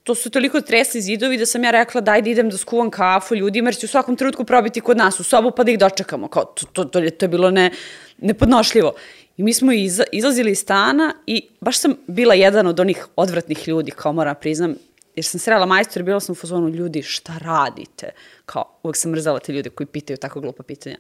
to 0.08 0.16
su 0.16 0.30
toliko 0.30 0.62
tresli 0.62 1.02
zidovi 1.02 1.38
da 1.38 1.46
sam 1.46 1.64
ja 1.64 1.72
rekla 1.72 2.02
daj 2.02 2.22
da 2.22 2.30
idem 2.30 2.50
da 2.50 2.58
skuvam 2.58 2.90
kafu 2.90 3.36
ljudima 3.36 3.68
jer 3.68 3.76
će 3.76 3.86
u 3.86 3.90
svakom 3.90 4.16
trenutku 4.16 4.44
probiti 4.44 4.82
kod 4.82 4.98
nas 4.98 5.20
u 5.20 5.24
sobu 5.24 5.52
pa 5.52 5.64
da 5.64 5.72
ih 5.72 5.80
dočekamo. 5.80 6.28
Kao, 6.28 6.46
to, 6.46 6.66
to, 6.66 6.84
to, 6.84 7.02
to 7.10 7.26
je 7.26 7.28
bilo 7.28 7.52
ne, 7.52 7.72
nepodnošljivo. 8.18 8.94
I 9.38 9.44
mi 9.44 9.54
smo 9.54 9.72
iz, 9.72 10.02
izlazili 10.12 10.52
iz 10.52 10.60
stana 10.60 11.14
i 11.26 11.48
baš 11.62 11.80
sam 11.80 11.96
bila 12.08 12.34
jedan 12.34 12.68
od 12.68 12.80
onih 12.80 13.08
odvratnih 13.16 13.68
ljudi, 13.68 13.92
kao 13.92 14.14
moram 14.14 14.36
priznam, 14.42 14.76
jer 15.16 15.26
sam 15.26 15.40
srela 15.40 15.66
majstor 15.66 16.02
i 16.02 16.04
bila 16.04 16.20
sam 16.20 16.34
u 16.34 16.36
fazonu 16.36 16.70
ljudi 16.70 17.04
šta 17.04 17.38
radite? 17.42 18.12
Kao, 18.46 18.80
uvek 18.84 18.98
sam 18.98 19.12
mrzala 19.12 19.40
te 19.40 19.54
ljude 19.54 19.70
koji 19.70 19.88
pitaju 19.88 20.18
tako 20.18 20.40
glupa 20.40 20.64
pitanja. 20.64 20.98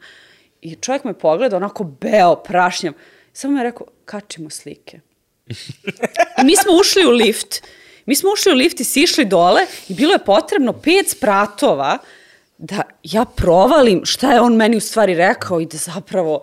I 0.61 0.75
čovjek 0.75 1.03
me 1.03 1.13
pogleda 1.13 1.57
onako 1.57 1.83
beo, 1.83 2.35
prašnjam. 2.35 2.93
Samo 3.33 3.53
me 3.53 3.59
je 3.59 3.63
rekao, 3.63 3.87
kačimo 4.05 4.49
slike. 4.49 4.99
I 6.41 6.43
mi 6.45 6.55
smo 6.55 6.71
ušli 6.79 7.05
u 7.05 7.11
lift. 7.11 7.63
Mi 8.05 8.15
smo 8.15 8.29
ušli 8.33 8.51
u 8.51 8.55
lift 8.55 8.79
i 8.79 8.83
sišli 8.83 9.25
dole 9.25 9.61
i 9.89 9.93
bilo 9.93 10.13
je 10.13 10.25
potrebno 10.25 10.73
pet 10.73 11.09
spratova 11.09 11.97
da 12.57 12.81
ja 13.03 13.25
provalim 13.25 14.05
šta 14.05 14.31
je 14.31 14.41
on 14.41 14.55
meni 14.55 14.77
u 14.77 14.81
stvari 14.81 15.15
rekao 15.15 15.61
i 15.61 15.65
da 15.65 15.77
zapravo 15.77 16.41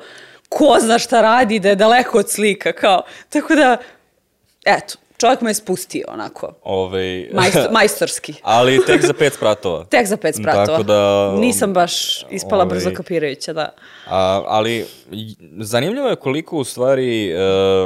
ko 0.49 0.77
zna 0.81 0.99
šta 0.99 1.21
radi, 1.21 1.59
da 1.59 1.69
je 1.69 1.77
daleko 1.77 2.19
od 2.19 2.31
slika, 2.31 2.73
kao. 2.73 3.03
Tako 3.29 3.55
da, 3.55 3.77
eto, 4.65 4.95
čovjek 5.17 5.41
me 5.41 5.51
je 5.51 5.55
spustio 5.55 6.05
onako. 6.09 6.53
Ove... 6.63 7.29
Majstor, 7.33 7.67
majstorski. 7.79 8.35
ali 8.43 8.81
tek 8.87 9.07
za 9.07 9.13
pet 9.13 9.35
spratova. 9.35 9.85
Tek 9.91 10.07
za 10.07 10.17
pet 10.17 10.37
spratova. 10.37 10.67
Tako 10.67 10.83
da... 10.83 11.33
Nisam 11.41 11.73
baš 11.73 12.25
ispala 12.31 12.65
ovaj, 12.65 12.75
brzo 12.75 12.91
kapirajuća, 12.95 13.53
da. 13.53 13.75
A, 14.07 14.43
ali 14.47 14.87
zanimljivo 15.59 16.09
je 16.09 16.17
koliko 16.17 16.57
u 16.57 16.65
stvari 16.65 17.35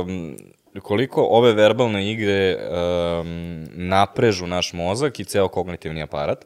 um, 0.01 0.37
koliko 0.83 1.23
ove 1.23 1.53
verbalne 1.53 2.11
igre 2.11 2.57
um, 2.57 3.67
naprežu 3.73 4.47
naš 4.47 4.73
mozak 4.73 5.21
i 5.21 5.25
ceo 5.25 5.49
kognitivni 5.49 6.03
aparat. 6.03 6.45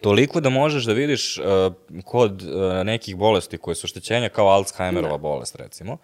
Toliko 0.00 0.40
da 0.40 0.48
možeš 0.50 0.84
da 0.84 0.92
vidiš 0.92 1.38
uh, 1.38 1.44
kod 2.04 2.42
uh, 2.42 2.84
nekih 2.84 3.16
bolesti 3.16 3.58
koje 3.58 3.74
su 3.74 3.84
oštećenja 3.84 4.28
kao 4.28 4.48
Alzheimerova 4.48 5.18
bolest 5.18 5.56
recimo, 5.56 5.98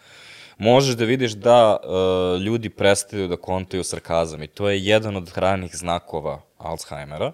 možeš 0.59 0.95
da 0.95 1.05
vidiš 1.05 1.33
da 1.33 1.77
uh, 1.77 2.43
ljudi 2.43 2.71
prestaju 2.71 3.29
da 3.29 3.37
kontaju 3.37 3.85
sarkazam 3.85 4.43
i 4.43 4.47
to 4.47 4.69
je 4.71 4.85
jedan 4.85 5.17
od 5.17 5.33
ranih 5.37 5.77
znakova 5.77 6.41
Alzheimera. 6.59 7.33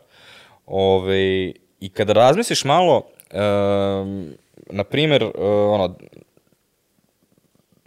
Ove, 0.66 1.52
I 1.80 1.88
kada 1.94 2.12
razmisliš 2.12 2.64
malo, 2.64 2.96
um, 2.96 4.32
na 4.70 4.84
primjer, 4.84 5.24
uh, 5.24 5.32
ono, 5.74 5.96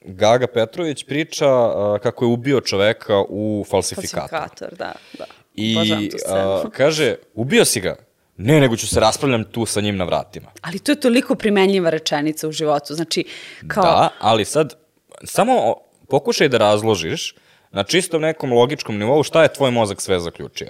Gaga 0.04 0.48
Petrović 0.48 1.04
priča 1.04 1.48
uh, 1.48 2.00
kako 2.00 2.26
je 2.26 2.30
ubio 2.30 2.62
čoveka 2.62 3.22
u 3.30 3.66
falsifikatu. 3.70 4.30
Falsifikator, 4.30 4.76
da, 4.78 4.94
da. 5.18 5.26
I 5.56 5.76
uh, 6.64 6.72
kaže, 6.72 7.16
ubio 7.34 7.66
si 7.66 7.82
ga? 7.82 7.96
Ne, 8.38 8.60
nego 8.60 8.76
ću 8.76 8.88
se 8.88 9.00
raspravljam 9.00 9.44
tu 9.44 9.66
sa 9.66 9.82
njim 9.82 9.98
na 9.98 10.04
vratima. 10.04 10.52
Ali 10.62 10.80
to 10.80 10.92
je 10.92 11.00
toliko 11.00 11.36
primenljiva 11.36 11.90
rečenica 11.90 12.48
u 12.48 12.52
životu. 12.52 12.94
Znači, 12.94 13.24
kao... 13.68 13.84
Da, 13.84 14.10
ali 14.20 14.46
sad, 14.46 14.74
samo 15.24 15.76
pokušaj 16.10 16.50
da 16.50 16.58
razložiš 16.58 17.36
na 17.72 17.84
čistom 17.84 18.22
nekom 18.22 18.54
logičkom 18.54 18.98
nivou 18.98 19.24
šta 19.24 19.44
je 19.44 19.54
tvoj 19.54 19.72
mozak 19.72 20.02
sve 20.02 20.20
zaključio. 20.20 20.68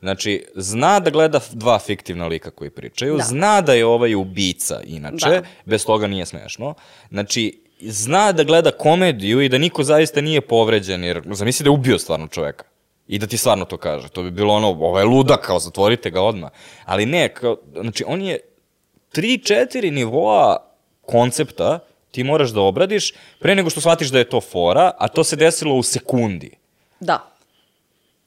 Znači, 0.00 0.46
zna 0.54 1.00
da 1.00 1.10
gleda 1.10 1.40
dva 1.52 1.78
fiktivna 1.78 2.26
lika 2.26 2.50
koji 2.50 2.70
pričaju, 2.70 3.16
Da. 3.16 3.22
zna 3.24 3.60
da 3.60 3.72
je 3.74 3.86
ovaj 3.86 4.14
ubica 4.14 4.80
inače, 4.84 5.28
Da. 5.28 5.42
bez 5.64 5.84
toga 5.86 6.06
nije 6.06 6.26
smešno. 6.26 6.74
Znači, 7.10 7.60
zna 7.80 8.32
da 8.32 8.44
gleda 8.44 8.70
komediju 8.70 9.40
i 9.40 9.48
da 9.48 9.58
niko 9.58 9.82
zaista 9.82 10.20
nije 10.20 10.40
povređen, 10.40 11.04
jer 11.04 11.22
zamisli 11.32 11.64
da 11.64 11.68
je 11.68 11.74
ubio 11.74 11.98
stvarno 11.98 12.28
čoveka. 12.28 12.64
I 13.08 13.18
da 13.18 13.26
ti 13.26 13.36
stvarno 13.38 13.64
to 13.64 13.76
kaže. 13.76 14.08
To 14.08 14.22
bi 14.22 14.30
bilo 14.30 14.54
ono, 14.54 14.68
ovo 14.68 14.98
je 14.98 15.04
luda, 15.04 15.36
kao 15.36 15.58
zatvorite 15.58 16.10
ga 16.10 16.20
odmah. 16.22 16.50
Ali 16.84 17.06
ne, 17.06 17.34
kao, 17.34 17.56
znači 17.82 18.04
on 18.06 18.22
je 18.22 18.38
tri, 19.12 19.38
četiri 19.38 19.90
nivoa 19.90 20.56
koncepta 21.06 21.78
ti 22.10 22.24
moraš 22.24 22.50
da 22.50 22.60
obradiš 22.60 23.12
pre 23.38 23.54
nego 23.54 23.70
što 23.70 23.80
shvatiš 23.80 24.08
da 24.08 24.18
je 24.18 24.28
to 24.28 24.40
fora, 24.40 24.90
a 24.98 25.08
to 25.08 25.24
se 25.24 25.36
desilo 25.36 25.74
u 25.74 25.82
sekundi. 25.82 26.50
Da. 27.00 27.30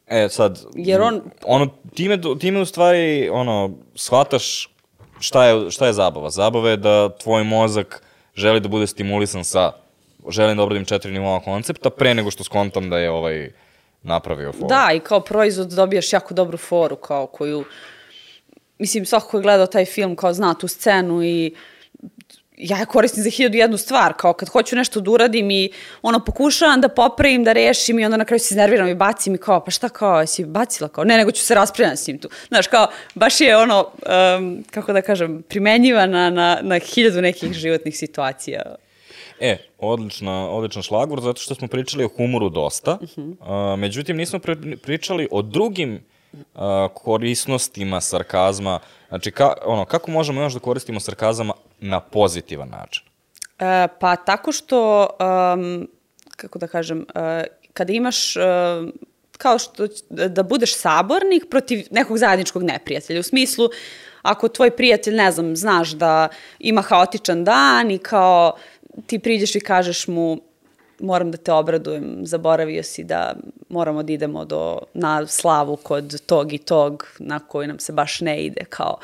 E, 0.07 0.27
sad, 0.29 0.59
Jer 0.75 1.01
on- 1.01 1.21
ono, 1.43 1.67
time, 1.95 2.19
time 2.39 2.59
u 2.61 2.65
stvari, 2.65 3.29
ono, 3.29 3.71
shvataš 3.95 4.69
šta 5.19 5.45
je, 5.45 5.71
šta 5.71 5.87
je 5.87 5.93
zabava. 5.93 6.29
Zabava 6.29 6.69
je 6.69 6.77
da 6.77 7.09
tvoj 7.17 7.43
mozak 7.43 8.03
želi 8.35 8.59
da 8.59 8.67
bude 8.67 8.87
stimulisan 8.87 9.43
sa, 9.43 9.71
želim 10.29 10.57
da 10.57 10.63
obradim 10.63 10.85
četiri 10.85 11.11
nivoa 11.11 11.39
koncepta, 11.39 11.89
pre 11.89 12.13
nego 12.13 12.31
što 12.31 12.43
skontam 12.43 12.89
da 12.89 12.97
je 12.97 13.11
ovaj 13.11 13.51
napravio 14.03 14.53
foru. 14.53 14.67
Da, 14.67 14.89
i 14.93 14.99
kao 14.99 15.19
proizvod 15.19 15.67
dobijaš 15.67 16.13
jako 16.13 16.33
dobru 16.33 16.57
foru, 16.57 16.95
kao 16.95 17.27
koju, 17.27 17.65
mislim, 18.79 19.05
svako 19.05 19.27
ko 19.27 19.37
je 19.37 19.43
gledao 19.43 19.67
taj 19.67 19.85
film, 19.85 20.15
kao 20.15 20.33
zna 20.33 20.53
tu 20.53 20.67
scenu 20.67 21.23
i 21.23 21.55
ja 22.61 22.77
je 22.77 22.85
koristim 22.85 23.23
za 23.23 23.29
hiljadu 23.29 23.57
jednu 23.57 23.77
stvar, 23.77 24.13
kao 24.17 24.33
kad 24.33 24.49
hoću 24.49 24.75
nešto 24.75 24.99
da 24.99 25.11
uradim 25.11 25.51
i 25.51 25.69
ono 26.01 26.19
pokušavam 26.25 26.81
da 26.81 26.89
popravim, 26.89 27.43
da 27.43 27.53
rešim 27.53 27.99
i 27.99 28.05
onda 28.05 28.17
na 28.17 28.25
kraju 28.25 28.39
se 28.39 28.53
iznerviram 28.53 28.87
i 28.87 28.95
bacim 28.95 29.35
i 29.35 29.37
kao, 29.37 29.63
pa 29.65 29.71
šta 29.71 29.89
kao, 29.89 30.27
si 30.27 30.45
bacila 30.45 30.89
kao, 30.89 31.03
ne, 31.03 31.17
nego 31.17 31.31
ću 31.31 31.45
se 31.45 31.55
raspravljati 31.55 32.01
s 32.01 32.07
njim 32.07 32.19
tu. 32.19 32.29
Znaš, 32.47 32.67
kao, 32.67 32.87
baš 33.15 33.41
je 33.41 33.57
ono, 33.57 33.87
um, 34.37 34.63
kako 34.71 34.93
da 34.93 35.01
kažem, 35.01 35.43
primenjiva 35.49 36.05
na, 36.05 36.29
na, 36.29 36.59
na 36.61 36.79
hiljadu 36.79 37.21
nekih 37.21 37.53
životnih 37.53 37.97
situacija. 37.97 38.61
E, 39.43 39.57
odlična, 39.79 40.49
odličan 40.49 40.81
šlagvor, 40.83 41.21
zato 41.21 41.41
što 41.41 41.55
smo 41.55 41.67
pričali 41.67 42.03
o 42.03 42.09
humoru 42.17 42.49
dosta. 42.49 42.97
A, 43.41 43.75
međutim, 43.77 44.17
nismo 44.17 44.39
pri- 44.39 44.77
pričali 44.77 45.27
o 45.31 45.41
drugim 45.41 46.03
a, 46.55 46.87
korisnostima 46.93 48.01
sarkazma. 48.01 48.79
Znači, 49.09 49.31
ka, 49.31 49.53
ono, 49.65 49.85
kako 49.85 50.11
možemo 50.11 50.41
još 50.41 50.53
da 50.53 50.59
koristimo 50.59 50.99
sarkazam 50.99 51.49
na 51.79 51.99
pozitivan 51.99 52.69
način? 52.69 53.03
E, 53.59 53.87
pa 53.99 54.15
tako 54.15 54.51
što, 54.51 55.07
um, 55.55 55.87
kako 56.35 56.59
da 56.59 56.67
kažem, 56.67 57.05
e, 57.15 57.43
kada 57.73 57.93
imaš, 57.93 58.35
e, 58.35 58.41
kao 59.37 59.59
što, 59.59 59.87
će- 59.87 60.03
da 60.09 60.43
budeš 60.43 60.75
sabornik 60.77 61.43
protiv 61.49 61.87
nekog 61.91 62.17
zajedničkog 62.17 62.63
neprijatelja, 62.63 63.19
u 63.19 63.23
smislu, 63.23 63.69
ako 64.21 64.47
tvoj 64.47 64.71
prijatelj, 64.71 65.15
ne 65.15 65.31
znam, 65.31 65.55
znaš 65.55 65.89
da 65.89 66.27
ima 66.59 66.81
haotičan 66.81 67.43
dan 67.43 67.91
i 67.91 67.97
kao 67.97 68.53
ti 69.07 69.19
priđeš 69.19 69.55
i 69.55 69.59
kažeš 69.59 70.07
mu 70.07 70.41
moram 70.99 71.31
da 71.31 71.37
te 71.37 71.51
obradujem, 71.51 72.19
zaboravio 72.23 72.83
si 72.83 73.03
da 73.03 73.33
moramo 73.69 74.03
da 74.03 74.13
idemo 74.13 74.45
do, 74.45 74.79
na 74.93 75.27
slavu 75.27 75.75
kod 75.75 76.21
tog 76.25 76.53
i 76.53 76.57
tog 76.57 77.07
na 77.19 77.39
koji 77.39 77.67
nam 77.67 77.79
se 77.79 77.91
baš 77.91 78.21
ne 78.21 78.43
ide, 78.43 78.65
kao 78.69 78.97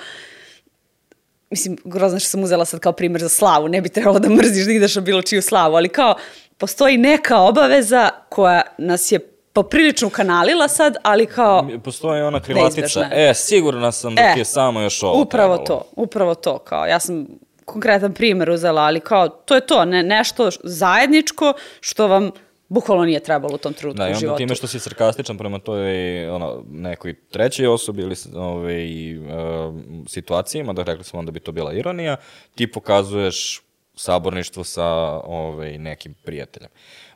mislim, 1.49 1.77
grozno 1.83 2.19
što 2.19 2.29
sam 2.29 2.43
uzela 2.43 2.65
sad 2.65 2.79
kao 2.79 2.91
primjer 2.91 3.21
za 3.21 3.29
slavu, 3.29 3.67
ne 3.67 3.81
bi 3.81 3.89
trebalo 3.89 4.19
da 4.19 4.29
mrziš 4.29 4.65
da 4.65 4.71
ideš 4.71 4.95
na 4.95 5.01
bilo 5.01 5.21
čiju 5.21 5.41
slavu, 5.41 5.75
ali 5.75 5.89
kao, 5.89 6.15
postoji 6.57 6.97
neka 6.97 7.39
obaveza 7.39 8.09
koja 8.29 8.61
nas 8.77 9.11
je 9.11 9.19
poprilično 9.53 10.09
kanalila 10.09 10.67
sad, 10.67 10.95
ali 11.03 11.25
kao, 11.25 11.67
Postoji 11.83 12.21
ona 12.21 12.41
krilatica, 12.41 13.09
e, 13.11 13.33
sigurna 13.35 13.91
sam 13.91 14.15
da 14.15 14.21
E, 14.21 14.33
ti 14.33 14.39
je 14.39 14.45
samo 14.45 14.81
još 14.81 15.03
ovo 15.03 15.21
upravo 15.21 15.57
trebalo. 15.57 15.81
to, 15.81 16.01
upravo 16.01 16.35
to, 16.35 16.57
kao, 16.57 16.85
ja 16.85 16.99
sam 16.99 17.27
konkretan 17.67 18.13
primjer 18.13 18.49
uzela, 18.49 18.81
ali 18.81 18.99
kao, 18.99 19.29
to 19.29 19.55
je 19.55 19.61
to, 19.61 19.85
ne, 19.85 20.03
nešto 20.03 20.49
zajedničko 20.63 21.53
što 21.81 22.07
vam 22.07 22.31
bukvalno 22.67 23.05
nije 23.05 23.19
trebalo 23.19 23.55
u 23.55 23.57
tom 23.57 23.73
trenutku 23.73 23.97
Da, 23.97 24.07
i 24.07 24.11
u 24.11 24.13
onda 24.13 24.19
životu. 24.19 24.37
time 24.37 24.55
što 24.55 24.67
si 24.67 24.79
sarkastičan 24.79 25.37
prema 25.37 25.59
toj 25.59 26.29
ono, 26.29 26.63
nekoj 26.71 27.15
trećoj 27.29 27.67
osobi 27.67 28.01
ili 28.01 28.15
ove, 28.35 28.85
uh, 29.19 29.75
situacijama, 30.07 30.73
da 30.73 30.83
rekli 30.83 31.03
smo 31.03 31.19
onda 31.19 31.31
bi 31.31 31.39
to 31.39 31.51
bila 31.51 31.73
ironija, 31.73 32.17
ti 32.55 32.71
pokazuješ 32.71 33.61
saborništvo 33.95 34.63
sa 34.63 34.87
ove, 35.23 35.77
nekim 35.77 36.13
prijateljem. 36.23 36.69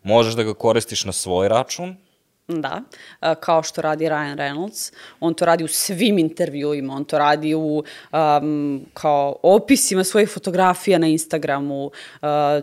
Možeš 0.04 0.34
da 0.34 0.44
ga 0.44 0.54
koristiš 0.54 1.06
na 1.06 1.12
svoj 1.12 1.48
račun, 1.48 1.96
Da, 2.52 2.82
e, 3.22 3.36
kao 3.40 3.64
što 3.64 3.82
radi 3.82 4.06
Ryan 4.06 4.38
Reynolds. 4.38 4.94
On 5.20 5.34
to 5.34 5.46
radi 5.46 5.64
u 5.64 5.68
svim 5.68 6.18
intervjuima, 6.18 6.94
on 6.94 7.06
to 7.06 7.18
radi 7.18 7.56
u 7.56 7.84
um, 8.12 8.86
kao 8.94 9.36
opisima 9.44 10.04
svojih 10.04 10.30
fotografija 10.30 11.00
na 11.00 11.08
Instagramu. 11.08 11.86
Uh, 11.86 11.92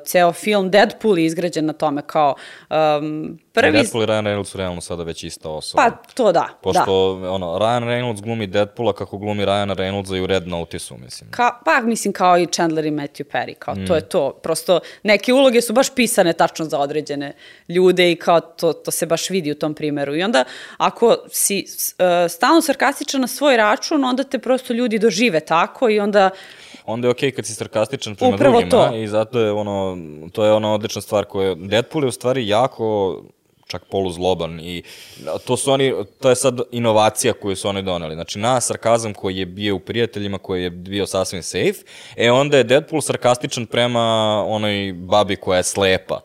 ceo 0.05 0.32
film 0.32 0.70
Deadpool 0.70 1.18
je 1.18 1.24
izgrađen 1.24 1.66
na 1.66 1.72
tome 1.72 2.03
kao 2.07 2.34
um, 2.70 3.39
prvi... 3.61 3.72
Deadpool 3.72 4.02
i 4.02 4.06
Ryan 4.06 4.24
Reynolds 4.24 4.44
su 4.44 4.59
realno 4.59 4.80
sada 4.80 5.02
već 5.02 5.24
ista 5.24 5.50
osoba. 5.50 5.82
Pa 5.82 6.12
to 6.14 6.32
da, 6.32 6.48
Pošto, 6.62 7.18
da. 7.22 7.30
ono, 7.30 7.59
Ryan 7.59 7.84
Reynolds 7.84 8.20
glumi 8.20 8.46
Deadpoola 8.46 8.92
kako 8.92 9.18
glumi 9.18 9.44
Ryana 9.44 9.74
Reynoldsa 9.74 10.16
i 10.16 10.20
u 10.20 10.26
Red 10.26 10.48
Notice-u, 10.48 10.98
mislim. 10.98 11.30
Ka, 11.30 11.50
pa 11.64 11.80
mislim 11.80 12.12
kao 12.12 12.38
i 12.38 12.46
Chandler 12.46 12.86
i 12.86 12.90
Matthew 12.90 13.24
Perry, 13.24 13.54
kao 13.54 13.74
to 13.86 13.94
je 13.94 14.00
to. 14.00 14.32
Prosto 14.32 14.80
neke 15.02 15.32
uloge 15.32 15.62
su 15.62 15.72
baš 15.72 15.94
pisane 15.94 16.32
tačno 16.32 16.64
za 16.64 16.78
određene 16.78 17.32
ljude 17.68 18.12
i 18.12 18.16
kao 18.16 18.40
to, 18.40 18.72
to 18.72 18.90
se 18.90 19.06
baš 19.06 19.30
vidi 19.30 19.50
u 19.50 19.54
tom 19.54 19.74
primeru. 19.74 20.16
I 20.16 20.22
onda 20.22 20.44
ako 20.76 21.16
si 21.30 21.64
uh, 21.64 22.30
stalno 22.30 22.62
sarkastičan 22.62 23.20
na 23.20 23.26
svoj 23.26 23.56
račun, 23.56 24.04
onda 24.04 24.24
te 24.24 24.38
prosto 24.38 24.72
ljudi 24.72 24.98
dožive 24.98 25.40
tako 25.40 25.88
i 25.88 26.00
onda 26.00 26.30
onda 26.88 27.06
je 27.06 27.11
okej 27.11 27.30
kad 27.30 27.46
si 27.46 27.54
sarkastičan 27.54 28.16
prema 28.16 28.34
Upravo 28.34 28.61
drugima 28.61 28.88
to. 28.88 28.96
i 28.96 29.06
zato 29.06 29.40
je 29.40 29.52
ono, 29.52 29.98
to 30.32 30.44
je 30.44 30.52
ona 30.52 30.74
odlična 30.74 31.02
stvar 31.02 31.24
koja, 31.24 31.54
Deadpool 31.54 32.04
je 32.04 32.09
u 32.09 32.12
stvari 32.12 32.48
jako 32.48 33.16
čak 33.69 33.85
poluzloban 33.85 34.61
i 34.61 34.83
to 35.47 35.57
su 35.57 35.73
oni, 35.73 35.95
to 36.21 36.29
je 36.29 36.37
sad 36.37 36.61
inovacija 36.71 37.33
koju 37.33 37.57
su 37.57 37.69
oni 37.69 37.83
doneli. 37.83 38.14
Znači, 38.14 38.39
na 38.39 38.61
sarkazam 38.61 39.14
koji 39.14 39.37
je 39.37 39.47
bio 39.47 39.77
u 39.77 39.81
prijateljima, 39.81 40.39
koji 40.39 40.62
je 40.62 40.71
bio 40.71 41.07
sasvim 41.07 41.43
safe, 41.43 41.85
e 42.16 42.31
onda 42.31 42.57
je 42.57 42.64
Deadpool 42.64 43.01
sarkastičan 43.01 43.66
prema 43.66 44.05
onoj 44.47 44.93
babi 44.93 45.37
koja 45.37 45.57
je 45.57 45.62
slepa. 45.62 46.21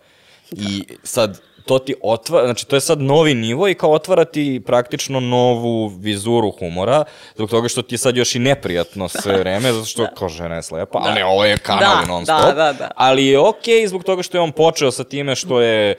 I 0.52 0.84
sad, 1.04 1.41
to 1.66 1.80
ti 1.80 1.96
otvara, 2.02 2.46
znači 2.46 2.68
to 2.68 2.76
je 2.76 2.82
sad 2.82 3.02
novi 3.02 3.34
nivo 3.34 3.68
i 3.68 3.74
kao 3.74 3.91
otvara 3.91 4.26
ti 4.26 4.62
praktično 4.66 5.20
novu 5.20 5.88
vizuru 5.88 6.52
humora, 6.52 7.04
zbog 7.36 7.50
toga 7.50 7.68
što 7.68 7.82
ti 7.82 7.96
je 7.96 8.00
sad 8.00 8.18
još 8.18 8.36
i 8.36 8.39
neprijatno 8.39 9.10
sve 9.22 9.38
vreme, 9.38 9.74
zato 9.74 9.86
što 9.86 10.04
da. 10.04 10.10
kao 10.16 10.30
žena 10.30 10.56
je 10.56 10.64
slepa, 10.64 11.00
da. 11.00 11.10
a 11.10 11.14
ne, 11.14 11.26
ovo 11.26 11.46
je 11.46 11.58
kanal 11.58 12.02
da, 12.02 12.06
non 12.08 12.26
stop, 12.26 12.41
da, 12.41 12.54
da, 12.54 12.74
da. 12.74 12.91
ali 12.96 13.26
je 13.26 13.39
okej 13.39 13.76
okay 13.76 13.88
zbog 13.88 14.04
toga 14.04 14.24
što 14.24 14.38
je 14.38 14.41
on 14.41 14.52
počeo 14.52 14.91
sa 14.91 15.04
time 15.04 15.36
što 15.36 15.62
je 15.62 15.96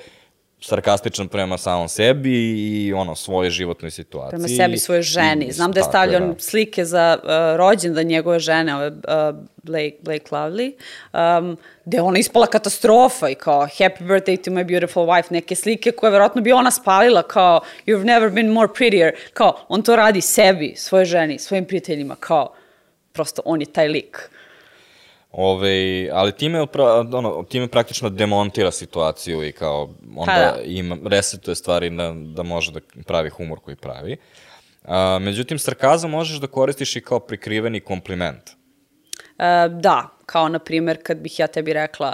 sarkastičan 0.65 1.29
prema 1.29 1.59
samom 1.59 1.89
sebi 1.89 2.33
i 2.59 2.93
ono 2.93 3.15
svoje 3.15 3.51
životnoj 3.51 3.91
situaciji. 3.91 4.31
Prema 4.31 4.49
sebi, 4.49 4.79
svoje 4.79 5.03
ženi. 5.03 5.53
Znam 5.53 5.73
da 5.73 5.81
je 5.81 5.85
stavljan 5.85 6.29
da. 6.33 6.39
slike 6.39 6.85
za 6.85 7.19
uh, 7.23 7.29
rođendan 7.57 8.07
njegove 8.07 8.39
žene, 8.39 8.77
ove, 8.77 8.87
uh, 8.87 8.95
Blake, 9.63 9.97
Blake 10.03 10.25
Lively, 10.31 10.73
um, 11.13 11.57
gde 11.85 12.01
ona 12.01 12.19
ispala 12.19 12.47
katastrofa 12.47 13.29
i 13.29 13.35
kao 13.35 13.67
happy 13.67 14.03
birthday 14.03 14.45
to 14.45 14.51
my 14.51 14.65
beautiful 14.65 15.07
wife, 15.07 15.27
neke 15.31 15.55
slike 15.55 15.93
koje 15.93 16.11
verovatno 16.11 16.43
bi 16.43 16.53
ona 16.53 16.71
spalila 16.71 17.23
kao 17.23 17.61
you've 17.87 18.05
never 18.05 18.31
been 18.31 18.49
more 18.53 18.73
prettier, 18.79 19.13
kao 19.33 19.57
on 19.69 19.83
to 19.83 19.97
radi 19.97 20.21
sebi, 20.21 20.75
svoje 20.77 21.05
ženi, 21.05 21.39
svojim 21.39 21.65
prijateljima, 21.65 22.17
kao 22.21 22.55
prosto 23.13 23.43
on 23.45 23.61
je 23.61 23.67
taj 23.67 23.89
lik. 23.89 24.31
Ove, 25.37 26.09
ali 26.13 26.33
time, 26.33 26.67
ono, 27.13 27.45
time 27.49 27.69
praktično 27.69 28.11
demontira 28.11 28.71
situaciju 28.71 29.45
i 29.45 29.53
kao 29.53 29.91
onda 30.17 30.33
pa 30.33 30.39
da. 30.39 30.63
ima, 30.65 30.97
resetuje 31.05 31.55
stvari 31.55 31.91
da, 31.91 32.13
da 32.17 32.43
može 32.43 32.73
da 32.73 32.81
pravi 33.07 33.31
humor 33.31 33.61
koji 33.61 33.77
pravi. 33.77 34.17
A, 34.85 35.19
međutim, 35.21 35.59
sarkazam 35.59 36.11
možeš 36.11 36.41
da 36.41 36.47
koristiš 36.47 36.97
i 36.97 37.01
kao 37.01 37.21
prikriveni 37.21 37.81
kompliment. 37.81 38.51
E, 39.39 39.69
da, 39.69 40.09
kao 40.27 40.49
na 40.49 40.59
primjer 40.59 40.99
kad 41.03 41.19
bih 41.19 41.39
ja 41.39 41.47
tebi 41.47 41.73
rekla 41.73 42.13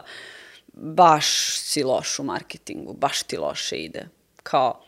baš 0.72 1.58
si 1.58 1.82
loš 1.82 2.18
u 2.18 2.24
marketingu, 2.24 2.92
baš 2.92 3.22
ti 3.22 3.36
loše 3.36 3.76
ide. 3.76 4.08
Kao, 4.42 4.80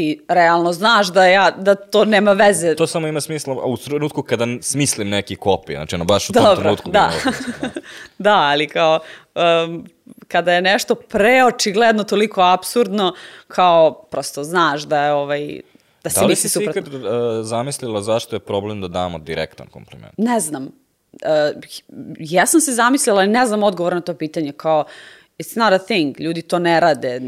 ti 0.00 0.20
realno 0.28 0.72
znaš 0.72 1.12
da 1.12 1.24
ja 1.24 1.50
da 1.50 1.74
to 1.74 2.04
nema 2.04 2.32
veze. 2.32 2.74
To 2.74 2.86
samo 2.86 3.06
ima 3.06 3.20
smisla 3.20 3.54
u 3.64 3.76
trenutku 3.76 4.22
kada 4.22 4.46
smislim 4.60 5.08
neki 5.08 5.36
kopij, 5.36 5.74
znači 5.74 5.94
ono 5.94 6.04
baš 6.04 6.30
u 6.30 6.32
tom 6.32 6.44
Dobro, 6.44 6.60
trenutku. 6.60 6.90
Da. 6.90 7.12
da. 7.60 7.68
da, 8.30 8.36
ali 8.36 8.68
kao 8.68 9.00
um, 9.34 9.86
kada 10.28 10.52
je 10.52 10.62
nešto 10.62 10.94
preočigledno 10.94 12.04
toliko 12.04 12.40
absurdno, 12.40 13.14
kao 13.48 13.92
prosto 14.10 14.44
znaš 14.44 14.82
da 14.82 15.04
je 15.04 15.12
ovaj 15.12 15.60
da 16.04 16.10
se 16.10 16.20
da 16.20 16.26
li 16.26 16.36
si 16.36 16.64
ikad 16.64 16.94
uh, 16.94 17.02
zamislila 17.42 18.02
zašto 18.02 18.36
je 18.36 18.40
problem 18.40 18.80
da 18.80 18.88
damo 18.88 19.18
direktan 19.18 19.66
kompliment? 19.66 20.12
Ne 20.16 20.40
znam. 20.40 20.62
Uh, 20.64 21.62
ja 22.18 22.46
sam 22.46 22.60
se 22.60 22.72
zamislila, 22.72 23.18
ali 23.18 23.28
ne 23.28 23.46
znam 23.46 23.62
odgovor 23.62 23.94
na 23.94 24.00
to 24.00 24.14
pitanje, 24.14 24.52
kao 24.52 24.84
It's 25.40 25.56
not 25.56 25.72
a 25.72 25.78
thing, 25.78 26.20
ljudi 26.20 26.42
to 26.42 26.58
ne 26.58 26.80
rade. 26.80 27.20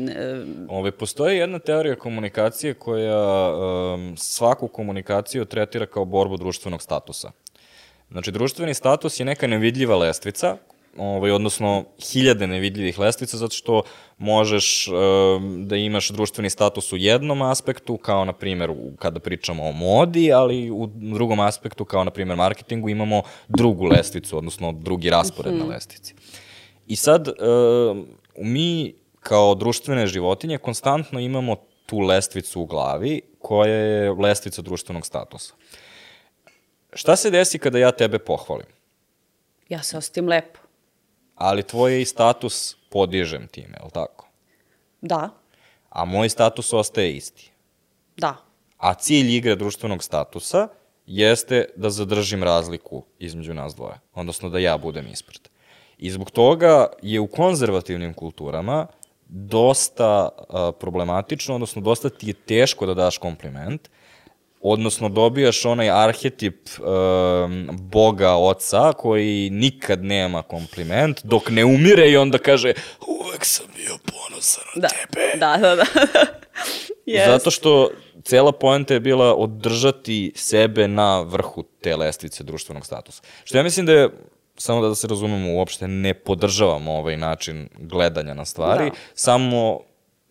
Ove, 0.68 0.90
postoji 0.90 1.38
jedna 1.38 1.58
teorija 1.58 1.96
komunikacije 1.96 2.74
koja 2.74 3.54
um, 3.54 4.16
svaku 4.16 4.68
komunikaciju 4.68 5.44
tretira 5.44 5.86
kao 5.86 6.04
borbu 6.04 6.36
društvenog 6.36 6.82
statusa. 6.82 7.30
Znači, 8.10 8.32
društveni 8.32 8.74
status 8.74 9.20
je 9.20 9.26
neka 9.26 9.46
nevidljiva 9.46 9.96
lestvica, 9.96 10.56
ovaj, 10.98 11.30
odnosno 11.30 11.84
hiljade 12.12 12.46
nevidljivih 12.46 12.98
lestvica, 12.98 13.36
zato 13.36 13.54
što 13.54 13.82
možeš 14.18 14.88
um, 14.88 15.68
da 15.68 15.76
imaš 15.76 16.08
društveni 16.08 16.50
status 16.50 16.92
u 16.92 16.96
jednom 16.96 17.42
aspektu, 17.42 17.96
kao 17.96 18.24
na 18.24 18.32
primjer 18.32 18.70
kada 18.98 19.20
pričamo 19.20 19.64
o 19.68 19.72
modi, 19.72 20.32
ali 20.32 20.70
u 20.70 20.86
drugom 20.86 21.40
aspektu, 21.40 21.84
kao 21.84 22.04
na 22.04 22.10
primjer 22.10 22.36
marketingu, 22.36 22.88
imamo 22.88 23.22
drugu 23.48 23.84
lestvicu, 23.84 24.38
odnosno 24.38 24.72
drugi 24.72 25.10
raspored 25.10 25.52
mm 25.52 25.56
-hmm. 25.56 25.68
na 25.68 25.74
lestvici. 25.74 26.14
I 26.93 26.97
sad, 26.97 27.28
uh, 27.28 27.34
mi 28.36 28.95
kao 29.20 29.55
društvene 29.55 30.07
životinje 30.07 30.59
konstantno 30.59 31.20
imamo 31.20 31.57
tu 31.86 31.99
lestvicu 31.99 32.61
u 32.61 32.66
glavi 32.66 33.20
koja 33.38 33.74
je 33.74 34.12
lestvica 34.12 34.62
društvenog 34.62 35.07
statusa. 35.07 35.55
Šta 36.93 37.16
se 37.16 37.30
desi 37.30 37.59
kada 37.59 37.78
ja 37.78 37.93
tebe 37.93 38.18
pohvalim? 38.18 38.66
Ja 39.68 39.82
se 39.82 39.97
osjetim 39.99 40.28
lepo. 40.28 40.61
Ali 41.34 41.62
tvoj 41.62 42.01
i 42.01 42.05
status 42.05 42.76
podižem 42.90 43.49
time, 43.49 43.78
je 43.80 43.84
li 43.84 43.90
tako? 43.90 44.28
Da. 45.01 45.30
A 45.88 46.05
moj 46.05 46.28
status 46.28 46.72
ostaje 46.72 47.16
isti? 47.16 47.53
Da. 48.16 48.36
A 48.76 48.95
cilj 48.95 49.36
igre 49.36 49.57
društvenog 49.57 50.05
statusa 50.05 50.68
jeste 51.07 51.64
da 51.76 51.90
zadržim 51.90 52.43
razliku 52.43 53.05
između 53.18 53.55
nas 53.55 53.74
dvoje, 53.74 54.01
odnosno 54.14 54.49
da 54.49 54.59
ja 54.59 54.78
budem 54.78 55.07
ispred. 55.07 55.51
I 56.03 56.11
zbog 56.11 56.30
toga 56.30 56.86
je 57.03 57.20
u 57.20 57.26
konzervativnim 57.26 58.14
kulturama 58.14 58.86
dosta 59.28 60.28
a, 60.48 60.72
problematično, 60.80 61.55
odnosno 61.55 61.82
dosta 61.82 62.09
ti 62.09 62.26
je 62.28 62.32
teško 62.34 62.86
da 62.86 62.94
daš 62.94 63.18
kompliment, 63.18 63.88
odnosno 64.61 65.09
dobijaš 65.09 65.64
onaj 65.64 65.90
arhetip 65.90 66.68
um, 66.78 67.68
boga 67.72 68.34
oca 68.34 68.92
koji 68.92 69.50
nikad 69.50 70.05
nema 70.05 70.42
kompliment, 70.42 71.20
dok 71.24 71.50
ne 71.50 71.64
umire 71.64 72.11
i 72.11 72.16
onda 72.16 72.38
kaže 72.38 72.72
uvek 73.09 73.44
sam 73.44 73.66
bio 73.76 73.98
ponosan 74.07 74.64
na 74.74 74.80
da. 74.80 74.88
tebe. 74.88 75.38
Da, 75.38 75.57
da, 75.57 75.76
da. 75.76 75.84
yes. 77.12 77.26
Zato 77.26 77.50
što 77.50 77.90
cela 78.24 78.53
poenta 78.53 78.94
je 78.94 79.00
bila 79.00 79.34
održati 79.34 80.32
sebe 80.34 80.88
na 80.88 81.20
vrhu 81.20 81.62
te 81.62 81.96
lestvice 81.96 82.44
društvenog 82.44 82.86
statusa. 82.86 83.22
Što 83.44 83.59
ja 83.59 83.62
mislim 83.62 83.86
da 83.86 83.92
je 83.92 84.09
samo 84.62 84.88
da 84.88 84.94
se 84.94 85.06
razumemo, 85.06 85.54
uopšte 85.54 85.88
ne 85.88 86.14
podržavamo 86.14 86.92
ovaj 86.92 87.16
način 87.16 87.68
gledanja 87.78 88.34
na 88.34 88.44
stvari, 88.44 88.90
da. 88.90 88.96
samo 89.14 89.80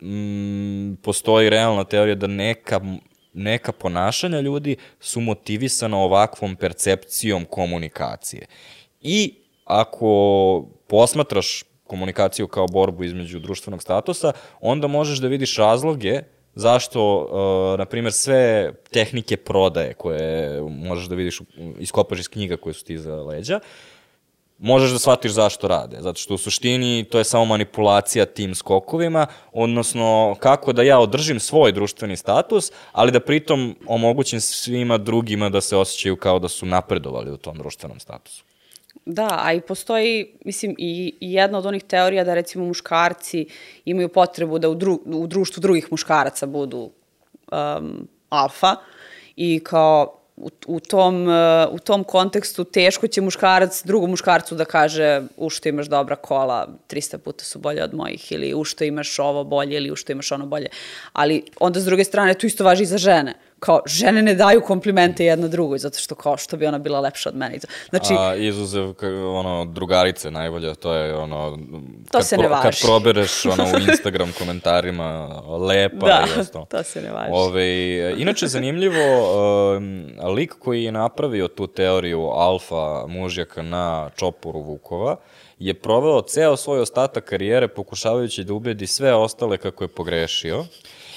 mm, 0.02 0.94
postoji 1.02 1.50
realna 1.50 1.84
teorija 1.84 2.14
da 2.14 2.26
neka 2.26 2.80
neka 3.32 3.72
ponašanja 3.72 4.40
ljudi 4.40 4.76
su 5.00 5.20
motivisana 5.20 5.98
ovakvom 5.98 6.56
percepcijom 6.56 7.44
komunikacije. 7.44 8.46
I 9.00 9.34
ako 9.64 10.68
posmatraš 10.86 11.64
komunikaciju 11.84 12.48
kao 12.48 12.66
borbu 12.66 13.04
između 13.04 13.38
društvenog 13.38 13.82
statusa, 13.82 14.32
onda 14.60 14.86
možeš 14.86 15.18
da 15.18 15.28
vidiš 15.28 15.56
razloge 15.56 16.20
zašto, 16.54 17.18
uh, 17.18 17.78
na 17.78 17.84
primjer, 17.84 18.12
sve 18.12 18.72
tehnike 18.90 19.36
prodaje 19.36 19.94
koje 19.94 20.62
možeš 20.62 21.06
da 21.06 21.14
vidiš, 21.14 21.40
iskopaš 21.78 22.18
iz 22.18 22.28
knjiga 22.28 22.56
koje 22.56 22.74
su 22.74 22.84
ti 22.84 22.98
za 22.98 23.16
leđa, 23.16 23.56
uh, 23.56 23.91
možeš 24.62 24.90
da 24.90 24.98
shvatiš 24.98 25.32
zašto 25.32 25.68
rade. 25.68 25.96
Zato 26.00 26.20
što 26.20 26.34
u 26.34 26.38
suštini 26.38 27.04
to 27.04 27.18
je 27.18 27.24
samo 27.24 27.44
manipulacija 27.44 28.26
tim 28.26 28.54
skokovima, 28.54 29.26
odnosno 29.52 30.36
kako 30.38 30.72
da 30.72 30.82
ja 30.82 30.98
održim 30.98 31.40
svoj 31.40 31.72
društveni 31.72 32.16
status, 32.16 32.72
ali 32.92 33.12
da 33.12 33.20
pritom 33.20 33.76
omogućim 33.86 34.40
svima 34.40 34.98
drugima 34.98 35.48
da 35.48 35.60
se 35.60 35.76
osjećaju 35.76 36.16
kao 36.16 36.38
da 36.38 36.48
su 36.48 36.66
napredovali 36.66 37.30
u 37.30 37.36
tom 37.36 37.58
društvenom 37.58 38.00
statusu. 38.00 38.44
Da, 39.06 39.40
a 39.42 39.52
i 39.52 39.60
postoji, 39.60 40.26
mislim, 40.44 40.74
i, 40.78 41.14
jedna 41.20 41.58
od 41.58 41.66
onih 41.66 41.82
teorija 41.82 42.24
da 42.24 42.34
recimo 42.34 42.64
muškarci 42.64 43.46
imaju 43.84 44.08
potrebu 44.08 44.58
da 44.58 44.68
u, 44.68 44.74
dru, 44.74 45.00
u 45.06 45.26
društvu 45.26 45.60
drugih 45.60 45.88
muškaraca 45.90 46.46
budu 46.46 46.90
um, 47.52 48.08
alfa 48.28 48.76
i 49.36 49.60
kao 49.64 50.21
u, 50.42 50.50
u, 50.66 50.80
tom, 50.80 51.26
uh, 51.26 51.74
u 51.74 51.78
tom 51.78 52.04
kontekstu 52.04 52.64
teško 52.64 53.06
će 53.06 53.20
muškarac 53.20 53.82
drugom 53.84 54.10
muškarcu 54.10 54.54
da 54.54 54.64
kaže 54.64 55.22
u 55.36 55.50
što 55.50 55.68
imaš 55.68 55.86
dobra 55.86 56.16
kola, 56.16 56.68
300 56.88 57.18
puta 57.18 57.44
su 57.44 57.58
bolje 57.58 57.84
od 57.84 57.94
mojih 57.94 58.32
ili 58.32 58.54
u 58.54 58.64
što 58.64 58.84
imaš 58.84 59.18
ovo 59.18 59.44
bolje 59.44 59.76
ili 59.76 59.90
u 59.90 59.96
što 59.96 60.12
imaš 60.12 60.32
ono 60.32 60.46
bolje. 60.46 60.68
Ali 61.12 61.42
onda 61.60 61.80
s 61.80 61.84
druge 61.84 62.04
strane 62.04 62.34
to 62.34 62.46
isto 62.46 62.64
važi 62.64 62.82
i 62.82 62.86
za 62.86 62.98
žene 62.98 63.34
kao, 63.62 63.80
žene 63.86 64.22
ne 64.22 64.34
daju 64.34 64.60
komplimente 64.60 65.24
jedna 65.24 65.48
drugoj, 65.48 65.78
zato 65.78 65.98
što 65.98 66.14
kao, 66.14 66.36
što 66.36 66.56
bi 66.56 66.66
ona 66.66 66.78
bila 66.78 67.00
lepša 67.00 67.28
od 67.28 67.36
mene. 67.36 67.58
Znači, 67.90 68.14
A 68.18 68.34
izuzev, 68.34 68.94
ono, 69.34 69.64
drugarice 69.64 70.30
najbolje, 70.30 70.74
to 70.74 70.94
je 70.94 71.16
ono... 71.16 71.58
To 72.10 72.18
kad 72.18 72.26
se 72.26 72.36
ne 72.36 72.48
važi. 72.48 72.62
Kad 72.62 72.80
probereš 72.84 73.46
ono, 73.46 73.64
u 73.64 73.78
Instagram 73.90 74.32
komentarima, 74.38 75.28
lepa 75.68 76.06
da, 76.06 76.24
i 76.36 76.40
ostalo. 76.40 76.64
to 76.64 76.82
se 76.82 77.02
ne 77.02 77.12
važi. 77.12 77.30
Ove, 77.32 78.14
inače, 78.18 78.46
zanimljivo, 78.46 79.04
lik 80.36 80.54
koji 80.58 80.84
je 80.84 80.92
napravio 80.92 81.48
tu 81.48 81.66
teoriju 81.66 82.20
alfa 82.20 83.06
mužjaka 83.06 83.62
na 83.62 84.10
čoporu 84.16 84.60
Vukova, 84.60 85.16
je 85.58 85.74
proveo 85.74 86.22
ceo 86.22 86.56
svoj 86.56 86.80
ostatak 86.80 87.24
karijere 87.24 87.68
pokušavajući 87.68 88.44
da 88.44 88.54
ubedi 88.54 88.86
sve 88.86 89.14
ostale 89.14 89.58
kako 89.58 89.84
je 89.84 89.88
pogrešio. 89.88 90.64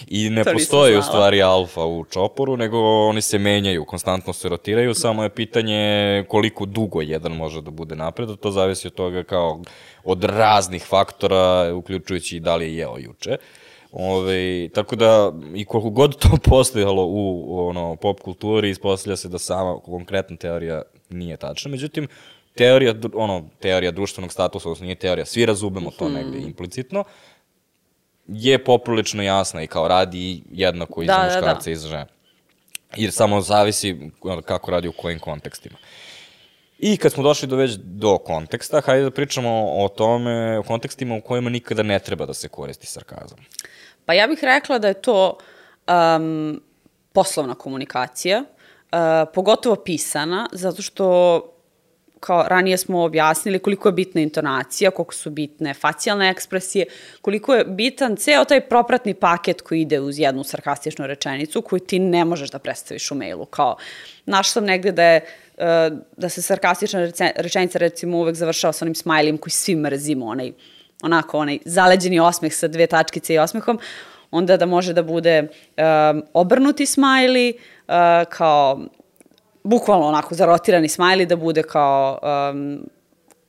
I 0.08 0.30
ne 0.30 0.44
to 0.44 0.54
postoji 0.54 0.98
u 0.98 1.02
stvari 1.02 1.42
alfa 1.42 1.86
u 1.86 2.06
čoporu, 2.06 2.58
nego 2.58 2.78
oni 3.08 3.22
se 3.22 3.40
menjaju, 3.40 3.86
konstantno 3.86 4.34
se 4.34 4.50
rotiraju, 4.50 4.94
samo 4.94 5.24
je 5.24 5.30
pitanje 5.30 6.24
koliko 6.28 6.66
dugo 6.66 7.02
jedan 7.02 7.32
može 7.32 7.62
da 7.62 7.72
bude 7.72 7.96
napred, 7.96 8.30
to 8.40 8.52
zavisi 8.52 8.88
od 8.88 8.94
toga 8.94 9.24
kao 9.24 9.62
od 10.04 10.24
raznih 10.24 10.84
faktora, 10.84 11.74
uključujući 11.76 12.38
i 12.38 12.40
da 12.40 12.56
li 12.56 12.66
je 12.66 12.78
jeo 12.78 12.98
juče. 12.98 13.38
Ove, 13.92 14.70
tako 14.70 14.96
da, 14.96 15.32
i 15.56 15.66
koliko 15.66 15.90
god 15.90 16.16
to 16.20 16.30
postojalo 16.50 17.06
u, 17.06 17.68
ono, 17.70 17.96
pop 17.96 18.20
kulturi, 18.20 18.70
ispostavlja 18.70 19.18
se 19.18 19.30
da 19.30 19.40
sama 19.40 19.80
konkretna 19.80 20.38
teorija 20.38 20.82
nije 21.10 21.38
tačna. 21.38 21.72
Međutim, 21.72 22.08
teorija, 22.56 22.94
ono, 23.14 23.44
teorija 23.60 23.92
društvenog 23.92 24.32
statusa, 24.32 24.70
odnosno 24.70 24.86
nije 24.86 24.96
teorija, 24.96 25.26
svi 25.26 25.46
razumemo 25.46 25.92
to 25.92 26.10
negde 26.10 26.38
implicitno, 26.38 27.04
je 28.28 28.64
poprilično 28.64 29.24
jasna 29.24 29.64
i 29.64 29.68
kao 29.68 29.88
radi 29.88 30.44
jednako 30.52 31.04
i 31.04 31.06
Da, 31.06 31.14
za 31.14 31.20
da, 31.20 31.28
da. 31.28 31.36
muškarce 31.36 31.72
i 31.72 31.76
za 31.76 31.88
žene. 31.88 32.06
Jer 32.96 33.12
samo 33.12 33.42
zavisi 33.42 34.12
kako 34.46 34.72
radi 34.72 34.88
u 34.88 34.94
kojim 34.98 35.20
kontekstima. 35.20 35.78
I 36.80 36.98
kad 36.98 37.12
smo 37.12 37.24
došli 37.24 37.48
do 37.48 37.56
već 37.56 37.72
do 37.76 38.18
konteksta, 38.18 38.82
hajde 38.82 39.04
da 39.04 39.12
pričamo 39.12 39.72
o 39.72 39.90
tome, 39.90 40.60
o 40.60 40.64
kontekstima 40.64 41.16
u 41.16 41.22
kojima 41.22 41.50
nikada 41.50 41.84
ne 41.84 42.00
treba 42.00 42.26
da 42.26 42.34
se 42.34 42.48
koristi 42.48 42.88
sarkazam. 42.88 43.38
Pa 44.06 44.14
ja 44.14 44.28
bih 44.28 44.40
rekla 44.42 44.80
da 44.80 44.88
je 44.88 45.02
to 45.02 45.38
um, 45.88 46.62
poslovna 47.14 47.56
komunikacija, 47.56 48.44
uh, 48.44 48.98
pogotovo 49.34 49.76
pisana, 49.76 50.48
zato 50.52 50.82
što 50.82 51.55
kao 52.20 52.46
ranije 52.48 52.78
smo 52.78 53.04
objasnili 53.04 53.60
koliko 53.60 53.88
je 53.88 53.94
bitna 53.94 54.22
intonacija, 54.22 54.92
koliko 54.92 55.14
su 55.14 55.30
bitne 55.30 55.74
facijalne 55.74 56.30
ekspresije, 56.30 56.86
koliko 57.22 57.56
je 57.56 57.66
bitan 57.66 58.16
ceo 58.16 58.46
taj 58.46 58.62
propratni 58.62 59.14
paket 59.14 59.62
koji 59.62 59.82
ide 59.82 60.00
uz 60.00 60.20
jednu 60.20 60.44
sarkastičnu 60.44 61.08
rečenicu 61.08 61.62
koju 61.62 61.80
ti 61.80 62.00
ne 62.00 62.26
možeš 62.26 62.52
da 62.52 62.60
predstaviš 62.60 63.12
u 63.12 63.16
mailu. 63.16 63.46
Kao, 63.46 63.78
našla 64.26 64.52
sam 64.52 64.66
negde 64.66 64.92
da 64.92 65.04
je 65.04 65.26
e, 65.58 65.92
da 66.18 66.30
se 66.30 66.42
sarkastična 66.42 67.12
rečenica 67.36 67.78
recimo 67.78 68.18
uvek 68.18 68.36
završava 68.36 68.74
sa 68.74 68.86
onim 68.86 68.96
smajlijem 68.96 69.38
koji 69.38 69.52
svi 69.52 69.76
mrzimo, 69.76 70.26
onaj, 70.26 70.52
onako 71.04 71.40
onaj 71.40 71.60
zaleđeni 71.66 72.20
osmeh 72.20 72.54
sa 72.54 72.68
dve 72.68 72.88
tačkice 72.88 73.34
i 73.34 73.40
osmehom, 73.40 73.80
onda 74.32 74.58
da 74.58 74.66
može 74.66 74.94
da 74.94 75.04
bude 75.04 75.42
um, 75.42 76.24
obrnuti 76.34 76.86
smajli, 76.86 77.54
uh, 77.88 77.94
kao 78.30 78.80
bukvalno 79.66 80.06
onako 80.08 80.36
zarotirani 80.36 80.90
smajli 80.90 81.26
da 81.26 81.36
bude 81.36 81.64
kao 81.64 82.20
um, 82.52 82.90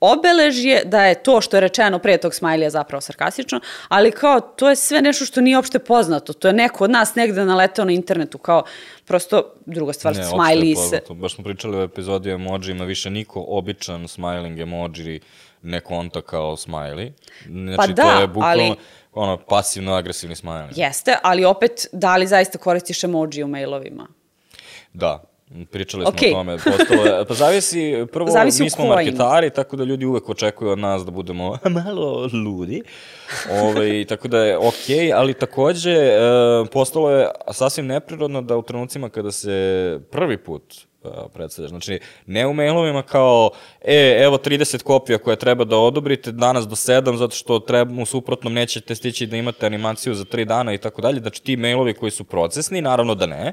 obeležje 0.00 0.82
da 0.84 1.04
je 1.04 1.22
to 1.22 1.40
što 1.40 1.56
je 1.56 1.60
rečeno 1.60 1.98
pre 1.98 2.18
tog 2.18 2.34
smajlija 2.34 2.70
zapravo 2.70 3.00
sarkastično, 3.00 3.60
ali 3.88 4.12
kao 4.12 4.40
to 4.40 4.68
je 4.68 4.76
sve 4.76 5.02
nešto 5.02 5.24
što 5.24 5.40
nije 5.40 5.56
uopšte 5.56 5.78
poznato. 5.78 6.32
To 6.32 6.48
je 6.48 6.54
neko 6.54 6.84
od 6.84 6.90
nas 6.90 7.14
negde 7.14 7.44
naletao 7.44 7.84
na 7.84 7.92
internetu 7.92 8.38
kao 8.38 8.64
prosto 9.04 9.54
druga 9.66 9.92
stvar, 9.92 10.16
Ne, 10.16 10.24
smajli 10.24 10.74
opšte 10.78 10.88
se. 11.06 11.14
Baš 11.14 11.34
smo 11.34 11.44
pričali 11.44 11.76
o 11.76 11.82
epizodi 11.82 12.30
emojima, 12.30 12.84
više 12.84 13.10
niko 13.10 13.44
običan 13.48 14.08
smiling 14.08 14.58
emoji 14.60 15.20
ne 15.62 15.80
konta 15.80 16.20
kao 16.22 16.56
smiley. 16.56 17.12
Znači, 17.46 17.76
Pa 17.76 17.86
da, 17.86 18.02
to 18.02 18.20
je 18.20 18.26
bukvalno 18.26 18.64
ali- 18.64 18.76
ono, 19.12 19.36
pasivno-agresivni 19.36 20.36
smiling. 20.36 20.72
Jeste, 20.76 21.16
ali 21.22 21.44
opet, 21.44 21.86
da 21.92 22.16
li 22.16 22.26
zaista 22.26 22.58
koristiš 22.58 23.04
emoji 23.04 23.42
u 23.42 23.48
mailovima? 23.48 24.06
Da, 24.92 25.22
pričali 25.70 26.02
smo 26.02 26.08
Okej. 26.08 26.30
o 26.30 26.32
tome. 26.32 26.56
Postalo 26.56 27.24
pa 27.28 27.34
zavisi, 27.34 28.06
prvo, 28.12 28.30
Zavisi 28.30 28.62
mi 28.62 28.70
smo 28.70 28.84
kojim. 28.84 28.94
marketari, 28.94 29.50
tako 29.50 29.76
da 29.76 29.84
ljudi 29.84 30.06
uvek 30.06 30.28
očekuju 30.28 30.70
od 30.70 30.78
nas 30.78 31.04
da 31.04 31.10
budemo 31.10 31.58
malo 31.84 32.28
ludi. 32.44 32.82
Ove, 33.62 34.04
tako 34.04 34.28
da 34.28 34.38
je 34.38 34.58
okej, 34.58 35.12
ali 35.12 35.34
takođe 35.34 35.92
e, 35.92 36.18
postalo 36.72 37.10
je 37.10 37.28
sasvim 37.52 37.86
neprirodno 37.86 38.42
da 38.42 38.56
u 38.56 38.62
trenucima 38.62 39.08
kada 39.08 39.32
se 39.32 39.98
prvi 40.10 40.38
put 40.38 40.74
e, 41.04 41.08
predstavljaš. 41.34 41.70
Znači, 41.70 42.00
ne 42.26 42.46
u 42.46 42.54
mailovima 42.54 43.02
kao, 43.02 43.50
e, 43.84 44.18
evo 44.22 44.38
30 44.38 44.82
kopija 44.82 45.18
koje 45.18 45.36
treba 45.36 45.64
da 45.64 45.76
odobrite 45.76 46.32
danas 46.32 46.68
do 46.68 46.76
7, 46.76 47.16
zato 47.16 47.36
što 47.36 47.58
treba, 47.58 48.02
u 48.02 48.06
suprotnom 48.06 48.52
nećete 48.52 48.94
stići 48.94 49.26
da 49.26 49.36
imate 49.36 49.66
animaciju 49.66 50.14
za 50.14 50.24
3 50.24 50.44
dana 50.44 50.72
i 50.74 50.78
tako 50.78 51.02
dalje. 51.02 51.20
Znači, 51.20 51.42
ti 51.42 51.56
mailovi 51.56 51.94
koji 51.94 52.10
su 52.10 52.24
procesni, 52.24 52.80
naravno 52.80 53.14
da 53.14 53.26
ne, 53.26 53.52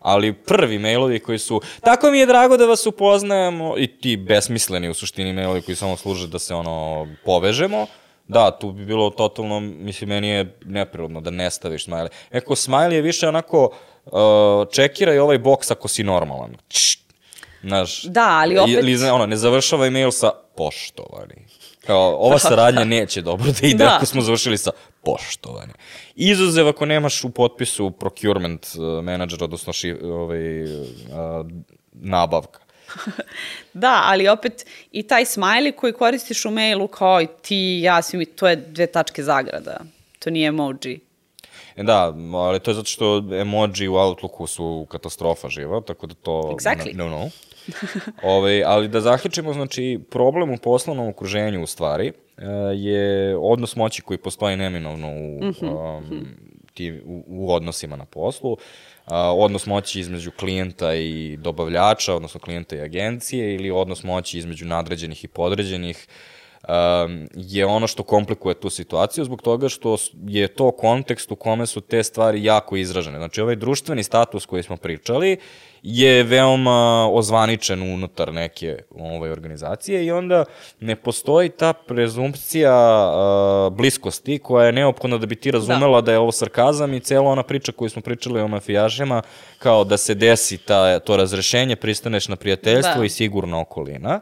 ali 0.00 0.32
prvi 0.34 0.78
mailovi 0.78 1.18
koji 1.18 1.38
su 1.38 1.60
tako 1.80 2.10
mi 2.10 2.18
je 2.18 2.26
drago 2.26 2.56
da 2.56 2.66
vas 2.66 2.86
upoznajemo 2.86 3.74
i 3.78 3.86
ti 3.88 4.16
besmisleni 4.18 4.88
u 4.88 4.94
suštini 4.94 5.32
mailovi 5.32 5.62
koji 5.62 5.76
samo 5.76 5.96
služe 5.96 6.28
da 6.28 6.38
se 6.38 6.54
ono 6.54 7.06
povežemo, 7.24 7.86
da, 8.28 8.50
tu 8.50 8.72
bi 8.72 8.84
bilo 8.84 9.10
totalno, 9.10 9.60
mislim, 9.60 10.08
meni 10.08 10.28
je 10.28 10.56
neprirodno 10.64 11.20
da 11.20 11.30
ne 11.30 11.50
staviš 11.50 11.84
smajli. 11.84 12.08
Eko, 12.30 12.56
smajli 12.56 12.94
je 12.94 13.02
više 13.02 13.28
onako, 13.28 13.70
uh, 14.06 14.12
čekiraj 14.72 15.18
ovaj 15.18 15.38
boks 15.38 15.70
ako 15.70 15.88
si 15.88 16.02
normalan. 16.02 16.56
Čš. 16.68 16.98
Znaš, 17.62 18.02
Da, 18.02 18.28
ali 18.30 18.54
opet- 18.56 18.78
Ili, 18.78 19.04
ono, 19.04 19.26
ne 19.26 19.36
završava 19.36 19.90
mail 19.90 20.10
sa 20.10 20.30
poštovani. 20.56 21.34
Kao, 21.80 22.16
ova 22.16 22.38
saradnja 22.38 22.84
neće 22.96 23.22
dobro 23.22 23.46
da 23.52 23.66
ide 23.66 23.84
Da. 23.84 23.94
ako 23.96 24.06
smo 24.06 24.22
završili 24.22 24.58
sa 24.58 24.70
poštovani. 25.02 25.72
Izuzev 26.14 26.68
ako 26.68 26.86
nemaš 26.86 27.24
u 27.24 27.30
potpisu 27.30 27.90
procurement 27.90 28.66
uh, 28.66 29.04
manager, 29.04 29.44
odnosno 29.44 29.72
ši, 29.72 29.92
ovaj, 30.02 30.62
uh, 30.62 30.68
nabavka. 31.92 32.60
Da, 33.72 34.00
ali 34.04 34.28
opet 34.28 34.66
i 34.92 35.02
taj 35.02 35.24
smajli 35.24 35.72
koji 35.72 35.92
koristiš 35.92 36.44
u 36.44 36.50
mailu 36.50 36.88
kao 36.88 37.22
i 37.22 37.26
ti, 37.42 37.80
ja, 37.82 38.02
svi 38.02 38.18
mi, 38.18 38.26
to 38.26 38.48
je 38.48 38.56
dve 38.56 38.86
tačke 38.86 39.22
zagrada. 39.22 39.76
To 40.18 40.30
nije 40.30 40.48
emoji. 40.48 41.00
E 41.76 41.82
da, 41.82 42.14
ali 42.34 42.60
to 42.60 42.70
je 42.70 42.74
zato 42.74 42.88
što 42.88 43.16
emoji 43.40 43.88
u 43.88 43.94
Outlooku 43.94 44.46
su 44.46 44.86
katastrofa 44.90 45.48
živa, 45.48 45.80
tako 45.80 46.06
da 46.06 46.14
to... 46.14 46.56
Exactly. 46.58 46.94
No, 46.94 47.08
no. 47.08 47.30
Ove, 48.22 48.62
ali 48.66 48.88
da 48.88 49.00
zaključimo, 49.00 49.52
znači, 49.52 50.00
problem 50.10 50.50
u 50.50 50.58
poslovnom 50.58 51.08
okruženju 51.08 51.62
u 51.62 51.66
stvari 51.66 52.12
je 52.74 53.36
odnos 53.36 53.76
moći 53.76 54.02
koji 54.02 54.18
postoji 54.18 54.56
neminovno 54.56 55.08
u, 55.08 55.40
um, 55.40 56.26
ti, 56.74 57.00
u, 57.04 57.24
u 57.26 57.54
odnosima 57.54 57.96
na 57.96 58.04
poslu, 58.04 58.56
a, 59.06 59.34
odnos 59.34 59.66
moći 59.66 60.00
između 60.00 60.30
klijenta 60.30 60.94
i 60.94 61.36
dobavljača, 61.36 62.14
odnosno 62.14 62.40
klijenta 62.40 62.76
i 62.76 62.80
agencije, 62.80 63.54
ili 63.54 63.70
odnos 63.70 64.02
moći 64.02 64.38
između 64.38 64.66
nadređenih 64.66 65.24
i 65.24 65.28
podređenih, 65.28 66.06
um, 66.68 67.28
je 67.34 67.66
ono 67.66 67.86
što 67.86 68.02
komplikuje 68.02 68.54
tu 68.54 68.70
situaciju 68.70 69.24
zbog 69.24 69.42
toga 69.42 69.68
što 69.68 69.96
je 70.26 70.48
to 70.48 70.70
kontekst 70.70 71.32
u 71.32 71.36
kome 71.36 71.66
su 71.66 71.80
te 71.80 72.02
stvari 72.02 72.44
jako 72.44 72.76
izražene. 72.76 73.18
Znači, 73.18 73.40
ovaj 73.40 73.56
društveni 73.56 74.02
status 74.02 74.46
koji 74.46 74.62
smo 74.62 74.76
pričali 74.76 75.36
je 75.82 76.22
veoma 76.22 77.08
ozvaničen 77.12 77.82
unutar 77.82 78.32
neke 78.32 78.78
ove 78.90 79.32
organizacije 79.32 80.04
i 80.04 80.10
onda 80.10 80.44
ne 80.80 80.96
postoji 80.96 81.48
ta 81.48 81.72
prezumpcija 81.72 82.74
uh, 83.08 83.76
bliskosti 83.76 84.38
koja 84.38 84.66
je 84.66 84.72
neophodna 84.72 85.18
da 85.18 85.26
bi 85.26 85.36
ti 85.36 85.50
razumela 85.50 86.00
da. 86.00 86.04
da 86.04 86.12
je 86.12 86.18
ovo 86.18 86.32
sarkazam 86.32 86.94
i 86.94 87.00
cela 87.00 87.30
ona 87.30 87.42
priča 87.42 87.72
koju 87.72 87.90
smo 87.90 88.02
pričali 88.02 88.40
o 88.40 88.48
mafijašima 88.48 89.22
kao 89.58 89.84
da 89.84 89.96
se 89.96 90.14
desi 90.14 90.58
ta, 90.58 90.98
to 90.98 91.16
razrešenje, 91.16 91.76
pristaneš 91.76 92.28
na 92.28 92.36
prijateljstvo 92.36 93.00
Da. 93.00 93.04
i 93.04 93.08
sigurna 93.08 93.60
okolina 93.60 94.20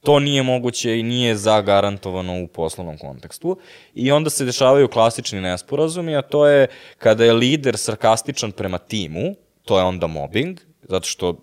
to 0.00 0.18
nije 0.18 0.42
moguće 0.42 0.98
i 0.98 1.02
nije 1.02 1.36
zagarantovano 1.36 2.42
u 2.42 2.46
poslovnom 2.46 2.98
kontekstu. 2.98 3.58
I 3.94 4.12
onda 4.12 4.30
se 4.30 4.44
dešavaju 4.44 4.88
klasični 4.88 5.40
nesporazumi, 5.40 6.16
a 6.16 6.22
to 6.22 6.46
je 6.46 6.66
kada 6.98 7.24
je 7.24 7.32
lider 7.32 7.76
sarkastičan 7.76 8.52
prema 8.52 8.78
timu, 8.78 9.34
to 9.64 9.78
je 9.78 9.84
onda 9.84 10.06
mobbing, 10.06 10.60
zato 10.82 11.06
što 11.06 11.34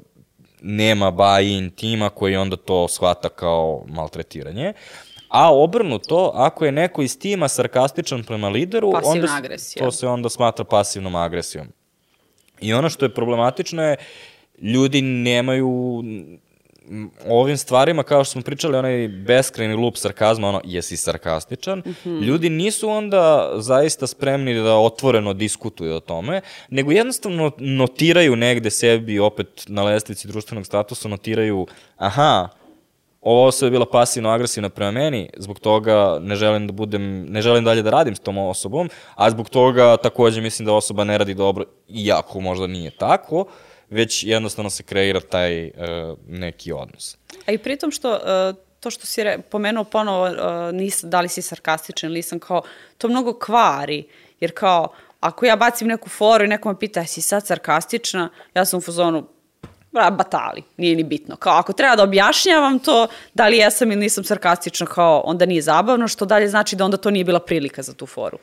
nema 0.62 1.12
buy-in 1.12 1.70
tima 1.76 2.10
koji 2.10 2.36
onda 2.36 2.56
to 2.56 2.88
shvata 2.88 3.30
kao 3.30 3.86
maltretiranje. 3.88 4.74
A 5.30 5.56
obrnuto, 5.56 6.32
ako 6.36 6.66
je 6.66 6.72
neko 6.72 7.02
iz 7.02 7.20
tima 7.20 7.48
sarkastičan 7.48 8.24
prema 8.24 8.50
lideru, 8.50 8.92
Pasivna 8.92 9.12
onda 9.12 9.28
agresija. 9.38 9.86
to 9.86 9.92
se 9.92 10.08
onda 10.08 10.30
smatra 10.30 10.66
pasivnom 10.66 11.16
agresijom. 11.16 11.68
I 12.62 12.74
ono 12.74 12.90
što 12.90 13.06
je 13.06 13.14
problematično 13.14 13.84
je, 13.84 13.98
ljudi 14.62 15.02
nemaju 15.02 16.04
o 17.28 17.42
ovim 17.42 17.58
stvarima, 17.58 18.04
kao 18.04 18.24
što 18.24 18.32
smo 18.32 18.42
pričali, 18.42 18.78
onaj 18.78 19.08
beskrajni 19.08 19.76
lup 19.76 19.98
sarkazma, 19.98 20.50
ono, 20.50 20.62
jesi 20.64 20.98
sarkastičan, 20.98 21.84
ljudi 22.06 22.50
nisu 22.50 22.90
onda 22.90 23.52
zaista 23.56 24.08
spremni 24.08 24.54
da 24.54 24.76
otvoreno 24.76 25.34
diskutuju 25.34 25.96
o 25.96 26.00
tome, 26.00 26.42
nego 26.70 26.92
jednostavno 26.92 27.52
notiraju 27.58 28.36
negde 28.36 28.70
sebi, 28.70 29.20
opet 29.20 29.66
na 29.68 29.84
lestvici 29.84 30.28
društvenog 30.28 30.66
statusa, 30.66 31.08
notiraju, 31.08 31.68
aha, 31.98 32.50
ova 33.26 33.48
osoba 33.48 33.68
je 33.68 33.72
bila 33.72 33.86
pasivno 33.86 34.30
agresivna 34.30 34.70
prema 34.70 34.92
meni, 34.92 35.30
zbog 35.38 35.60
toga 35.60 36.18
ne 36.22 36.36
želim 36.36 36.68
da 36.68 36.74
budem, 36.74 37.26
ne 37.26 37.42
želim 37.42 37.64
dalje 37.64 37.82
da 37.82 37.90
radim 37.90 38.16
s 38.16 38.20
tom 38.20 38.38
osobom, 38.38 38.90
a 39.16 39.30
zbog 39.30 39.50
toga 39.50 39.98
takođe 39.98 40.42
mislim 40.42 40.66
da 40.66 40.74
osoba 40.74 41.04
ne 41.04 41.18
radi 41.18 41.34
dobro, 41.34 41.66
iako 41.90 42.40
možda 42.40 42.68
nije 42.68 42.92
tako, 42.92 43.46
već 43.90 44.24
jednostavno 44.24 44.70
se 44.70 44.84
kreira 44.84 45.20
taj 45.20 45.68
uh, 45.68 45.72
neki 46.28 46.72
odnos. 46.72 47.18
A 47.46 47.52
i 47.52 47.58
pritom 47.58 47.92
što, 47.92 48.12
uh, 48.12 48.58
to 48.80 48.90
što 48.90 49.06
si 49.06 49.24
re, 49.24 49.38
pomenuo 49.52 49.84
ponovo, 49.84 50.26
uh, 50.26 50.36
nis, 50.74 51.04
da 51.04 51.22
li 51.22 51.30
si 51.30 51.42
sarkastičan 51.42 52.10
ili 52.10 52.20
nisam, 52.20 52.40
kao, 52.40 52.62
to 52.98 53.08
mnogo 53.08 53.40
kvari, 53.40 54.04
jer 54.40 54.52
kao, 54.54 54.94
ako 55.20 55.46
ja 55.46 55.56
bacim 55.56 55.88
neku 55.88 56.10
foru 56.10 56.44
i 56.44 56.48
neko 56.48 56.70
me 56.70 56.80
pita, 56.80 57.00
jesi 57.00 57.22
sad 57.22 57.48
sarkastična, 57.48 58.30
ja 58.56 58.66
sam 58.66 58.78
u 58.78 58.82
fazonu, 58.82 59.28
batali, 59.92 60.64
nije 60.78 60.96
ni 60.96 61.04
bitno. 61.04 61.36
Kao, 61.36 61.54
ako 61.54 61.74
treba 61.74 61.96
da 61.96 62.04
objašnjavam 62.04 62.80
to, 62.80 63.08
da 63.34 63.48
li 63.48 63.58
jesam 63.58 63.92
ili 63.92 64.00
nisam 64.00 64.24
sarkastična, 64.24 64.86
kao, 64.86 65.22
onda 65.26 65.46
nije 65.46 65.62
zabavno, 65.62 66.08
što 66.08 66.26
dalje 66.26 66.48
znači 66.48 66.76
da 66.76 66.86
onda 66.86 66.98
to 66.98 67.12
nije 67.12 67.26
bila 67.26 67.40
prilika 67.40 67.82
za 67.82 67.94
tu 67.94 68.06
foru. 68.06 68.38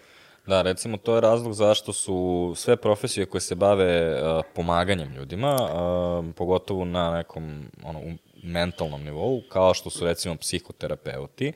Da, 0.47 0.63
recimo 0.63 0.97
to 0.97 1.15
je 1.15 1.21
razlog 1.21 1.55
zašto 1.55 1.93
su 1.93 2.53
sve 2.57 2.77
profesije 2.77 3.27
koje 3.27 3.41
se 3.41 3.55
bave 3.55 4.23
uh, 4.23 4.45
pomaganjem 4.55 5.13
ljudima, 5.13 5.55
uh, 5.55 6.35
pogotovo 6.35 6.85
na 6.85 7.11
nekom 7.11 7.65
ono, 7.85 8.01
mentalnom 8.43 9.05
nivou, 9.05 9.43
kao 9.49 9.75
što 9.75 9.91
su 9.91 10.05
recimo 10.05 10.37
psihoterapeuti, 10.37 11.53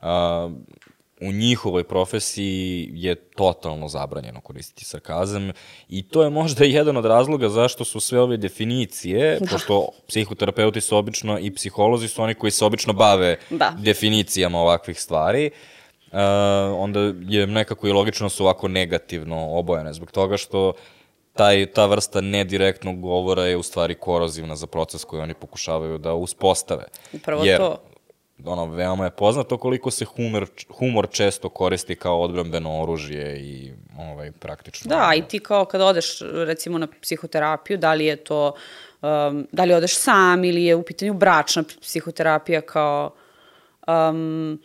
uh, 0.00 0.06
u 1.20 1.32
njihovoj 1.32 1.84
profesiji 1.84 2.90
je 2.92 3.14
totalno 3.14 3.88
zabranjeno 3.88 4.40
koristiti 4.40 4.84
sarkazam 4.84 5.50
i 5.88 6.02
to 6.02 6.22
je 6.22 6.30
možda 6.30 6.64
jedan 6.78 6.96
od 6.96 7.04
razloga 7.04 7.48
zašto 7.48 7.84
su 7.84 8.00
sve 8.00 8.20
ove 8.20 8.36
definicije, 8.36 9.38
da. 9.40 9.46
pošto 9.50 9.88
psihoterapeuti 10.08 10.80
su 10.80 10.96
obično 10.96 11.38
i 11.38 11.54
psiholozi 11.54 12.08
su 12.08 12.22
oni 12.22 12.34
koji 12.34 12.50
se 12.50 12.64
obično 12.64 12.92
bave 12.92 13.36
da. 13.50 13.74
definicijama 13.78 14.58
ovakvih 14.58 15.00
stvari, 15.00 15.46
uh, 15.46 15.83
onda 16.76 17.00
je 17.20 17.46
nekako 17.46 17.88
i 17.88 17.92
logično 17.92 18.24
da 18.24 18.30
su 18.30 18.44
ovako 18.44 18.68
negativno 18.68 19.58
obojene, 19.58 19.92
zbog 19.92 20.10
toga 20.10 20.36
što 20.36 20.72
taj, 21.32 21.66
ta 21.66 21.86
vrsta 21.86 22.20
nedirektnog 22.20 23.00
govora 23.00 23.42
je 23.42 23.56
u 23.56 23.62
stvari 23.62 23.94
korozivna 23.94 24.56
za 24.56 24.66
proces 24.66 25.04
koji 25.04 25.22
oni 25.22 25.34
pokušavaju 25.34 25.98
da 25.98 26.14
uspostave. 26.14 26.84
Upravo 27.12 27.44
Jer, 27.44 27.58
to 27.58 27.78
ono, 28.44 28.66
veoma 28.66 29.04
je 29.04 29.10
poznato 29.10 29.58
koliko 29.58 29.90
se 29.90 30.04
humor, 30.04 30.46
humor 30.78 31.08
često 31.10 31.48
koristi 31.48 31.96
kao 31.96 32.20
odbrambeno 32.20 32.82
oružje 32.82 33.40
i 33.40 33.72
ovaj, 33.98 34.32
praktično. 34.32 34.88
Da, 34.88 35.12
i 35.16 35.22
ti 35.22 35.38
kao 35.38 35.64
kad 35.64 35.80
odeš 35.80 36.18
recimo 36.20 36.78
na 36.78 36.88
psihoterapiju, 37.00 37.78
da 37.78 37.94
li 37.94 38.04
je 38.04 38.16
to, 38.16 38.54
um, 39.02 39.46
da 39.52 39.64
li 39.64 39.74
odeš 39.74 39.98
sam 39.98 40.44
ili 40.44 40.64
je 40.64 40.74
u 40.74 40.82
pitanju 40.82 41.14
bračna 41.14 41.64
psihoterapija 41.80 42.60
kao 42.60 43.10
um, 43.86 44.62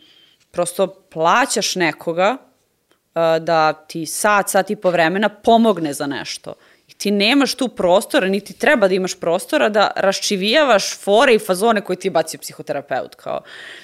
prosto 0.50 0.86
plaćaš 0.86 1.76
nekoga 1.76 2.36
uh, 2.36 3.22
da 3.40 3.72
ti 3.72 4.06
sat, 4.06 4.48
sat 4.48 4.70
i 4.70 4.76
po 4.76 4.90
vremena 4.90 5.28
pomogne 5.28 5.92
za 5.92 6.06
nešto 6.06 6.54
ti 7.00 7.10
nemaš 7.10 7.54
tu 7.54 7.68
prostora, 7.68 8.28
niti 8.28 8.52
treba 8.52 8.88
da 8.88 8.94
imaš 8.94 9.14
prostora 9.20 9.68
da 9.68 9.90
raščivijavaš 9.96 10.98
fore 10.98 11.34
i 11.34 11.38
fazone 11.38 11.80
koje 11.80 11.96
ti 11.96 12.10
bacio 12.10 12.40
psihoterapeut. 12.40 13.14
Kao. 13.14 13.40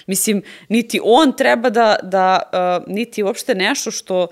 Mislim, 0.06 0.42
niti 0.68 1.00
on 1.04 1.32
treba 1.32 1.70
da, 1.70 1.96
da 2.02 2.42
uh, 2.52 2.94
niti 2.94 3.22
uopšte 3.22 3.54
nešto 3.54 3.90
što 3.90 4.26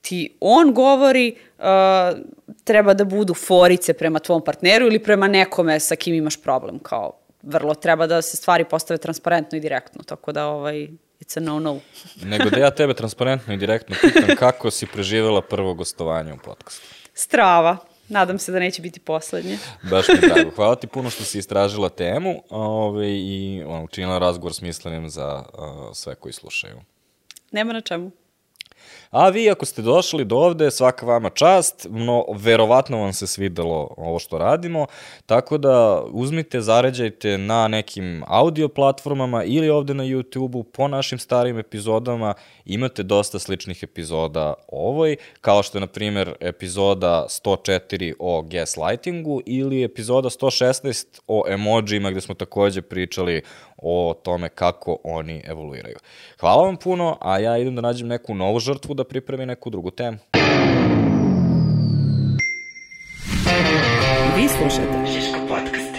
ti 0.00 0.36
on 0.40 0.72
govori 0.74 1.36
uh, 1.58 1.64
treba 2.64 2.94
da 2.94 3.04
budu 3.04 3.34
forice 3.34 3.92
prema 3.92 4.18
tvom 4.18 4.44
partneru 4.44 4.86
ili 4.86 4.98
prema 4.98 5.28
nekome 5.28 5.80
sa 5.80 5.96
kim 5.96 6.14
imaš 6.14 6.42
problem. 6.42 6.78
Kao, 6.78 7.12
vrlo 7.42 7.74
treba 7.74 8.06
da 8.06 8.22
se 8.22 8.36
stvari 8.36 8.64
postave 8.64 8.98
transparentno 8.98 9.58
i 9.58 9.60
direktno, 9.60 10.02
tako 10.02 10.32
da 10.32 10.46
ovaj, 10.46 10.88
it's 11.20 11.38
a 11.38 11.40
no-no. 11.40 11.80
Nego 12.30 12.50
da 12.50 12.58
ja 12.58 12.70
tebe 12.70 12.94
transparentno 12.94 13.54
i 13.54 13.56
direktno 13.56 13.96
pitam 14.00 14.36
kako 14.36 14.70
si 14.70 14.86
preživjela 14.86 15.42
prvo 15.42 15.74
gostovanje 15.74 16.32
u 16.32 16.38
podcastu. 16.38 16.86
Strava. 17.14 17.76
Nadam 18.08 18.38
se 18.38 18.52
da 18.52 18.58
neće 18.58 18.82
biti 18.82 19.00
poslednje. 19.00 19.58
Baš 19.90 20.08
mi 20.08 20.28
drago. 20.28 20.50
Hvala 20.56 20.76
ti 20.76 20.86
puno 20.86 21.10
što 21.10 21.24
si 21.24 21.38
istražila 21.38 21.88
temu 21.88 22.42
ove, 22.50 23.10
i 23.10 23.62
ono, 23.66 23.84
učinila 23.84 24.18
razgovor 24.18 24.54
smislenim 24.54 25.10
za 25.10 25.44
uh, 25.52 25.64
sve 25.94 26.14
koji 26.14 26.32
slušaju. 26.32 26.80
Nema 27.52 27.72
na 27.72 27.80
čemu. 27.80 28.10
A 29.10 29.28
vi 29.28 29.50
ako 29.50 29.66
ste 29.66 29.82
došli 29.82 30.24
do 30.24 30.36
ovde, 30.36 30.70
svaka 30.70 31.06
vama 31.06 31.30
čast, 31.30 31.86
no 31.90 32.24
verovatno 32.34 32.98
vam 32.98 33.12
se 33.12 33.26
svidelo 33.26 33.94
ovo 33.96 34.18
što 34.18 34.38
radimo, 34.38 34.86
tako 35.26 35.58
da 35.58 36.02
uzmite, 36.10 36.60
zaređajte 36.60 37.38
na 37.38 37.68
nekim 37.68 38.24
audio 38.26 38.68
platformama 38.68 39.44
ili 39.44 39.70
ovde 39.70 39.94
na 39.94 40.04
YouTube-u 40.04 40.62
po 40.62 40.88
našim 40.88 41.18
starim 41.18 41.58
epizodama, 41.58 42.34
imate 42.64 43.02
dosta 43.02 43.38
sličnih 43.38 43.82
epizoda 43.82 44.54
ovoj, 44.68 45.16
kao 45.40 45.62
što 45.62 45.78
je 45.78 45.80
na 45.80 45.86
primjer 45.86 46.34
epizoda 46.40 47.26
104 47.28 48.12
o 48.18 48.42
gaslightingu 48.42 49.40
ili 49.46 49.84
epizoda 49.84 50.28
116 50.28 51.20
o 51.26 51.44
emojima 51.48 52.10
gde 52.10 52.20
smo 52.20 52.34
takođe 52.34 52.82
pričali 52.82 53.42
o 53.78 54.14
tome 54.22 54.48
kako 54.48 54.96
oni 55.04 55.42
evoluiraju. 55.46 55.96
Hvala 56.40 56.62
vam 56.62 56.76
puno, 56.76 57.18
a 57.20 57.38
ja 57.38 57.58
idem 57.58 57.74
da 57.74 57.80
nađem 57.80 58.08
neku 58.08 58.34
novu 58.34 58.60
žrtvu 58.60 58.94
da 58.94 59.04
pripremi 59.04 59.46
neku 59.46 59.70
drugu 59.70 59.90
temu. 59.90 60.18
Vi 64.36 64.48
slušate 64.48 65.06
Žiško 65.06 65.38
podcast. 65.48 65.97